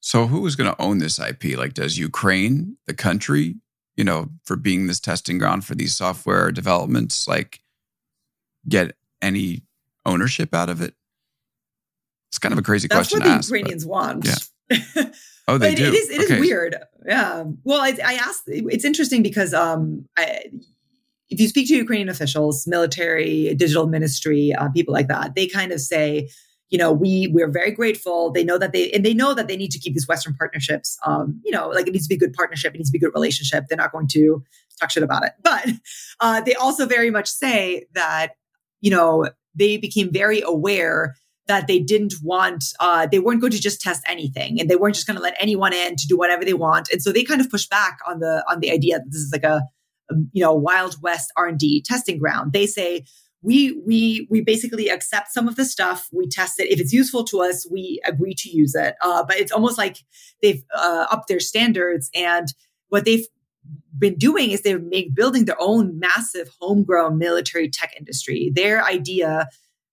So, 0.00 0.26
who 0.26 0.46
is 0.46 0.56
going 0.56 0.70
to 0.70 0.80
own 0.80 0.98
this 0.98 1.18
IP? 1.18 1.56
Like, 1.56 1.74
does 1.74 1.98
Ukraine, 1.98 2.76
the 2.86 2.94
country, 2.94 3.56
you 3.96 4.04
know, 4.04 4.28
for 4.44 4.56
being 4.56 4.86
this 4.86 5.00
testing 5.00 5.38
ground 5.38 5.64
for 5.64 5.74
these 5.74 5.94
software 5.94 6.52
developments, 6.52 7.26
like 7.26 7.60
get 8.68 8.94
any 9.22 9.62
ownership 10.04 10.54
out 10.54 10.68
of 10.68 10.80
it? 10.82 10.94
It's 12.28 12.38
kind 12.38 12.52
of 12.52 12.58
a 12.58 12.62
crazy 12.62 12.88
That's 12.88 13.08
question. 13.08 13.20
That's 13.20 13.28
what 13.28 13.32
the 13.32 13.38
ask, 13.38 13.48
Ukrainians 13.48 13.84
but, 13.84 13.90
want. 13.90 14.28
Yeah. 14.70 15.04
Oh, 15.48 15.56
they 15.56 15.74
do. 15.74 15.86
It 15.86 15.94
is. 15.94 16.10
It 16.10 16.24
okay. 16.24 16.34
is 16.34 16.40
weird. 16.40 16.76
Yeah. 17.06 17.44
Well, 17.64 17.80
I, 17.80 17.96
I, 18.04 18.14
asked. 18.16 18.42
It's 18.46 18.84
interesting 18.84 19.22
because 19.22 19.54
um, 19.54 20.04
I, 20.18 20.42
if 21.30 21.40
you 21.40 21.48
speak 21.48 21.68
to 21.68 21.74
Ukrainian 21.74 22.10
officials, 22.10 22.66
military, 22.66 23.54
digital 23.54 23.86
ministry, 23.86 24.52
uh, 24.52 24.68
people 24.68 24.92
like 24.92 25.08
that, 25.08 25.34
they 25.34 25.46
kind 25.46 25.72
of 25.72 25.80
say, 25.80 26.28
you 26.68 26.76
know, 26.76 26.92
we 26.92 27.28
we're 27.32 27.50
very 27.50 27.70
grateful. 27.70 28.30
They 28.30 28.44
know 28.44 28.58
that 28.58 28.72
they 28.72 28.90
and 28.90 29.06
they 29.06 29.14
know 29.14 29.32
that 29.32 29.48
they 29.48 29.56
need 29.56 29.70
to 29.70 29.78
keep 29.78 29.94
these 29.94 30.06
Western 30.06 30.34
partnerships. 30.34 30.98
Um, 31.06 31.40
you 31.42 31.50
know, 31.50 31.68
like 31.68 31.86
it 31.86 31.92
needs 31.92 32.06
to 32.06 32.10
be 32.10 32.16
a 32.16 32.18
good 32.18 32.34
partnership. 32.34 32.74
It 32.74 32.78
needs 32.78 32.90
to 32.90 32.92
be 32.92 32.98
a 32.98 33.08
good 33.08 33.14
relationship. 33.14 33.64
They're 33.68 33.78
not 33.78 33.90
going 33.90 34.08
to 34.08 34.44
talk 34.78 34.90
shit 34.90 35.02
about 35.02 35.24
it. 35.24 35.32
But 35.42 35.66
uh, 36.20 36.42
they 36.42 36.54
also 36.54 36.84
very 36.84 37.10
much 37.10 37.26
say 37.26 37.86
that 37.94 38.32
you 38.80 38.90
know, 38.90 39.28
they 39.54 39.76
became 39.76 40.12
very 40.12 40.40
aware 40.40 41.16
that 41.46 41.66
they 41.66 41.78
didn't 41.78 42.14
want, 42.22 42.64
uh, 42.78 43.06
they 43.06 43.18
weren't 43.18 43.40
going 43.40 43.52
to 43.52 43.60
just 43.60 43.80
test 43.80 44.02
anything 44.06 44.60
and 44.60 44.68
they 44.68 44.76
weren't 44.76 44.94
just 44.94 45.06
going 45.06 45.16
to 45.16 45.22
let 45.22 45.34
anyone 45.40 45.72
in 45.72 45.96
to 45.96 46.06
do 46.06 46.16
whatever 46.16 46.44
they 46.44 46.52
want. 46.52 46.88
And 46.92 47.02
so 47.02 47.10
they 47.10 47.24
kind 47.24 47.40
of 47.40 47.50
pushed 47.50 47.70
back 47.70 47.98
on 48.06 48.20
the, 48.20 48.44
on 48.48 48.60
the 48.60 48.70
idea 48.70 48.98
that 48.98 49.10
this 49.10 49.22
is 49.22 49.32
like 49.32 49.44
a, 49.44 49.62
a 50.10 50.14
you 50.32 50.42
know, 50.42 50.52
Wild 50.52 50.96
West 51.02 51.32
R&D 51.36 51.82
testing 51.86 52.18
ground. 52.18 52.52
They 52.52 52.66
say, 52.66 53.04
we 53.42 53.80
we 53.86 54.26
we 54.30 54.40
basically 54.40 54.88
accept 54.88 55.32
some 55.32 55.46
of 55.46 55.56
the 55.56 55.64
stuff 55.64 56.08
we 56.12 56.26
test 56.26 56.58
it 56.58 56.70
if 56.70 56.80
it's 56.80 56.92
useful 56.92 57.24
to 57.24 57.40
us 57.40 57.66
we 57.70 58.00
agree 58.04 58.34
to 58.34 58.50
use 58.50 58.74
it 58.74 58.96
uh, 59.00 59.24
but 59.24 59.36
it's 59.36 59.52
almost 59.52 59.78
like 59.78 59.98
they've 60.42 60.64
uh, 60.74 61.06
upped 61.10 61.28
their 61.28 61.40
standards 61.40 62.10
and 62.14 62.52
what 62.88 63.04
they've 63.04 63.26
been 63.96 64.16
doing 64.16 64.50
is 64.50 64.62
they're 64.62 64.78
make, 64.78 65.14
building 65.14 65.44
their 65.44 65.60
own 65.60 65.98
massive 65.98 66.50
homegrown 66.60 67.18
military 67.18 67.68
tech 67.68 67.94
industry. 67.98 68.52
Their 68.54 68.84
idea, 68.84 69.48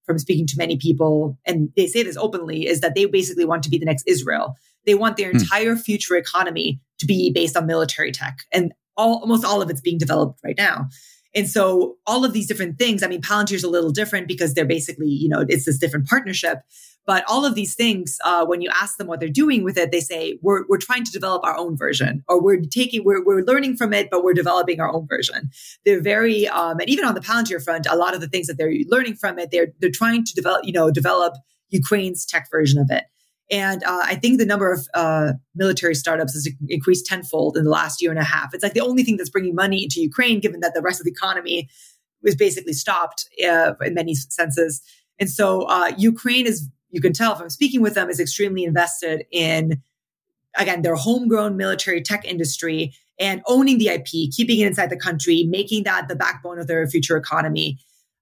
from 0.05 0.19
speaking 0.19 0.47
to 0.47 0.58
many 0.58 0.77
people, 0.77 1.38
and 1.45 1.69
they 1.75 1.88
say 1.88 2.03
this 2.03 2.17
openly, 2.17 2.67
is 2.67 2.81
that 2.81 2.95
they 2.95 3.05
basically 3.05 3.45
want 3.45 3.63
to 3.63 3.69
be 3.69 3.77
the 3.77 3.86
next 3.86 4.03
Israel. 4.08 4.55
They 4.86 4.95
want 4.95 5.17
their 5.17 5.31
hmm. 5.31 5.38
entire 5.38 5.75
future 5.75 6.15
economy 6.15 6.79
to 6.99 7.05
be 7.05 7.31
based 7.31 7.58
on 7.58 7.65
military 7.65 8.12
tech, 8.12 8.39
and 8.51 8.73
all, 8.97 9.19
almost 9.19 9.45
all 9.45 9.62
of 9.62 9.69
it's 9.69 9.81
being 9.81 9.97
developed 9.97 10.39
right 10.43 10.58
now. 10.58 10.88
And 11.36 11.49
so 11.49 11.97
all 12.08 12.23
of 12.23 12.31
these 12.31 12.47
different 12.47 12.79
things, 12.79 13.03
I 13.03 13.08
mean, 13.08 13.21
Palantir 13.21 13.53
is 13.53 13.63
a 13.63 13.69
little 13.69 13.91
different 13.91 14.27
because 14.27 14.53
they're 14.53 14.65
basically, 14.65 15.10
you 15.10 15.27
know, 15.27 15.43
it's 15.47 15.65
this 15.65 15.77
different 15.77 16.08
partnership. 16.08 16.60
But 17.07 17.23
all 17.27 17.45
of 17.45 17.53
these 17.53 17.75
things, 17.75 18.17
uh, 18.25 18.45
when 18.45 18.61
you 18.61 18.69
ask 18.81 18.97
them 18.97 19.07
what 19.07 19.19
they're 19.19 19.29
doing 19.29 19.63
with 19.63 19.77
it, 19.77 19.91
they 19.91 19.99
say 19.99 20.39
we're 20.41 20.65
we're 20.67 20.79
trying 20.79 21.03
to 21.03 21.11
develop 21.11 21.43
our 21.43 21.57
own 21.57 21.77
version, 21.77 22.23
or 22.27 22.41
we're 22.41 22.61
taking 22.61 23.03
we're 23.03 23.23
we're 23.23 23.43
learning 23.43 23.77
from 23.77 23.93
it, 23.93 24.09
but 24.09 24.23
we're 24.23 24.33
developing 24.33 24.79
our 24.79 24.91
own 24.91 25.07
version. 25.07 25.49
They're 25.85 26.01
very 26.01 26.47
um, 26.47 26.79
and 26.79 26.89
even 26.89 27.05
on 27.05 27.13
the 27.13 27.21
Palantir 27.21 27.63
front, 27.63 27.85
a 27.89 27.95
lot 27.95 28.15
of 28.15 28.21
the 28.21 28.27
things 28.27 28.47
that 28.47 28.57
they're 28.57 28.73
learning 28.87 29.15
from 29.15 29.37
it, 29.37 29.51
they're 29.51 29.67
they're 29.79 29.91
trying 29.91 30.23
to 30.25 30.33
develop 30.33 30.65
you 30.65 30.73
know 30.73 30.89
develop 30.89 31.35
Ukraine's 31.69 32.25
tech 32.25 32.47
version 32.49 32.79
of 32.79 32.89
it. 32.89 33.03
And 33.51 33.83
uh, 33.83 34.01
I 34.03 34.15
think 34.15 34.39
the 34.39 34.45
number 34.45 34.73
of 34.73 34.87
uh, 34.95 35.33
military 35.53 35.93
startups 35.93 36.33
has 36.33 36.49
increased 36.67 37.05
tenfold 37.05 37.57
in 37.57 37.63
the 37.63 37.69
last 37.69 38.01
year 38.01 38.09
and 38.09 38.19
a 38.19 38.23
half. 38.23 38.53
It's 38.53 38.63
like 38.63 38.73
the 38.73 38.81
only 38.81 39.03
thing 39.03 39.17
that's 39.17 39.29
bringing 39.29 39.53
money 39.53 39.83
into 39.83 40.01
Ukraine, 40.01 40.39
given 40.39 40.61
that 40.61 40.73
the 40.73 40.81
rest 40.81 40.99
of 40.99 41.05
the 41.05 41.11
economy 41.11 41.69
was 42.23 42.35
basically 42.35 42.73
stopped 42.73 43.29
uh, 43.47 43.73
in 43.81 43.93
many 43.93 44.15
senses. 44.15 44.81
And 45.19 45.29
so 45.29 45.61
uh, 45.63 45.91
Ukraine 45.97 46.47
is 46.47 46.67
you 46.91 47.01
can 47.01 47.13
tell 47.13 47.35
from 47.35 47.49
speaking 47.49 47.81
with 47.81 47.93
them, 47.93 48.09
is 48.09 48.19
extremely 48.19 48.63
invested 48.63 49.25
in, 49.31 49.81
again, 50.57 50.81
their 50.81 50.95
homegrown 50.95 51.57
military 51.57 52.01
tech 52.01 52.25
industry 52.25 52.93
and 53.19 53.41
owning 53.47 53.77
the 53.77 53.89
IP, 53.89 54.31
keeping 54.31 54.59
it 54.59 54.67
inside 54.67 54.89
the 54.89 54.97
country, 54.97 55.43
making 55.49 55.83
that 55.83 56.07
the 56.07 56.15
backbone 56.15 56.59
of 56.59 56.67
their 56.67 56.85
future 56.87 57.17
economy. 57.17 57.77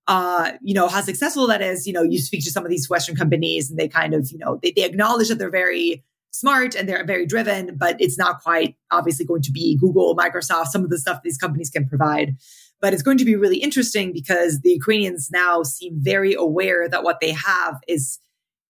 Uh, 0.07 0.51
you 0.61 0.73
know, 0.73 0.87
how 0.87 1.01
successful 1.01 1.47
that 1.47 1.61
is, 1.61 1.87
you 1.87 1.93
know, 1.93 2.03
you 2.03 2.19
speak 2.19 2.43
to 2.43 2.51
some 2.51 2.65
of 2.65 2.69
these 2.69 2.89
Western 2.89 3.15
companies 3.15 3.69
and 3.69 3.79
they 3.79 3.87
kind 3.87 4.13
of, 4.13 4.29
you 4.31 4.37
know, 4.37 4.59
they, 4.61 4.71
they 4.71 4.83
acknowledge 4.83 5.29
that 5.29 5.39
they're 5.39 5.49
very 5.49 6.03
smart 6.31 6.75
and 6.75 6.89
they're 6.89 7.05
very 7.05 7.25
driven, 7.25 7.77
but 7.77 7.95
it's 8.01 8.17
not 8.17 8.41
quite 8.41 8.75
obviously 8.91 9.25
going 9.25 9.41
to 9.43 9.51
be 9.51 9.77
Google, 9.79 10.15
Microsoft, 10.15 10.67
some 10.67 10.83
of 10.83 10.89
the 10.89 10.97
stuff 10.97 11.21
these 11.23 11.37
companies 11.37 11.69
can 11.69 11.87
provide. 11.87 12.35
But 12.81 12.93
it's 12.93 13.03
going 13.03 13.17
to 13.19 13.25
be 13.25 13.37
really 13.37 13.57
interesting 13.57 14.11
because 14.11 14.59
the 14.59 14.71
Ukrainians 14.71 15.29
now 15.31 15.63
seem 15.63 15.93
very 16.01 16.33
aware 16.33 16.89
that 16.89 17.03
what 17.03 17.21
they 17.21 17.31
have 17.31 17.77
is 17.87 18.19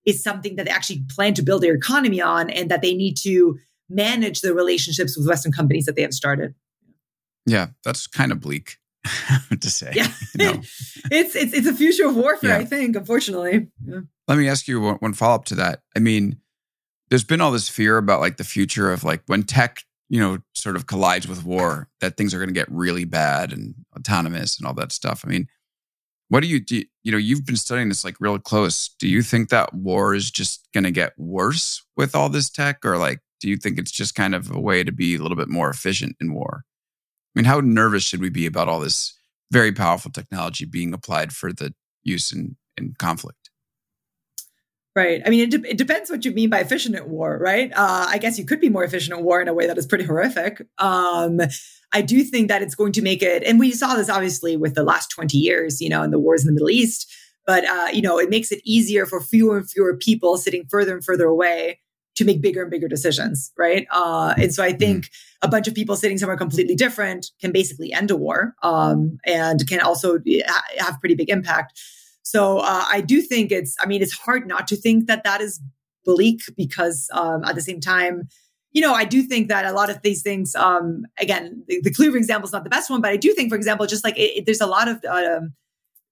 is 0.06 0.22
something 0.22 0.56
that 0.56 0.66
they 0.66 0.72
actually 0.72 1.04
plan 1.10 1.34
to 1.36 1.42
build 1.42 1.62
their 1.62 1.74
economy 1.74 2.22
on 2.22 2.50
and 2.50 2.70
that 2.70 2.82
they 2.82 2.94
need 2.94 3.16
to 3.18 3.58
manage 3.90 4.42
the 4.42 4.54
relationships 4.54 5.18
with 5.18 5.28
Western 5.28 5.52
companies 5.52 5.86
that 5.86 5.96
they 5.96 6.02
have 6.02 6.14
started. 6.14 6.56
Yeah, 7.46 7.68
that's 7.84 8.08
kind 8.08 8.32
of 8.32 8.40
bleak 8.40 8.78
to 9.60 9.70
say. 9.70 9.92
Yeah. 9.96 10.08
You 10.38 10.46
know? 10.46 10.52
it's, 11.12 11.36
it's, 11.36 11.54
it's 11.54 11.68
a 11.68 11.74
future 11.74 12.08
of 12.08 12.16
warfare, 12.16 12.52
yeah. 12.52 12.58
I 12.58 12.66
think, 12.66 12.96
unfortunately. 12.96 13.68
Yeah. 13.86 14.02
Let 14.28 14.38
me 14.38 14.48
ask 14.48 14.68
you 14.68 14.80
one, 14.80 14.96
one 14.96 15.14
follow 15.14 15.36
up 15.36 15.46
to 15.46 15.56
that. 15.56 15.82
I 15.96 16.00
mean, 16.00 16.38
there's 17.10 17.24
been 17.24 17.42
all 17.42 17.52
this 17.52 17.70
fear 17.70 17.98
about 17.98 18.22
like 18.22 18.38
the 18.38 18.44
future 18.44 18.92
of 18.92 19.04
like 19.04 19.22
when 19.28 19.44
tech, 19.44 19.84
you 20.10 20.20
know, 20.20 20.40
sort 20.54 20.76
of 20.76 20.88
collides 20.88 21.28
with 21.28 21.44
war, 21.44 21.90
that 22.02 22.18
things 22.18 22.34
are 22.34 22.38
going 22.38 22.50
to 22.50 22.54
get 22.54 22.72
really 22.72 23.06
bad 23.06 23.52
and 23.52 23.76
autonomous 23.96 24.58
and 24.58 24.66
all 24.66 24.74
that 24.76 24.92
stuff. 24.92 25.24
I 25.26 25.30
mean, 25.30 25.48
what 26.34 26.42
do 26.42 26.50
you 26.50 26.60
do? 26.60 26.84
You 27.04 27.12
know, 27.12 27.20
you've 27.20 27.46
been 27.46 27.56
studying 27.56 27.90
this 27.90 28.04
like 28.04 28.16
real 28.20 28.40
close. 28.40 28.90
Do 28.98 29.08
you 29.08 29.22
think 29.22 29.50
that 29.50 29.72
war 29.72 30.16
is 30.16 30.32
just 30.32 30.68
going 30.74 30.84
to 30.84 30.90
get 30.90 31.14
worse 31.16 31.86
with 31.96 32.16
all 32.16 32.28
this 32.28 32.50
tech, 32.50 32.84
or 32.84 32.98
like, 32.98 33.20
do 33.40 33.48
you 33.48 33.56
think 33.56 33.78
it's 33.78 33.92
just 33.92 34.16
kind 34.16 34.34
of 34.34 34.50
a 34.50 34.60
way 34.60 34.84
to 34.84 34.92
be 34.92 35.14
a 35.14 35.20
little 35.20 35.38
bit 35.38 35.48
more 35.48 35.70
efficient 35.70 36.16
in 36.20 36.34
war? 36.34 36.64
I 36.66 37.40
mean, 37.40 37.46
how 37.46 37.60
nervous 37.60 38.02
should 38.02 38.20
we 38.20 38.32
be 38.32 38.48
about 38.48 38.68
all 38.68 38.80
this 38.80 39.14
very 39.52 39.72
powerful 39.72 40.10
technology 40.10 40.66
being 40.66 40.92
applied 40.92 41.34
for 41.34 41.54
the 41.54 41.76
use 42.02 42.32
in, 42.32 42.56
in 42.78 42.96
conflict? 42.98 43.52
Right. 44.96 45.22
I 45.24 45.30
mean, 45.30 45.42
it, 45.42 45.52
de- 45.52 45.70
it 45.70 45.78
depends 45.78 46.10
what 46.10 46.26
you 46.26 46.32
mean 46.32 46.50
by 46.50 46.62
efficient 46.62 46.96
at 46.96 47.10
war, 47.10 47.38
right? 47.40 47.72
Uh, 47.72 48.08
I 48.10 48.18
guess 48.18 48.40
you 48.40 48.46
could 48.46 48.60
be 48.60 48.70
more 48.70 48.84
efficient 48.84 49.16
at 49.16 49.24
war 49.24 49.40
in 49.40 49.48
a 49.48 49.54
way 49.54 49.68
that 49.68 49.78
is 49.78 49.86
pretty 49.86 50.06
horrific. 50.06 50.66
Um, 50.80 51.40
I 51.94 52.02
do 52.02 52.24
think 52.24 52.48
that 52.48 52.62
it's 52.62 52.76
going 52.76 52.92
to 52.94 53.02
make 53.02 53.22
it, 53.22 53.44
and 53.44 53.60
we 53.60 53.72
saw 53.72 53.96
this 53.96 54.10
obviously 54.10 54.58
with 54.58 54.76
the 54.76 54.84
last 54.84 55.10
20 55.12 55.38
years, 55.38 55.80
you 55.80 55.90
know, 55.90 56.04
in 56.04 56.12
the 56.12 56.20
wars 56.20 56.42
in 56.42 56.48
the 56.48 56.54
Middle 56.54 56.70
East, 56.70 57.12
but, 57.46 57.66
uh, 57.66 57.88
you 57.94 58.02
know, 58.02 58.18
it 58.18 58.30
makes 58.30 58.52
it 58.52 58.62
easier 58.64 59.06
for 59.06 59.22
fewer 59.22 59.58
and 59.58 59.70
fewer 59.70 59.96
people 59.98 60.38
sitting 60.38 60.66
further 60.70 60.94
and 60.94 61.04
further 61.04 61.26
away 61.26 61.80
to 62.16 62.26
make 62.26 62.42
bigger 62.42 62.62
and 62.62 62.72
bigger 62.72 62.88
decisions, 62.88 63.52
right? 63.58 63.88
Uh, 63.92 64.34
and 64.38 64.54
so 64.54 64.64
I 64.64 64.72
think 64.72 65.06
mm-hmm. 65.06 65.48
a 65.48 65.50
bunch 65.50 65.68
of 65.68 65.74
people 65.74 65.96
sitting 65.96 66.18
somewhere 66.18 66.38
completely 66.38 66.76
different 66.76 67.32
can 67.42 67.52
basically 67.52 67.92
end 67.92 68.12
a 68.12 68.16
war 68.16 68.54
um, 68.62 69.18
and 69.26 69.68
can 69.68 69.82
also 69.82 70.20
ha- 70.28 70.64
have 70.78 71.00
pretty 71.00 71.16
big 71.16 71.30
impact. 71.30 71.80
So 72.22 72.60
uh, 72.60 72.86
I 72.90 73.02
do 73.02 73.22
think 73.22 73.52
it's, 73.52 73.76
I 73.82 73.88
mean, 73.88 74.02
it's 74.02 74.14
hard 74.14 74.48
not 74.48 74.68
to 74.68 74.76
think 74.76 75.08
that 75.08 75.24
that 75.24 75.42
is 75.42 75.60
bleak 76.06 76.42
because 76.56 77.10
um, 77.14 77.44
at 77.44 77.56
the 77.56 77.62
same 77.62 77.80
time, 77.80 78.28
you 78.74 78.82
know, 78.82 78.94
I 78.94 79.06
do 79.06 79.22
think 79.22 79.48
that 79.48 79.66
a 79.66 79.72
lot 79.72 79.90
of 79.90 80.02
these 80.02 80.22
things, 80.24 80.56
um, 80.56 81.06
again, 81.20 81.64
the, 81.68 81.80
the 81.82 81.94
Clearview 81.94 82.18
example 82.18 82.48
is 82.48 82.54
not 82.54 82.64
the 82.64 82.70
best 82.70 82.90
one, 82.90 83.02
but 83.02 83.12
I 83.12 83.18
do 83.18 83.34
think, 83.34 83.50
for 83.50 83.56
example, 83.56 83.86
just 83.86 84.04
like 84.04 84.18
it, 84.18 84.38
it, 84.38 84.46
there's 84.46 84.62
a 84.62 84.68
lot 84.68 84.88
of 84.88 85.04
um, 85.06 85.54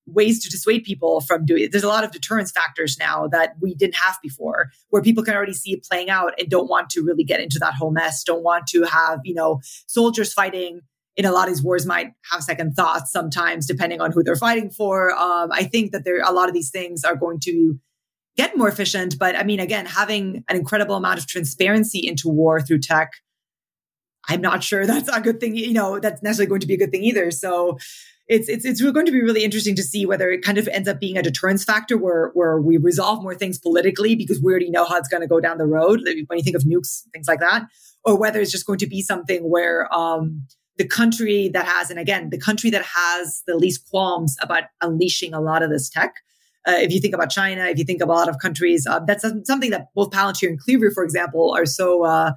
ways 0.05 0.43
to 0.43 0.49
dissuade 0.49 0.83
people 0.83 1.21
from 1.21 1.45
doing 1.45 1.63
it. 1.63 1.71
There's 1.71 1.83
a 1.83 1.87
lot 1.87 2.03
of 2.03 2.11
deterrence 2.11 2.51
factors 2.51 2.97
now 2.99 3.27
that 3.27 3.55
we 3.59 3.73
didn't 3.73 3.95
have 3.95 4.17
before, 4.21 4.69
where 4.89 5.01
people 5.01 5.23
can 5.23 5.35
already 5.35 5.53
see 5.53 5.73
it 5.73 5.83
playing 5.83 6.09
out 6.09 6.33
and 6.37 6.49
don't 6.49 6.69
want 6.69 6.91
to 6.91 7.01
really 7.01 7.23
get 7.23 7.39
into 7.39 7.57
that 7.59 7.73
whole 7.73 7.91
mess, 7.91 8.23
don't 8.23 8.43
want 8.43 8.67
to 8.67 8.83
have, 8.83 9.19
you 9.23 9.33
know, 9.33 9.59
soldiers 9.87 10.31
fighting 10.31 10.81
in 11.17 11.25
a 11.25 11.31
lot 11.31 11.47
of 11.47 11.53
these 11.53 11.63
wars 11.63 11.85
might 11.85 12.13
have 12.31 12.41
second 12.41 12.73
thoughts 12.73 13.11
sometimes, 13.11 13.65
depending 13.65 14.01
on 14.01 14.11
who 14.11 14.23
they're 14.23 14.35
fighting 14.35 14.69
for. 14.69 15.11
Um, 15.11 15.51
I 15.51 15.63
think 15.63 15.91
that 15.91 16.05
there 16.05 16.21
a 16.21 16.31
lot 16.31 16.47
of 16.47 16.53
these 16.53 16.69
things 16.69 17.03
are 17.03 17.15
going 17.15 17.39
to 17.41 17.77
get 18.37 18.57
more 18.57 18.67
efficient. 18.67 19.17
But 19.19 19.35
I 19.35 19.43
mean, 19.43 19.59
again, 19.59 19.85
having 19.85 20.43
an 20.47 20.55
incredible 20.55 20.95
amount 20.95 21.19
of 21.19 21.27
transparency 21.27 21.99
into 21.99 22.29
war 22.29 22.61
through 22.61 22.79
tech, 22.79 23.11
I'm 24.27 24.41
not 24.41 24.63
sure 24.63 24.85
that's 24.87 25.09
a 25.09 25.21
good 25.21 25.39
thing. 25.39 25.55
You 25.55 25.73
know, 25.73 25.99
that's 25.99 26.21
necessarily 26.21 26.49
going 26.49 26.61
to 26.61 26.67
be 26.67 26.75
a 26.75 26.77
good 26.77 26.91
thing 26.91 27.03
either. 27.03 27.31
So 27.31 27.77
it's 28.31 28.47
it's 28.47 28.63
it's 28.63 28.81
going 28.81 29.05
to 29.05 29.11
be 29.11 29.21
really 29.21 29.43
interesting 29.43 29.75
to 29.75 29.83
see 29.83 30.05
whether 30.05 30.29
it 30.29 30.41
kind 30.41 30.57
of 30.57 30.67
ends 30.69 30.87
up 30.87 30.99
being 30.99 31.17
a 31.17 31.21
deterrence 31.21 31.65
factor 31.65 31.97
where 31.97 32.31
where 32.33 32.61
we 32.61 32.77
resolve 32.77 33.21
more 33.21 33.35
things 33.35 33.57
politically 33.57 34.15
because 34.15 34.41
we 34.41 34.51
already 34.51 34.69
know 34.69 34.85
how 34.85 34.95
it's 34.95 35.09
going 35.09 35.21
to 35.21 35.27
go 35.27 35.41
down 35.41 35.57
the 35.57 35.65
road 35.65 36.01
when 36.27 36.39
you 36.39 36.43
think 36.43 36.55
of 36.55 36.63
nukes 36.63 37.03
things 37.11 37.27
like 37.27 37.41
that 37.41 37.63
or 38.05 38.17
whether 38.17 38.39
it's 38.39 38.51
just 38.51 38.65
going 38.65 38.79
to 38.79 38.87
be 38.87 39.01
something 39.01 39.49
where 39.49 39.93
um, 39.93 40.47
the 40.77 40.87
country 40.87 41.49
that 41.49 41.65
has 41.65 41.89
and 41.89 41.99
again 41.99 42.29
the 42.29 42.37
country 42.37 42.69
that 42.69 42.85
has 42.85 43.43
the 43.47 43.55
least 43.57 43.89
qualms 43.89 44.37
about 44.41 44.63
unleashing 44.81 45.33
a 45.33 45.41
lot 45.41 45.61
of 45.61 45.69
this 45.69 45.89
tech 45.89 46.13
uh, 46.67 46.73
if 46.73 46.91
you 46.91 46.99
think 46.99 47.15
about 47.15 47.29
China, 47.29 47.65
if 47.65 47.77
you 47.77 47.83
think 47.83 48.01
of 48.01 48.09
a 48.09 48.13
lot 48.13 48.29
of 48.29 48.37
countries, 48.39 48.85
uh, 48.85 48.99
that's 48.99 49.25
something 49.45 49.71
that 49.71 49.87
both 49.95 50.11
Palantir 50.11 50.47
and 50.49 50.61
Clearview, 50.61 50.93
for 50.93 51.03
example, 51.03 51.53
are 51.55 51.65
so 51.65 52.03
uh, 52.03 52.33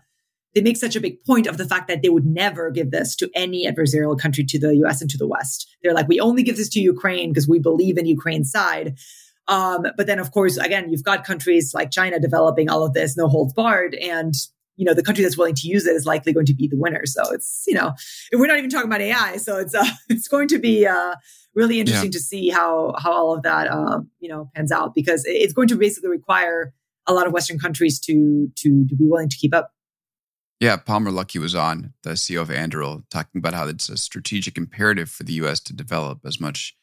they 0.55 0.63
make 0.63 0.77
such 0.77 0.97
a 0.97 1.01
big 1.01 1.23
point 1.25 1.47
of 1.47 1.57
the 1.59 1.65
fact 1.65 1.89
that 1.89 2.03
they 2.03 2.09
would 2.09 2.25
never 2.25 2.71
give 2.71 2.91
this 2.91 3.15
to 3.17 3.31
any 3.35 3.67
adversarial 3.67 4.19
country 4.19 4.45
to 4.45 4.59
the 4.59 4.77
US 4.77 5.01
and 5.01 5.11
to 5.11 5.19
the 5.19 5.27
West. 5.27 5.69
They're 5.83 5.95
like, 5.95 6.09
we 6.09 6.21
only 6.21 6.43
give 6.43 6.57
this 6.57 6.69
to 6.71 6.81
Ukraine 6.81 7.31
because 7.31 7.49
we 7.49 7.59
believe 7.59 7.99
in 7.99 8.07
Ukraine's 8.07 8.51
side. 8.51 8.97
Um, 9.47 9.87
but 9.97 10.07
then, 10.07 10.19
of 10.19 10.31
course, 10.31 10.57
again, 10.57 10.91
you've 10.91 11.05
got 11.05 11.25
countries 11.25 11.75
like 11.75 11.91
China 11.91 12.19
developing 12.19 12.71
all 12.71 12.85
of 12.85 12.95
this, 12.95 13.17
no 13.17 13.29
holds 13.29 13.53
barred. 13.53 13.95
And, 13.95 14.35
you 14.77 14.85
know, 14.85 14.95
the 14.95 15.03
country 15.03 15.23
that's 15.23 15.39
willing 15.39 15.55
to 15.55 15.69
use 15.69 15.87
it 15.87 15.95
is 15.95 16.07
likely 16.07 16.33
going 16.33 16.47
to 16.47 16.55
be 16.55 16.69
the 16.69 16.77
winner. 16.77 17.07
So 17.07 17.23
it's, 17.33 17.65
you 17.67 17.75
know, 17.75 17.95
we're 18.33 18.47
not 18.47 18.59
even 18.59 18.71
talking 18.71 18.89
about 18.89 19.01
AI. 19.01 19.37
So 19.37 19.59
it's, 19.59 19.75
uh, 19.75 19.85
it's 20.09 20.29
going 20.29 20.49
to 20.49 20.59
be, 20.59 20.87
uh, 20.87 21.15
really 21.55 21.79
interesting 21.79 22.11
yeah. 22.11 22.19
to 22.19 22.21
see 22.21 22.49
how, 22.49 22.95
how 22.99 23.13
all 23.13 23.33
of 23.33 23.43
that, 23.43 23.69
uh, 23.71 24.01
you 24.19 24.29
know, 24.29 24.51
pans 24.55 24.73
out 24.73 24.95
because 24.95 25.23
it's 25.25 25.53
going 25.53 25.69
to 25.69 25.77
basically 25.77 26.11
require 26.11 26.75
a 27.07 27.15
lot 27.15 27.27
of 27.27 27.33
Western 27.33 27.59
countries 27.59 28.01
to, 28.01 28.51
to, 28.57 28.87
to 28.89 28.97
be 28.97 29.07
willing 29.07 29.29
to 29.29 29.37
keep 29.37 29.55
up. 29.55 29.71
Yeah, 30.61 30.77
Palmer 30.77 31.11
Luckey 31.11 31.41
was 31.41 31.55
on, 31.55 31.93
the 32.03 32.11
CEO 32.11 32.41
of 32.41 32.49
Anduril, 32.49 33.05
talking 33.11 33.39
about 33.39 33.55
how 33.55 33.69
it's 33.69 33.89
a 33.89 33.97
strategic 33.97 34.57
imperative 34.57 35.11
for 35.11 35.23
the 35.23 35.35
US 35.35 35.61
to 35.61 35.75
develop 35.75 36.21
as 36.25 36.41
much 36.41 36.77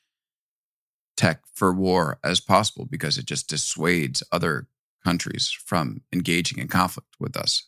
tech 1.18 1.42
for 1.54 1.74
war 1.74 2.20
as 2.24 2.40
possible 2.40 2.86
because 2.86 3.18
it 3.18 3.26
just 3.26 3.50
dissuades 3.50 4.24
other 4.32 4.68
countries 5.04 5.52
from 5.66 6.02
engaging 6.14 6.60
in 6.60 6.68
conflict 6.68 7.16
with 7.20 7.36
us. 7.36 7.68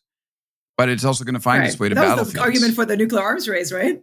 But 0.78 0.90
it's 0.90 1.06
also 1.06 1.24
going 1.24 1.36
to 1.36 1.40
find 1.40 1.60
right. 1.60 1.70
its 1.70 1.80
way 1.80 1.90
to 1.90 1.96
that 1.96 2.02
battlefields. 2.02 2.34
The 2.34 2.42
argument 2.42 2.76
for 2.76 2.86
the 2.86 2.98
nuclear 2.98 3.22
arms 3.22 3.48
race, 3.48 3.72
right? 3.72 4.02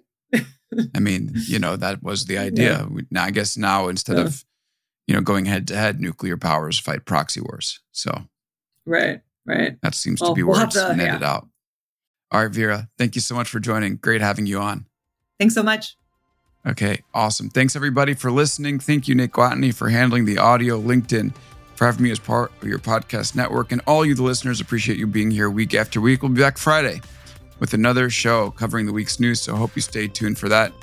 I 0.94 1.00
mean, 1.00 1.32
you 1.48 1.58
know, 1.58 1.76
that 1.76 2.02
was 2.02 2.26
the 2.26 2.38
idea. 2.46 2.86
Yeah. 2.90 3.00
Now, 3.10 3.24
I 3.24 3.30
guess 3.30 3.56
now 3.56 3.88
instead 3.88 4.18
yeah. 4.18 4.24
of, 4.24 4.44
you 5.06 5.14
know, 5.14 5.20
going 5.20 5.46
head 5.46 5.66
to 5.68 5.76
head, 5.76 6.00
nuclear 6.00 6.36
powers 6.36 6.78
fight 6.78 7.04
proxy 7.04 7.40
wars. 7.40 7.80
So, 7.92 8.12
right, 8.86 9.20
right. 9.44 9.76
That 9.82 9.94
seems 9.94 10.20
well, 10.20 10.30
to 10.30 10.34
be 10.34 10.42
where 10.42 10.58
we'll 10.58 10.66
it's 10.66 10.74
to, 10.74 10.94
netted 10.94 11.22
yeah. 11.22 11.32
out. 11.32 11.48
All 12.30 12.42
right, 12.42 12.52
Vera, 12.52 12.88
thank 12.96 13.16
you 13.16 13.20
so 13.20 13.34
much 13.34 13.48
for 13.48 13.58
joining. 13.58 13.96
Great 13.96 14.20
having 14.20 14.46
you 14.46 14.60
on. 14.60 14.86
Thanks 15.40 15.54
so 15.54 15.64
much. 15.64 15.96
Okay, 16.66 17.02
awesome. 17.14 17.48
Thanks 17.48 17.74
everybody 17.74 18.14
for 18.14 18.30
listening. 18.30 18.78
Thank 18.78 19.08
you, 19.08 19.14
Nick 19.14 19.32
Watney, 19.32 19.74
for 19.74 19.88
handling 19.88 20.26
the 20.26 20.38
audio, 20.38 20.80
LinkedIn, 20.80 21.34
for 21.80 21.86
having 21.86 22.02
me 22.02 22.10
as 22.10 22.18
part 22.18 22.52
of 22.60 22.68
your 22.68 22.78
podcast 22.78 23.34
network, 23.34 23.72
and 23.72 23.80
all 23.86 24.04
you, 24.04 24.14
the 24.14 24.22
listeners, 24.22 24.60
appreciate 24.60 24.98
you 24.98 25.06
being 25.06 25.30
here 25.30 25.48
week 25.48 25.72
after 25.72 25.98
week. 25.98 26.20
We'll 26.20 26.30
be 26.30 26.38
back 26.42 26.58
Friday 26.58 27.00
with 27.58 27.72
another 27.72 28.10
show 28.10 28.50
covering 28.50 28.84
the 28.84 28.92
week's 28.92 29.18
news, 29.18 29.40
so 29.40 29.56
hope 29.56 29.74
you 29.74 29.80
stay 29.80 30.06
tuned 30.06 30.38
for 30.38 30.50
that. 30.50 30.74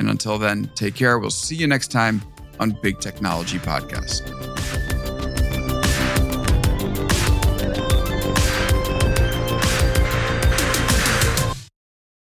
And 0.00 0.10
until 0.10 0.38
then, 0.38 0.68
take 0.74 0.96
care. 0.96 1.20
We'll 1.20 1.30
see 1.30 1.54
you 1.54 1.68
next 1.68 1.92
time 1.92 2.20
on 2.58 2.76
Big 2.82 2.98
Technology 2.98 3.60
Podcast. 3.60 4.89